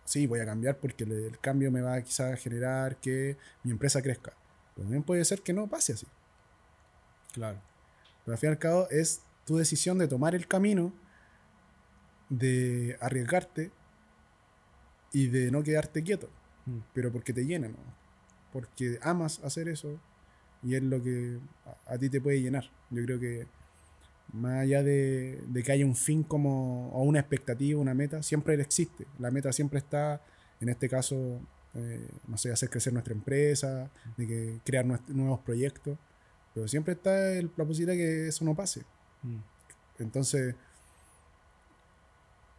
[0.05, 3.71] sí, voy a cambiar porque el, el cambio me va a quizás generar que mi
[3.71, 4.33] empresa crezca.
[4.75, 6.05] Pero también puede ser que no pase así.
[7.33, 7.59] Claro.
[8.23, 10.93] Pero al fin y al cabo es tu decisión de tomar el camino,
[12.29, 13.71] de arriesgarte
[15.11, 16.29] y de no quedarte quieto.
[16.65, 16.77] Mm.
[16.93, 17.77] Pero porque te llena, ¿no?
[18.53, 19.99] Porque amas hacer eso
[20.63, 22.69] y es lo que a, a ti te puede llenar.
[22.89, 23.47] Yo creo que
[24.33, 28.53] más allá de, de que haya un fin como, o una expectativa, una meta, siempre
[28.55, 29.05] existe.
[29.19, 30.21] La meta siempre está,
[30.61, 31.39] en este caso,
[31.73, 35.97] eh, no sé, hacer crecer nuestra empresa, de que crear nuevos proyectos,
[36.53, 38.81] pero siempre está el- la posibilidad que eso no pase.
[39.23, 39.37] Mm.
[39.99, 40.55] Entonces,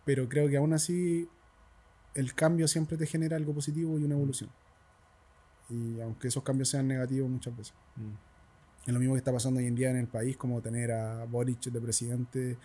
[0.04, 1.28] pero creo que aún así
[2.14, 4.50] el cambio siempre te genera algo positivo y una evolución.
[5.70, 7.74] Y aunque esos cambios sean negativos muchas veces.
[7.96, 8.88] Mm.
[8.88, 11.24] Es lo mismo que está pasando hoy en día en el país, como tener a
[11.24, 12.58] Boric de presidente,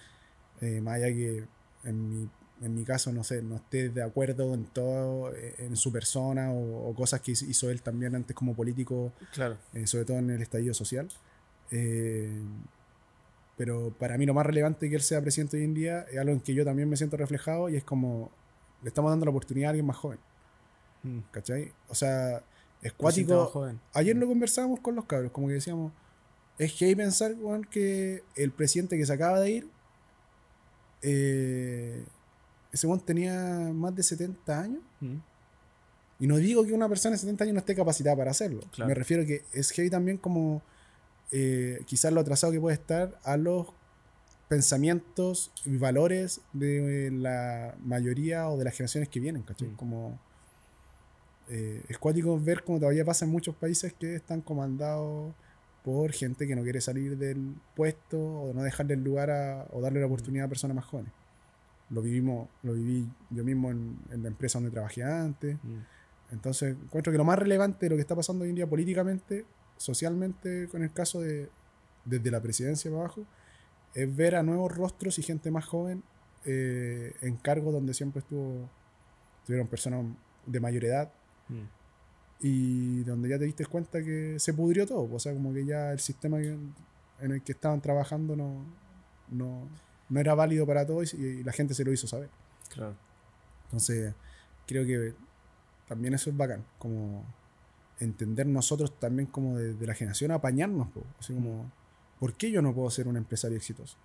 [0.62, 1.46] eh, más allá que
[1.84, 2.30] en mi,
[2.64, 6.52] en mi caso, no sé, no esté de acuerdo en todo, eh, en su persona
[6.52, 9.58] o, o cosas que hizo él también antes como político, Claro.
[9.74, 11.08] eh, sobre todo en el estallido social.
[11.70, 12.42] Eh,
[13.56, 16.32] pero para mí lo más relevante que él sea presidente hoy en día es algo
[16.34, 18.32] en que yo también me siento reflejado y es como
[18.82, 20.20] le estamos dando la oportunidad a alguien más joven,
[21.04, 21.20] Mm.
[21.32, 21.72] ¿cachai?
[21.90, 22.44] O sea,
[22.82, 23.46] es cuático.
[23.46, 23.80] joven.
[23.94, 25.92] Ayer lo conversábamos con los cabros, como que decíamos,
[26.58, 29.70] es que hay pensar, weón, que el presidente que se acaba de ir,
[31.02, 32.04] eh,
[32.72, 34.82] ese weón tenía más de 70 años.
[35.00, 35.18] Mm.
[36.20, 38.62] Y no digo que una persona de 70 años no esté capacitada para hacerlo.
[38.72, 38.90] Claro.
[38.90, 40.62] Me refiero que es heavy también como
[41.32, 43.68] eh, quizás lo atrasado que puede estar a los
[44.48, 49.70] pensamientos y valores de la mayoría o de las generaciones que vienen, ¿cachai?
[49.70, 49.76] Mm.
[49.76, 50.20] Como
[51.50, 55.34] eh, es cuático ver como todavía pasa en muchos países que están comandados
[55.84, 59.82] por gente que no quiere salir del puesto o no dejarle el lugar a, o
[59.82, 61.14] darle la oportunidad a personas más jóvenes.
[61.90, 65.56] Lo vivimos, lo viví yo mismo en, en la empresa donde trabajé antes.
[65.64, 66.34] Mm.
[66.34, 69.46] Entonces, encuentro que lo más relevante de lo que está pasando hoy en día políticamente,
[69.78, 71.50] socialmente, con el caso de
[72.04, 73.26] desde la presidencia para abajo,
[73.94, 76.04] es ver a nuevos rostros y gente más joven
[76.46, 78.70] eh, en cargos donde siempre estuvo,
[79.42, 80.06] estuvieron personas
[80.46, 81.12] de mayor edad
[81.50, 81.64] Mm.
[82.42, 85.10] y donde ya te diste cuenta que se pudrió todo.
[85.14, 86.58] O sea, como que ya el sistema que-
[87.22, 88.64] en el que estaban trabajando no,
[89.30, 89.68] no,
[90.10, 92.30] no era válido para todos y, y la gente se lo hizo saber.
[92.74, 92.96] Claro.
[93.66, 94.14] Entonces,
[94.68, 95.14] creo que
[95.88, 97.24] también eso es bacán, como
[98.00, 101.04] entender nosotros también como de, de la generación, apañarnos, po.
[101.20, 101.72] así como,
[102.20, 103.98] ¿por qué yo no puedo ser un empresario exitoso?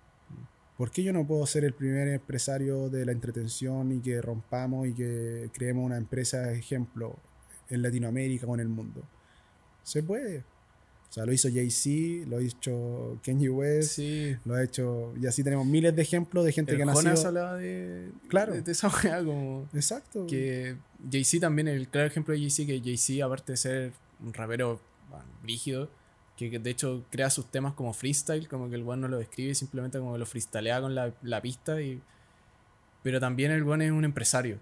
[0.77, 4.87] ¿Por qué yo no puedo ser el primer empresario de la entretención y que rompamos
[4.87, 7.15] y que creemos una empresa ejemplo
[7.69, 9.03] en Latinoamérica o en el mundo?
[9.83, 10.39] Se puede.
[10.39, 14.35] O sea, lo hizo Jay-Z, lo hizo Kanye West, Sí.
[14.45, 17.03] lo ha hecho, y así tenemos miles de ejemplos de gente El que ha Jonas
[17.03, 17.27] nacido.
[17.27, 18.53] hablaba de, Claro.
[18.53, 20.25] de, de esa weá como Exacto.
[20.25, 20.75] que
[21.11, 23.93] Jay-Z también, el claro ejemplo de Jay-Z, que Jay-Z aparte de ser
[24.25, 24.79] un rapero
[25.11, 25.87] bueno, rígido,
[26.49, 29.55] que, de hecho crea sus temas como freestyle, como que el weón no lo escribe,
[29.55, 32.01] simplemente como que lo freestylea con la, la pista, y,
[33.03, 34.57] pero también el weón es un empresario,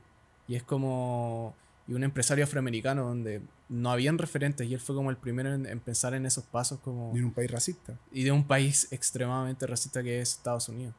[0.47, 1.55] y es como
[1.87, 5.65] y un empresario afroamericano donde no habían referentes, y él fue como el primero en,
[5.65, 7.11] en pensar en esos pasos como...
[7.13, 7.97] Y en un país racista.
[8.11, 10.93] Y de un país extremadamente racista que es Estados Unidos.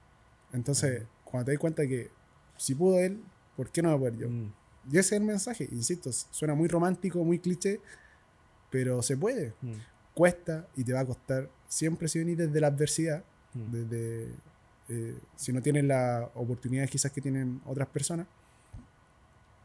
[0.52, 2.10] Entonces, cuando te das cuenta que
[2.56, 3.22] si pudo él,
[3.56, 4.28] ¿por qué no va a poder yo?
[4.28, 4.52] Mm,
[4.92, 7.80] Y ese es el mensaje, insisto, suena muy romántico, muy cliché,
[8.70, 9.54] pero se puede.
[9.62, 9.72] mm,
[10.14, 13.24] Cuesta y te va a costar siempre si venís desde la adversidad,
[13.54, 13.72] mm.
[13.72, 14.34] desde
[14.88, 18.26] eh, si no tienes la oportunidad quizás que tienen otras personas,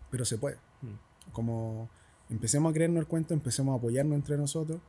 [0.10, 0.58] pero se puede.
[0.82, 1.32] Mm.
[1.32, 1.90] Como
[2.30, 4.80] empecemos a creernos el cuento, empecemos a apoyarnos entre nosotros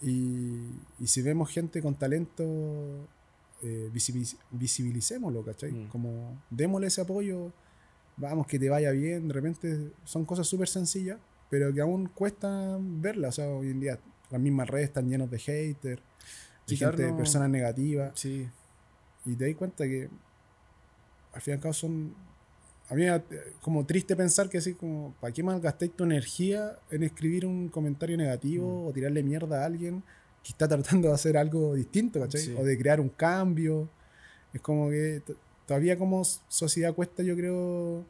[0.00, 2.44] y, y si vemos gente con talento,
[3.62, 3.90] eh,
[4.50, 5.72] visibilicémoslo, ¿cachai?
[5.72, 5.88] Mm.
[5.88, 7.52] Como démosle ese apoyo,
[8.16, 11.18] vamos, que te vaya bien, de repente son cosas súper sencillas,
[11.48, 13.98] pero que aún cuesta verlas, o sea, hoy en día
[14.34, 16.02] las mismas redes están llenas de haters,
[16.66, 18.48] de gente, Quitarnos- personas negativas, Sí,
[19.24, 20.08] y te das cuenta que
[21.32, 22.14] al fin y al cabo son.
[22.90, 23.22] A mí es
[23.62, 28.16] como triste pensar que así como, ¿para qué malgastáis tu energía en escribir un comentario
[28.16, 30.02] negativo o tirarle mierda a alguien
[30.42, 32.42] que está tratando de hacer algo distinto, ¿cachai?
[32.42, 32.54] Sí.
[32.58, 33.88] O de crear un cambio.
[34.52, 35.22] Es como que
[35.66, 38.04] todavía como sociedad cuesta, yo creo,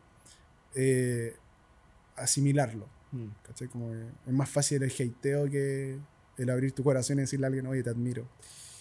[0.75, 1.37] eh,
[2.17, 2.89] asimilarlo.
[3.13, 3.69] mm, ¿cachai?
[3.69, 5.99] Como que es más fácil el hateo que
[6.37, 8.27] el abrir tu corazón y decirle a alguien, oye, te admiro,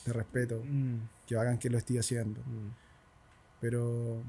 [0.05, 0.97] te respeto, mm,
[1.27, 2.41] que hagan que lo estoy haciendo.
[2.41, 2.69] mm.
[3.61, 4.23] Pero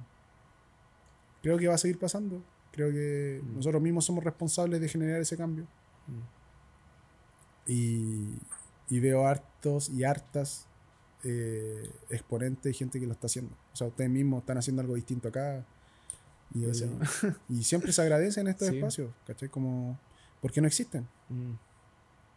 [1.42, 2.42] creo que va a seguir pasando.
[2.72, 3.56] Creo que Mm.
[3.56, 5.64] nosotros mismos somos responsables de generar ese cambio.
[6.06, 7.70] Mm.
[7.70, 8.38] Y,
[8.90, 10.66] y veo hartos y hartas
[11.26, 13.54] eh, exponentes y gente que lo está haciendo.
[13.72, 15.64] O sea, ustedes mismos están haciendo algo distinto acá.
[17.48, 18.76] Y, siempre se agradecen estos Sí.
[18.76, 19.48] espacios, ¿cachai?
[19.48, 19.98] Como,
[20.42, 21.08] porque no existen.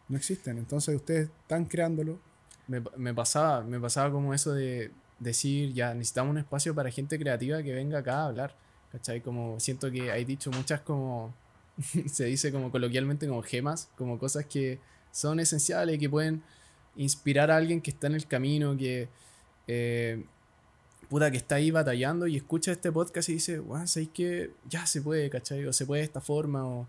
[0.10, 0.58] No existen.
[0.58, 2.20] Entonces ustedes están creándolo.
[2.68, 7.18] Me, me pasaba, me pasaba como eso de decir, ya, necesitamos un espacio para gente
[7.18, 8.56] creativa que venga acá a hablar.
[8.92, 9.22] ¿Cachai?
[9.22, 11.34] Como siento que hay dicho muchas como,
[12.08, 14.80] se dice como coloquialmente como gemas, como cosas que
[15.12, 16.42] son esenciales que pueden
[16.96, 19.10] inspirar a alguien que está en el camino, que,
[19.68, 20.24] eh,
[21.10, 24.86] puta, que está ahí batallando y escucha este podcast y dice, wow, ¿sabes que Ya
[24.86, 25.66] se puede, ¿cachai?
[25.66, 26.88] O se puede de esta forma, o...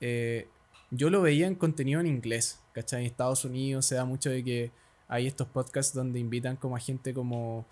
[0.00, 0.48] eh,
[0.90, 3.00] yo lo veía en contenido en inglés, ¿cachai?
[3.00, 4.70] En Estados Unidos se da mucho de que
[5.08, 7.66] hay estos podcasts donde invitan como a gente como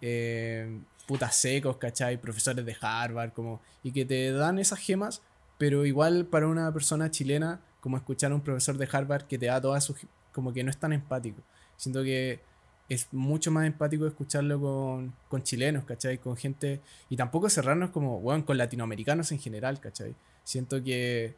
[0.00, 2.20] eh, putas secos, ¿cachai?
[2.20, 5.22] Profesores de Harvard, como, y que te dan esas gemas,
[5.58, 9.46] pero igual para una persona chilena, como escuchar a un profesor de Harvard que te
[9.46, 9.96] da todas sus,
[10.32, 11.42] como que no es tan empático.
[11.76, 12.40] Siento que
[12.88, 16.18] es mucho más empático escucharlo con, con chilenos, ¿cachai?
[16.18, 20.14] Con gente, y tampoco cerrarnos como, bueno, con latinoamericanos en general, ¿cachai?
[20.44, 21.34] Siento que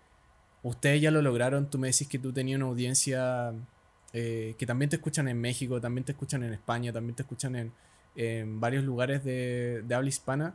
[0.62, 3.52] ustedes ya lo lograron, tú me decís que tú tenías una audiencia
[4.12, 7.56] eh, que también te escuchan en México, también te escuchan en España, también te escuchan
[7.56, 7.72] en,
[8.16, 10.54] en varios lugares de, habla hispana.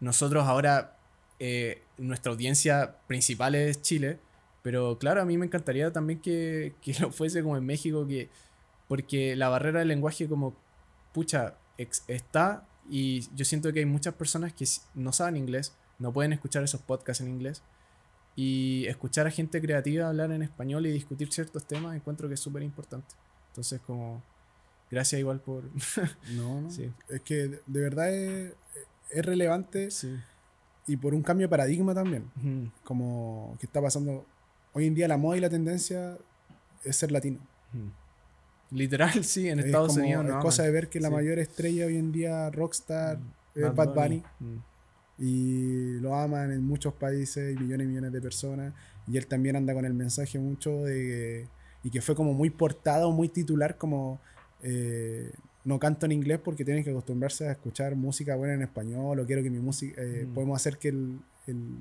[0.00, 0.96] Nosotros ahora,
[1.38, 4.18] eh, nuestra audiencia principal es Chile,
[4.62, 8.28] pero claro, a mí me encantaría también que, que lo fuese como en México, que,
[8.88, 10.54] porque la barrera del lenguaje como,
[11.12, 14.64] pucha, está y yo siento que hay muchas personas que
[14.94, 17.62] no saben inglés, no pueden escuchar esos podcasts en inglés.
[18.34, 22.40] Y escuchar a gente creativa hablar en español y discutir ciertos temas encuentro que es
[22.40, 23.14] súper importante.
[23.48, 24.22] Entonces, como,
[24.90, 25.64] gracias igual por...
[26.34, 26.70] No, no.
[26.70, 26.90] Sí.
[27.10, 28.54] Es que de, verdad es,
[29.10, 30.16] es relevante Sí.
[30.86, 32.30] y por un cambio de paradigma también.
[32.36, 34.24] Ujú, Como que está pasando.
[34.72, 36.16] Hoy en día la moda y la tendencia
[36.84, 37.38] es ser latino.
[38.70, 40.24] Literal, sí, en Es Estados como- Unidos.
[40.24, 41.14] Es no cosa de ver que la Sí.
[41.14, 43.18] mayor estrella hoy en día, rockstar,
[43.54, 44.22] es Bad Bunny.
[44.40, 44.56] Mm.
[45.18, 48.72] Y lo aman en muchos países y millones y millones de personas.
[49.06, 51.46] Y él también anda con el mensaje mucho de.
[51.84, 54.20] Y que fue como muy portado, muy titular, como.
[54.62, 55.30] eh,
[55.64, 59.20] no canto en inglés porque tienen que acostumbrarse a escuchar música buena en español.
[59.20, 60.00] O quiero que mi música.
[60.02, 60.34] eh, Mm.
[60.34, 61.78] Podemos hacer que el, el-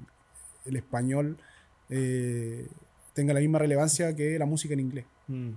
[0.66, 1.38] el español
[1.90, 2.68] eh,
[3.14, 5.06] tenga la misma relevancia que la música en inglés.
[5.28, 5.50] Mm.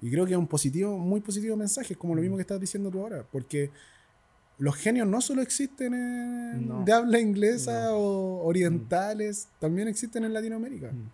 [0.00, 2.22] Y creo que es un positivo, muy positivo mensaje, es como lo Mm.
[2.22, 3.70] mismo que estás diciendo tú ahora, porque
[4.62, 6.84] los genios no solo existen en- No.
[6.84, 7.96] de habla inglesa No.
[7.96, 10.92] o orientales, también existen en Latinoamérica.
[10.92, 11.10] Mm.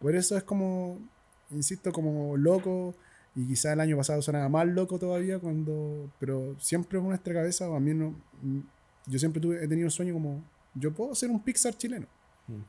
[0.00, 0.98] Por eso es como,
[1.50, 2.94] insisto, como loco,
[3.36, 7.68] y quizá el año pasado sonaba más loco todavía, cuando pero siempre en nuestra cabeza,
[7.70, 8.58] o a mí no, mm,
[9.06, 10.42] yo siempre tuve, he tenido el sueño como,
[10.74, 12.06] yo puedo ser un Pixar chileno,
[12.48, 12.62] Mm.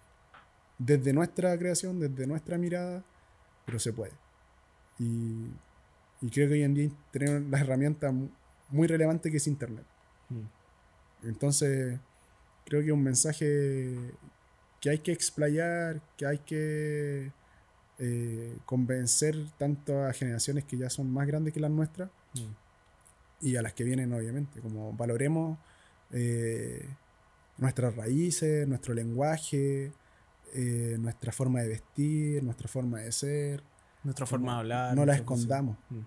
[0.78, 3.04] desde nuestra creación, desde nuestra mirada,
[3.66, 4.12] pero se puede.
[5.00, 5.46] Y,
[6.22, 8.30] y creo que hoy en día tenemos la herramienta mu-
[8.70, 9.86] muy relevante que es Internet.
[10.30, 11.28] Mm.
[11.28, 12.00] Entonces,
[12.66, 13.98] creo que es un mensaje
[14.80, 17.32] que hay que explayar, que hay que
[18.00, 23.46] eh, convencer tanto a generaciones que ya son más grandes que las nuestras Mm.
[23.48, 24.62] y a las que vienen, obviamente.
[24.62, 25.58] Como valoremos
[26.12, 26.88] eh,
[27.58, 29.92] nuestras raíces, nuestro lenguaje,
[30.54, 33.64] eh, nuestra forma de vestir, nuestra forma de ser.
[34.04, 34.96] Nuestra forma de hablar.
[34.96, 35.78] no la escondamos.
[35.90, 36.00] Mm.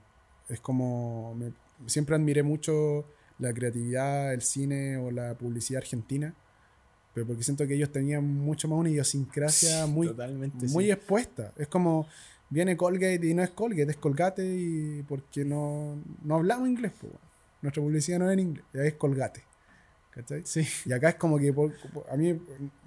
[0.48, 1.34] Es como.
[1.34, 1.52] me-
[1.86, 3.04] siempre admiré mucho
[3.42, 6.34] la creatividad, el cine o la publicidad argentina.
[7.14, 10.66] Pero porque siento que ellos tenían mucho más una idiosincrasia muy, Totalmente.
[10.68, 10.90] muy sí.
[10.90, 11.52] expuesta.
[11.56, 12.06] Es como.
[12.48, 16.92] Viene Colgate y no es Colgate, es Colgate y porque no, no hablamos inglés.
[17.02, 17.16] weón.
[17.62, 19.42] Nuestra publicidad no es en inglés, ya es Colgate.
[20.10, 20.42] ¿Cachai?
[20.44, 20.66] Sí.
[20.84, 22.38] Y acá es como que por- por- a mí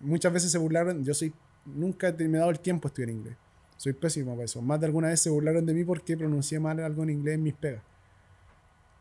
[0.01, 1.33] muchas veces se burlaron, yo soy,
[1.65, 3.35] nunca me he dado el tiempo a estudiar inglés.
[3.77, 4.61] Soy pésimo para eso.
[4.61, 7.41] Más de alguna vez se burlaron de mí porque pronuncié mal algo en inglés en
[7.43, 7.81] mis pegas.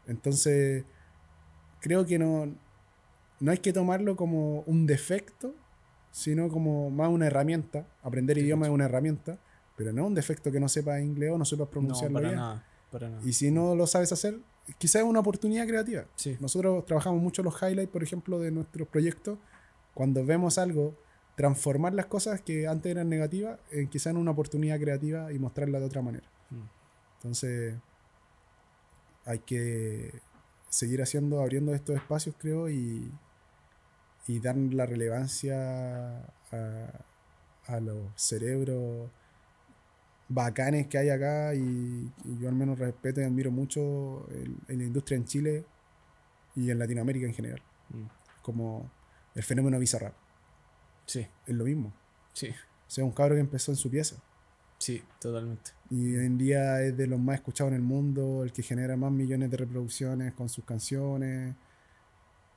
[0.06, 0.85] Entonces,
[1.85, 2.47] creo que no,
[3.40, 5.55] no hay que tomarlo como un defecto,
[6.11, 7.86] sino como más una herramienta.
[8.02, 9.39] Aprender Sí, idioma es una herramienta,
[9.77, 12.40] pero no un defecto que no sepas inglés o no sepas No, pronunciarlo para bien.
[12.40, 12.66] nada.
[12.90, 13.23] Para nada.
[13.23, 14.39] Y si no lo sabes hacer,
[14.78, 16.06] quizás es una oportunidad creativa.
[16.15, 16.39] Sí.
[16.40, 19.39] Nosotros trabajamos mucho los highlights, por ejemplo, de nuestros proyectos.
[19.93, 20.94] Cuando vemos algo,
[21.36, 25.81] transformar las cosas que antes eran negativas en quizás en una oportunidad creativa y mostrarla
[25.81, 26.27] de otra manera.
[26.48, 26.62] Mm.
[27.16, 27.74] Entonces,
[29.27, 30.23] hay que
[30.74, 33.10] seguir haciendo, abriendo estos espacios, creo, y,
[34.26, 36.18] y dar la relevancia
[36.51, 37.05] a,
[37.66, 39.10] a los cerebros
[40.28, 44.78] bacanes que hay acá y, y yo al menos respeto y admiro mucho el- en
[44.78, 45.64] la industria en Chile
[46.56, 48.06] y en Latinoamérica en general, Mm.
[48.42, 48.90] como
[49.34, 50.14] el fenómeno Bizarrap.
[51.06, 51.92] Sí, es lo mismo.
[52.32, 54.16] sí, O sea, un cabro que empezó en su pieza.
[54.85, 55.70] Sí, totalmente.
[55.90, 58.97] Y hoy en día es de los más escuchados en el mundo, el que genera
[58.97, 61.55] más millones de reproducciones con sus canciones.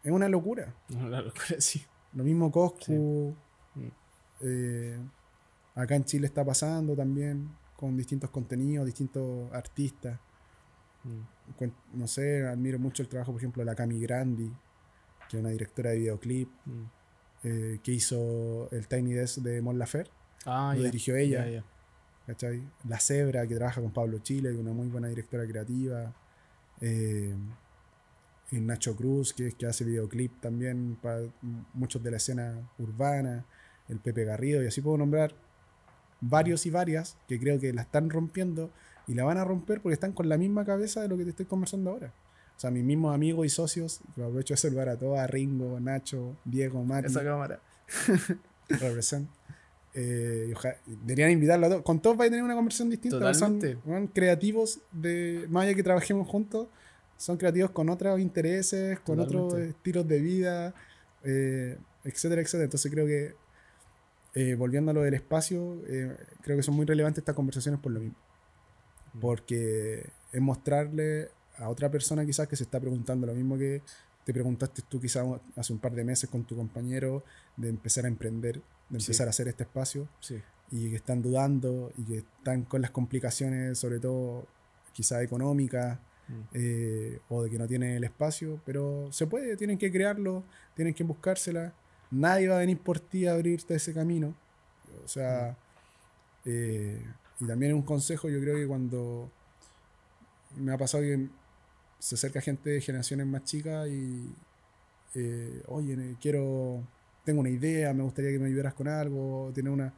[0.03, 0.73] Es una locura.
[0.89, 1.83] La locura, sí.
[2.13, 3.35] Lo mismo Coscu.
[3.75, 3.87] Mm.
[4.41, 4.97] eh,
[5.75, 10.19] acá en Chile está pasando también con distintos contenidos, distintos artistas.
[11.03, 11.65] Mm.
[11.93, 14.51] No sé, admiro mucho el trabajo, por ejemplo, de la Cami Grandi,
[15.29, 16.83] que es una directora de videoclip, Mm.
[17.43, 20.11] eh, que hizo el Tiny Desk de Mon Laferte.
[20.45, 21.45] Ah, Lo dirigió ella.
[21.45, 21.63] ya, ya.
[22.27, 22.61] ¿Cachai?
[22.87, 26.13] La Zebra, que trabaja con Pablo Chile, que es una muy buena directora creativa.
[26.81, 27.33] Eh,
[28.51, 31.21] y Nacho Cruz, que, que hace videoclip también para
[31.73, 33.45] muchos de la escena urbana.
[33.89, 35.33] El Pepe Garrido, y así puedo nombrar
[36.19, 38.69] varios y varias que creo que la están rompiendo
[39.07, 41.29] y la van a romper porque están con la misma cabeza de lo que te
[41.29, 42.13] estoy conversando ahora.
[42.57, 45.79] O sea, mis mismos amigos y socios, que aprovecho de saludar a todos, a Ringo,
[45.79, 47.61] Nacho, Diego, Mati, Esa cámara.
[48.67, 49.29] represent.
[49.99, 51.81] Eh, y oja- deberían invitarlo a todos.
[51.81, 53.17] Con todos vais a tener una conversación distinta.
[53.33, 53.89] Son, Totalmente.
[53.89, 55.47] weón, creativos de.
[55.49, 56.67] Más allá que trabajemos juntos,
[57.17, 60.75] son creativos con otros intereses, con otros estilos de vida,
[61.23, 62.65] eh, etcétera, etcétera.
[62.65, 63.33] Entonces creo que,
[64.35, 67.91] eh, volviendo a lo del espacio, eh, creo que son muy relevantes estas conversaciones por
[67.91, 68.17] lo mismo.
[69.15, 69.19] Mm.
[69.19, 73.81] Porque es mostrarle a otra persona quizás que se está preguntando lo mismo que
[74.25, 75.25] te preguntaste tú quizás
[75.55, 77.23] hace un par de meses con tu compañero
[77.55, 79.05] de empezar a emprender, de Sí.
[79.05, 80.41] empezar a hacer este espacio Sí.
[80.71, 84.45] y que están dudando y que están con las complicaciones, sobre todo
[84.93, 85.99] quizás económicas
[86.29, 86.41] Mm.
[86.53, 90.43] eh, o de que no tienen el espacio, pero se puede, tienen que crearlo,
[90.75, 91.73] tienen que buscársela.
[92.11, 94.35] Nadie va a venir por ti a abrirte ese camino.
[95.05, 95.57] O sea,
[96.45, 97.01] eh,
[97.39, 99.31] y también un consejo, yo creo que cuando
[100.57, 101.27] me ha pasado que
[101.99, 104.29] se acerca gente de generaciones más chicas y,
[105.15, 106.83] eh, oye, quiero,
[107.27, 109.93] tengo una idea, me gustaría que me ayudaras con algo, tener una,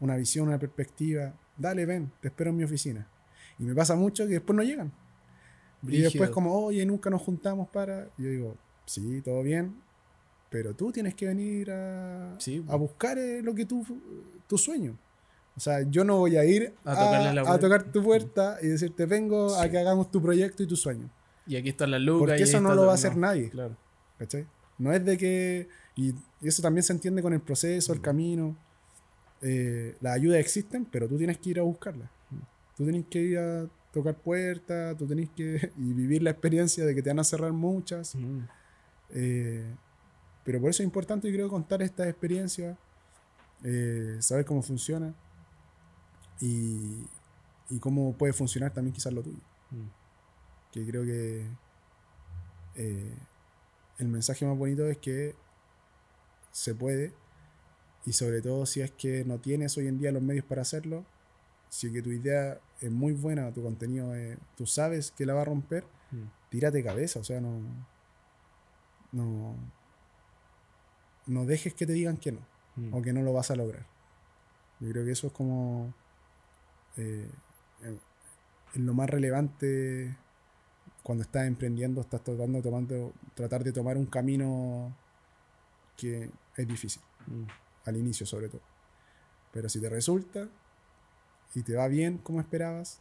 [0.00, 3.06] una visión, una perspectiva, dale, ven, te espero en mi oficina.
[3.60, 4.92] Y me pasa mucho que después no llegan.
[5.86, 8.08] Y después como, oye, nunca nos juntamos para...
[8.18, 8.56] Y yo digo,
[8.86, 9.76] sí, todo bien,
[10.50, 13.86] pero tú tienes que venir a, Sí, a buscar eh, lo que tú,
[14.48, 14.98] tu sueño.
[15.56, 19.68] O sea, yo no voy a ir A tocar tu puerta y decirte, vengo a
[19.68, 21.08] que hagamos tu proyecto y tu sueño.
[21.46, 22.18] Y aquí están las lucas.
[22.18, 23.50] Porque y eso no lo va a hacer nadie.
[23.50, 23.76] Claro.
[24.18, 24.48] ¿Cachai?
[24.78, 25.68] No es de que.
[25.96, 28.56] Y eso también se entiende con el proceso, el camino.
[29.40, 32.10] Eh, las ayudas existen, pero tú tienes que ir a buscarlas.
[32.76, 35.70] Tú tienes que ir a tocar puertas, tú tienes que.
[35.78, 38.14] y vivir la experiencia de que te van a cerrar muchas.
[38.14, 38.40] Mm.
[39.10, 39.74] Eh,
[40.44, 42.76] pero por eso es importante, yo creo, contar estas experiencias,
[43.62, 45.14] eh, saber cómo funciona
[46.40, 47.06] y,
[47.70, 49.38] y cómo puede funcionar también quizás lo tuyo.
[49.70, 49.88] Mm.
[50.72, 51.46] Que creo que
[52.76, 53.16] eh,
[53.98, 55.34] el mensaje más bonito es que
[56.54, 57.12] se puede
[58.06, 61.04] y sobre todo si es que no tienes hoy en día los medios para hacerlo,
[61.68, 65.42] si que tu idea es muy buena, tu contenido, es- tú sabes que la va
[65.42, 66.26] a romper, Mm.
[66.50, 67.60] tírate cabeza, o sea, no,
[69.10, 69.56] no,
[71.26, 72.40] no dejes que te digan que no,
[72.76, 72.94] Mm.
[72.94, 73.86] o que no lo vas a lograr.
[74.80, 75.92] Yo creo que eso es como
[76.96, 77.28] eh,
[77.82, 77.98] eh,
[78.74, 80.16] es lo más relevante
[81.02, 84.94] cuando estás emprendiendo, estás tratando de tomando, tratar de tomar un camino
[85.96, 87.44] que es difícil, Mm.
[87.86, 88.60] al inicio sobre todo.
[89.52, 90.48] Pero si te resulta
[91.54, 93.00] y te va bien como esperabas,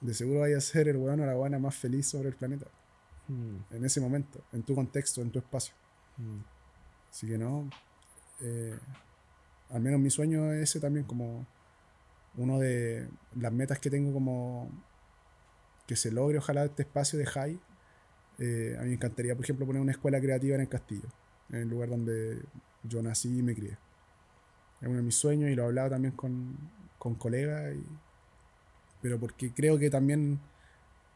[0.00, 2.66] de seguro vayas a ser el weón o la buena más feliz sobre el planeta.
[3.28, 3.56] Mm.
[3.74, 5.74] En ese momento, en tu contexto, en tu espacio.
[6.16, 6.40] Mm.
[7.10, 7.68] Así que no.
[8.40, 8.78] eh,
[9.70, 11.46] al menos mi sueño es ese también, como
[12.36, 14.70] uno de las metas que tengo como
[15.86, 17.60] que se logre ojalá este espacio de high.
[18.38, 21.08] Eh, a mí me encantaría, por ejemplo, poner una escuela creativa en el castillo,
[21.52, 22.40] en el lugar donde
[22.84, 23.76] yo nací y me crié.
[24.80, 26.56] Es uno de mis sueños y lo he hablado también con,
[26.98, 27.84] con colegas, y-
[29.02, 30.38] pero porque creo que también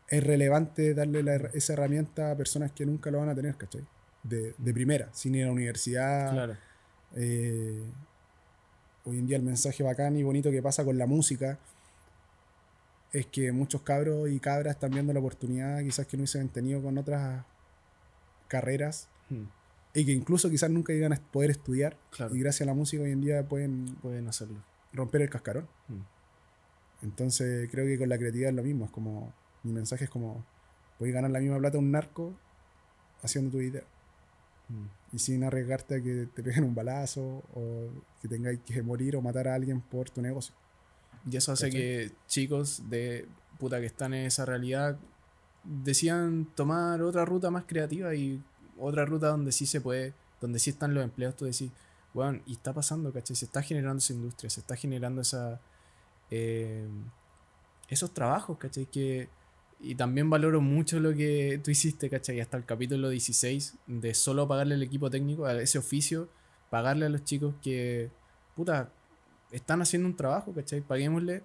[0.08, 3.84] es relevante darle la esa herramienta a personas que nunca lo van a tener, ¿cachai?
[4.22, 6.32] De, de primera, sin ir a la universidad.
[6.32, 6.56] Claro.
[7.16, 7.82] Eh,
[9.04, 11.58] hoy en día el mensaje bacán y bonito que pasa con la música
[13.12, 16.82] es que muchos cabros y cabras están viendo la oportunidad quizás que no hubiesen tenido
[16.82, 17.44] con otras
[18.48, 19.44] carreras Mm.
[19.94, 22.34] Y que incluso quizás nunca iban a poder estudiar Claro.
[22.34, 24.56] y gracias a la música hoy en día pueden Pueden hacerlo.
[24.92, 25.68] romper el cascarón.
[25.88, 27.04] Mm.
[27.04, 30.44] Entonces creo que con la creatividad es lo mismo, es como mi mensaje es como
[30.98, 32.34] puedes ganar la misma plata a un narco
[33.22, 33.82] haciendo tu idea
[34.68, 34.86] Mm.
[35.12, 37.88] y sin arriesgarte a que te peguen un balazo o
[38.22, 40.54] que tengáis que morir o matar a alguien por tu negocio.
[41.30, 41.80] Y eso hace ¿Cachai?
[41.80, 43.26] que chicos de
[43.58, 44.98] puta que están en esa realidad
[45.64, 48.42] decían tomar otra ruta más creativa y
[48.78, 51.36] otra ruta donde sí se puede, donde sí están los empleos.
[51.36, 51.70] Tú decís,
[52.12, 53.34] Bueno, y está pasando, ¿cachai?
[53.36, 55.60] Se está generando esa industria, se está generando esa,
[56.30, 56.86] eh,
[57.88, 58.86] esos trabajos, ¿cachai?
[58.86, 59.28] Que,
[59.80, 62.40] y también valoro mucho lo que tú hiciste, ¿cachai?
[62.40, 66.28] Hasta el capítulo 16, de solo pagarle al equipo técnico, a ese oficio,
[66.70, 68.10] pagarle a los chicos que,
[68.54, 68.90] puta,
[69.50, 70.80] están haciendo un trabajo, ¿cachai?
[70.80, 71.42] Paguémosle.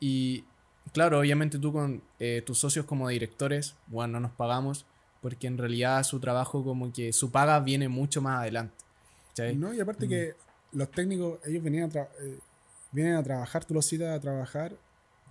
[0.00, 0.44] Y
[0.92, 4.86] claro, obviamente tú con eh, tus socios como directores, bueno, no nos pagamos,
[5.24, 8.74] porque en realidad su trabajo como que su paga viene mucho más adelante.
[9.56, 10.08] No, y aparte Mm.
[10.10, 10.34] que
[10.72, 12.38] los técnicos, ellos venían a, tra- eh,
[12.92, 14.76] vienen a trabajar, tú los citas a trabajar,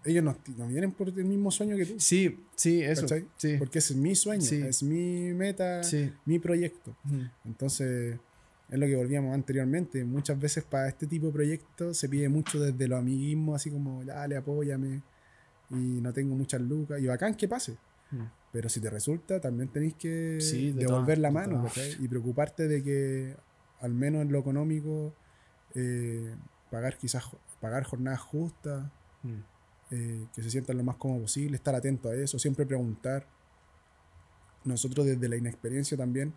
[0.04, 1.94] ellos no, no vienen por el mismo sueño que tú.
[2.00, 3.06] Sí, sí, eso.
[3.38, 4.62] Sí, Porque ese es mi sueño, Sí.
[4.62, 6.12] es mi meta, sí.
[6.26, 6.96] mi proyecto.
[7.46, 8.18] Entonces,
[8.70, 10.04] es lo que volvíamos anteriormente.
[10.04, 14.04] Muchas veces para este tipo de proyectos se pide mucho desde los amiguismos, así como,
[14.04, 15.04] dale, apóyame,
[15.70, 17.78] y no tengo muchas lucas, y bacán que pase.
[18.10, 18.24] Mm.
[18.54, 21.66] Pero si te resulta, también tenés que Sí, de devolver la mano
[22.00, 23.36] y preocuparte de que,
[23.82, 25.14] al menos en lo económico,
[25.76, 26.34] eh,
[26.72, 27.26] pagar quizás
[27.60, 28.86] pagar jornadas justas,
[29.24, 29.40] Mm.
[29.92, 33.26] eh, que se sientan lo más cómodo posible, estar atento a eso, siempre preguntar.
[34.66, 36.34] Nosotros desde la inexperiencia también,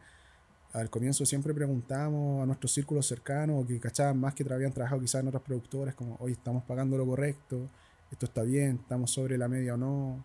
[0.72, 5.00] al comienzo siempre preguntamos a nuestros círculos cercanos o que cachaban más que habían trabajado
[5.00, 7.68] quizás en otras productoras, como, hoy estamos pagando lo correcto,
[8.10, 10.24] esto está bien, estamos sobre la media o no.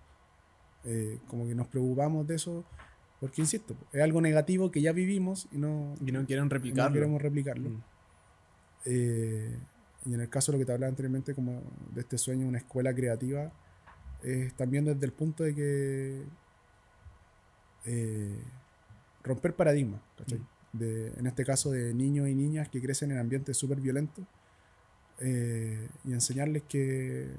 [0.83, 2.65] Eh, como que nos preocupamos de eso,
[3.19, 6.49] porque insisto, es algo negativo que ya vivimos y no, Y no quieren y no
[6.49, 6.93] replicarlo.
[6.93, 7.69] queremos replicarlo.
[7.69, 7.83] Mm.
[8.85, 9.57] Eh,
[10.05, 11.61] y en el caso de lo que te hablaba anteriormente, como
[11.93, 13.51] de este sueño, una escuela creativa,
[14.23, 16.23] es también desde el punto de que
[17.85, 18.39] eh,
[19.23, 20.39] romper paradigmas, ¿cachai?
[20.39, 20.47] Mm.
[20.73, 24.25] De, en este caso de niños y niñas que crecen en ambientes súper violentos
[25.19, 27.29] eh, y enseñarles que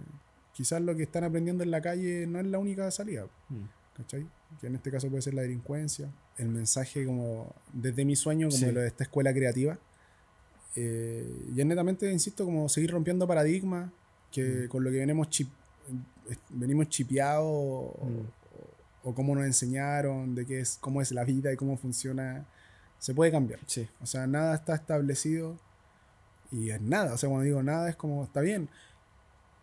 [0.53, 3.27] quizás lo que están aprendiendo en la calle no es la única salida.
[3.49, 3.65] Mm.
[3.97, 4.27] ¿cachai?
[4.59, 6.11] Que en este caso puede ser la delincuencia.
[6.39, 8.65] El mensaje como desde mi sueño, como Sí.
[8.66, 9.79] de lo de esta escuela creativa.
[10.74, 13.91] Eh, y es netamente, insisto, como seguir rompiendo paradigmas
[14.31, 14.69] que Mm.
[14.69, 15.49] con lo que venimos, chip,
[16.31, 19.09] eh, venimos chipeados o, Mm.
[19.09, 22.47] o cómo nos enseñaron, de qué es, cómo es la vida y cómo funciona,
[22.99, 23.61] se puede cambiar.
[23.66, 23.87] Sí.
[24.01, 25.59] O sea, nada está establecido
[26.51, 27.12] y es nada.
[27.12, 28.70] O sea, cuando digo nada es como, está bien.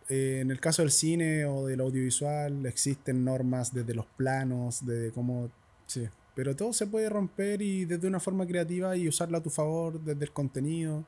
[0.10, 5.12] Eh, en el caso del cine o del audiovisual existen normas desde los planos, de
[5.12, 5.50] cómo...
[5.86, 6.08] Sí.
[6.36, 10.00] Pero todo se puede romper y desde una forma creativa y usarlo a tu favor
[10.02, 11.06] desde el contenido.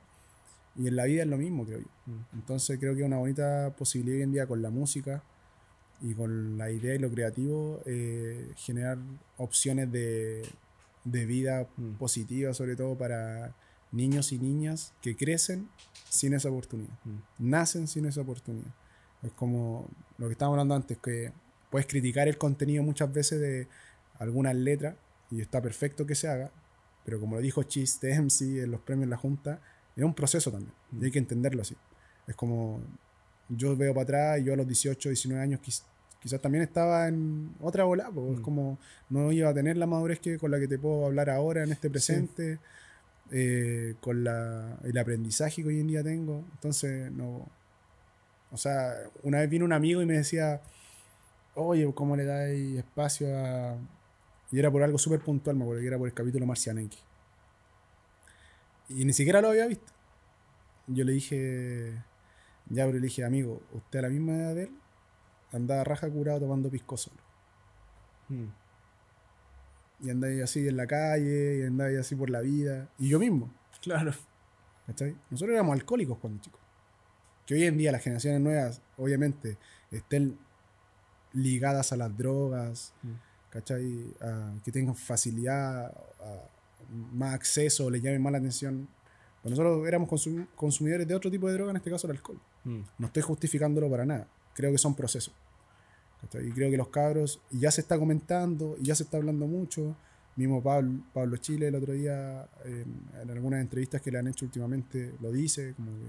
[0.76, 1.86] Y en la vida es lo mismo, creo yo.
[2.06, 2.24] Mm.
[2.34, 5.22] Entonces creo que es una bonita posibilidad hoy en día con la música
[6.00, 8.98] y con la idea y lo creativo, eh, generar
[9.36, 10.42] opciones de,
[11.04, 11.94] de vida Mm.
[11.94, 13.54] positiva, sobre todo para
[13.92, 15.68] niños y niñas que crecen
[16.08, 17.50] sin esa oportunidad, Mm.
[17.50, 18.72] nacen sin esa oportunidad.
[19.22, 19.88] Es como
[20.18, 21.32] lo que estábamos hablando antes, que
[21.70, 23.68] puedes criticar el contenido muchas veces de
[24.18, 24.94] algunas letras
[25.30, 26.50] y está perfecto que se haga,
[27.04, 29.60] pero como lo dijo Chis de MC en los premios la Junta,
[29.96, 31.76] es un proceso también y hay que entenderlo así.
[32.26, 32.80] Es como
[33.48, 35.82] yo veo para atrás y yo a los 18, 19 años quiz-
[36.20, 38.42] quizás también estaba en otra bola, es Mm.
[38.42, 38.78] como
[39.10, 41.72] no iba a tener la madurez que, con la que te puedo hablar ahora en
[41.72, 42.58] este presente,
[43.30, 46.44] eh, con la, el aprendizaje que hoy en día tengo.
[46.52, 47.48] Entonces, no.
[48.52, 50.60] O sea, una vez vino un amigo y me decía,
[51.54, 53.76] oye, ¿cómo le dais espacio a.?
[54.50, 56.98] Y era por algo súper puntual, me acuerdo que era por el capítulo Marcianeque.
[58.90, 59.90] Y ni siquiera lo había visto.
[60.86, 61.94] Yo le dije,
[62.68, 64.70] ya, pero le dije, amigo, usted a la misma edad de él
[65.52, 67.16] andaba raja curado tomando pisco solo.
[68.28, 68.46] Mm.
[70.06, 72.88] Y andaba ahí así en la calle, y andaba ahí así por la vida.
[72.98, 73.50] Y yo mismo,
[73.80, 74.12] Claro.
[74.86, 75.16] ¿cachai?
[75.30, 76.60] Nosotros éramos alcohólicos cuando chicos.
[77.46, 79.58] Que hoy en día las generaciones nuevas, obviamente,
[79.90, 80.38] estén
[81.32, 83.12] ligadas a las drogas, Mm.
[83.50, 84.14] ¿cachai?
[84.20, 86.48] A que tengan facilidad, a
[87.12, 88.88] más acceso, les llame más la atención.
[89.42, 92.38] Pero nosotros éramos consum- consumidores de otro tipo de droga, en este caso el alcohol.
[92.64, 92.80] Mm.
[92.98, 94.28] No estoy justificándolo para nada.
[94.54, 95.34] Creo que son procesos.
[96.20, 96.46] ¿cachai?
[96.48, 99.46] Y creo que los cabros, y ya se está comentando, y ya se está hablando
[99.48, 99.96] mucho.
[100.36, 102.86] Mismo Pablo, Pablo Chile el otro día, en,
[103.20, 106.06] en algunas entrevistas que le han hecho últimamente, lo dice, como que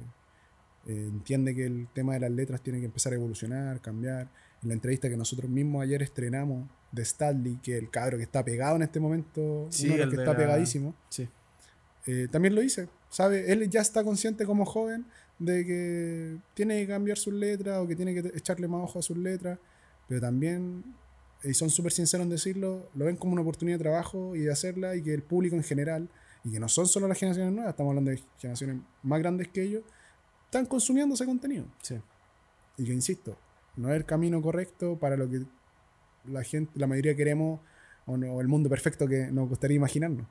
[0.87, 4.29] eh, entiende que el tema de las letras tiene que empezar a evolucionar, cambiar.
[4.61, 8.43] En la entrevista que nosotros mismos ayer estrenamos de Stanley, que el cabro que está
[8.45, 11.27] pegado en este momento, Sí, uno de los el que de está la- pegadísimo, Sí.
[12.05, 12.87] eh, también lo dice.
[13.09, 13.51] ¿Sabe?
[13.51, 15.05] Él ya está consciente como joven
[15.37, 19.01] de que tiene que cambiar sus letras o que tiene que echarle más ojo a
[19.01, 19.59] sus letras,
[20.07, 20.83] pero también,
[21.43, 24.51] y son súper sinceros en decirlo, lo ven como una oportunidad de trabajo y de
[24.51, 26.09] hacerla y que el público en general,
[26.43, 29.61] y que no son solo las generaciones nuevas, estamos hablando de generaciones más grandes que
[29.63, 29.83] ellos,
[30.57, 31.65] están consumiendo ese contenido.
[31.81, 31.99] Sí.
[32.77, 33.37] Y que, insisto,
[33.75, 35.41] no es el camino correcto para lo que
[36.25, 37.59] la gente, la mayoría queremos,
[38.05, 40.27] o, no- el mundo perfecto que nos gustaría imaginarnos.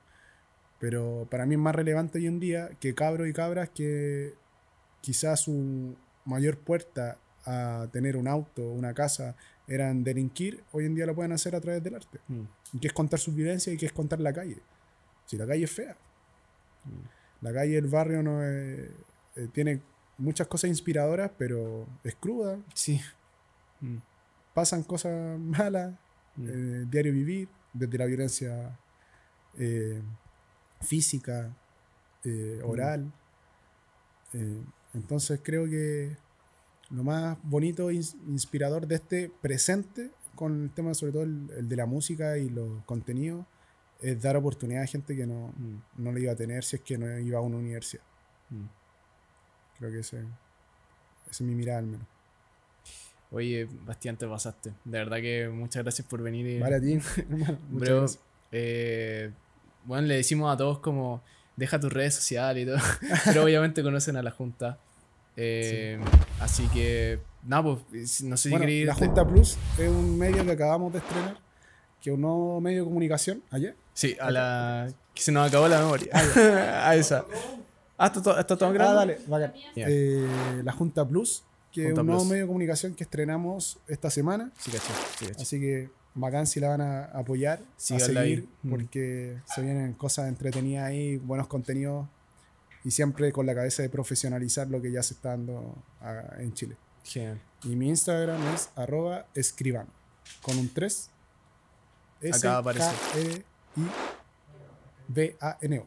[0.79, 4.33] Pero para mí es más relevante hoy en día que cabros y cabras que
[5.01, 5.95] quizás su
[6.25, 9.35] mayor puerta a tener un auto, una casa,
[9.67, 12.19] eran delinquir, hoy en día lo pueden hacer a través del arte.
[12.27, 12.77] Mm.
[12.79, 14.57] Que es contar sus vivencias y que es contar la calle.
[15.25, 15.95] Si la calle es fea.
[17.41, 18.89] La calle del barrio no es-
[19.35, 19.81] eh, tiene
[20.17, 22.59] muchas cosas inspiradoras, pero es cruda.
[22.73, 22.99] Sí.
[23.81, 23.97] Mm.
[24.53, 25.93] Pasan cosas malas.
[26.35, 26.47] Mm.
[26.49, 28.79] eh, diario vivir, desde la violencia
[29.57, 30.01] eh,
[30.81, 31.55] física,
[32.23, 33.11] eh, oral.
[34.33, 34.63] Eh,
[34.95, 36.17] entonces creo que
[36.89, 41.49] lo más bonito e ins- inspirador de este presente, con el tema sobre todo el,
[41.57, 43.45] el de la música y los contenidos,
[43.99, 45.81] es dar oportunidad a gente que no, Mm.
[45.97, 48.03] no le iba a tener si es que no iba a una universidad.
[49.83, 50.23] Creo que ese,
[51.29, 52.07] es mi mirada al menos.
[53.31, 54.69] Oye, Bastián, te pasaste.
[54.85, 56.47] De verdad que muchas gracias por venir.
[56.47, 56.99] y- Vale a ti,
[57.69, 58.05] Bro,
[58.53, 59.29] eh,
[59.83, 61.21] bueno, le decimos a todos como
[61.57, 62.77] deja tus redes sociales y todo,
[63.25, 64.77] pero obviamente conocen a la Junta.
[65.35, 65.99] Eh,
[66.39, 68.85] Así que, nada, pues, no sé si queréis...
[68.85, 71.37] la Junta Plus es un medio que acabamos de estrenar,
[72.01, 73.75] que es un nuevo medio de comunicación ayer.
[73.93, 74.93] Sí, a la...
[75.13, 76.07] que se nos acabó la memoria.
[76.87, 77.25] a esa.
[78.03, 78.95] Ah, ¿está todo, está todo Ah, grande?
[78.95, 79.53] dale, bacán.
[79.75, 82.29] Eh, la Junta Plus, que Junta es un nuevo Plus.
[82.31, 84.51] medio de comunicación que estrenamos esta semana.
[84.57, 85.41] Sí, caché, sí, caché.
[85.41, 88.35] Así que bacán si la van a apoyar, a Síganla ahí.
[88.35, 88.69] seguir, Mm.
[88.69, 92.07] porque se vienen cosas entretenidas ahí, buenos contenidos
[92.83, 95.75] y siempre con la cabeza de profesionalizar lo que ya se está dando
[96.37, 96.75] en Chile.
[97.05, 97.39] Genial.
[97.63, 99.87] Y mi Instagram es arroba escriban,
[100.41, 101.09] con un 3.
[102.33, 102.85] Acá aparece.
[105.07, 105.83] S-K-E-I-B-A-N-O.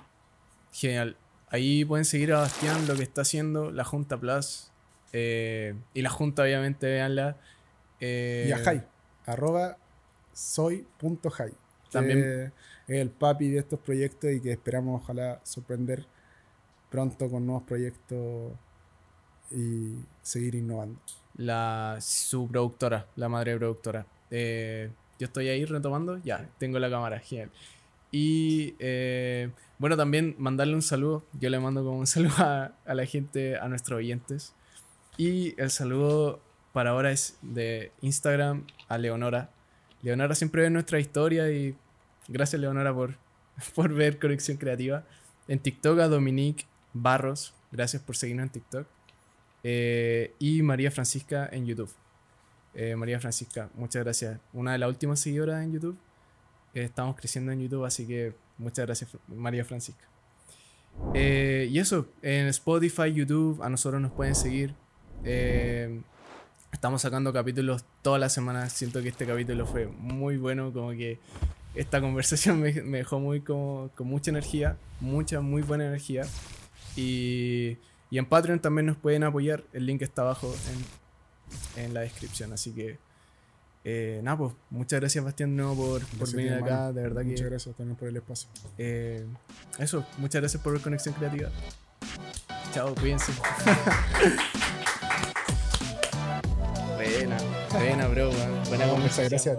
[0.72, 1.16] Genial.
[1.48, 4.70] Ahí pueden seguir a Bastián lo que está haciendo la Junta Plus.
[5.12, 7.36] eh, y la Junta, obviamente, véanla.
[8.00, 8.82] Eh, Y a Jai,
[9.24, 9.78] arroba
[10.32, 11.52] soy.jai.
[11.90, 12.52] También- También
[12.88, 16.04] es el papi de estos proyectos y que esperamos ojalá sorprender
[16.90, 18.52] pronto con nuevos proyectos
[19.50, 20.98] y seguir innovando.
[21.38, 24.06] la, su productora, la madre productora.
[24.30, 27.50] Eh, yo estoy ahí retomando, ya, tengo la cámara, genial.
[28.10, 33.06] Y eh, bueno, también mandarle un saludo, yo le mando como un saludo a, la
[33.06, 34.54] gente, a nuestros oyentes.
[35.18, 36.40] Y el saludo
[36.72, 39.50] para ahora es de Instagram a Leonora.
[40.02, 41.74] Leonora siempre ve nuestra historia y
[42.28, 43.16] gracias Leonora por,
[43.74, 45.04] por ver Conexión Creativa.
[45.48, 48.86] En TikTok a Dominique Barros, gracias por seguirnos en TikTok.
[49.62, 51.90] Eh, y María Francisca en YouTube.
[52.74, 54.38] Eh, María Francisca, muchas gracias.
[54.52, 55.96] Una de las últimas seguidoras en YouTube.
[56.74, 60.06] Eh, estamos creciendo en YouTube, así que muchas gracias, María Francisca.
[61.14, 64.74] Eh, y eso, en Spotify, YouTube, a nosotros nos pueden seguir.
[65.24, 66.00] Eh,
[66.72, 68.72] estamos sacando capítulos todas las semanas.
[68.72, 71.18] Siento que este capítulo fue muy bueno, como que
[71.74, 76.26] esta conversación me, me dejó muy como, con mucha energía, mucha, muy buena energía.
[76.96, 77.76] Y,
[78.10, 79.64] y en Patreon también nos pueden apoyar.
[79.72, 80.54] El link está abajo
[81.76, 82.52] en, en la descripción.
[82.52, 82.98] Así que,
[83.88, 86.92] eh, nada, pues, muchas gracias, Bastián, nuevo por, por venir acá.
[86.92, 87.48] De verdad Muchas que.
[87.50, 88.48] gracias también por el espacio.
[88.78, 89.24] eh,
[89.78, 91.50] eso, muchas gracias por ver Conexión Creativa.
[92.72, 93.30] Chao, cuídense.
[96.96, 97.36] buena,
[97.72, 98.30] buena, bro.
[98.68, 99.02] Buena conversación.
[99.02, 99.56] Muchas gracias.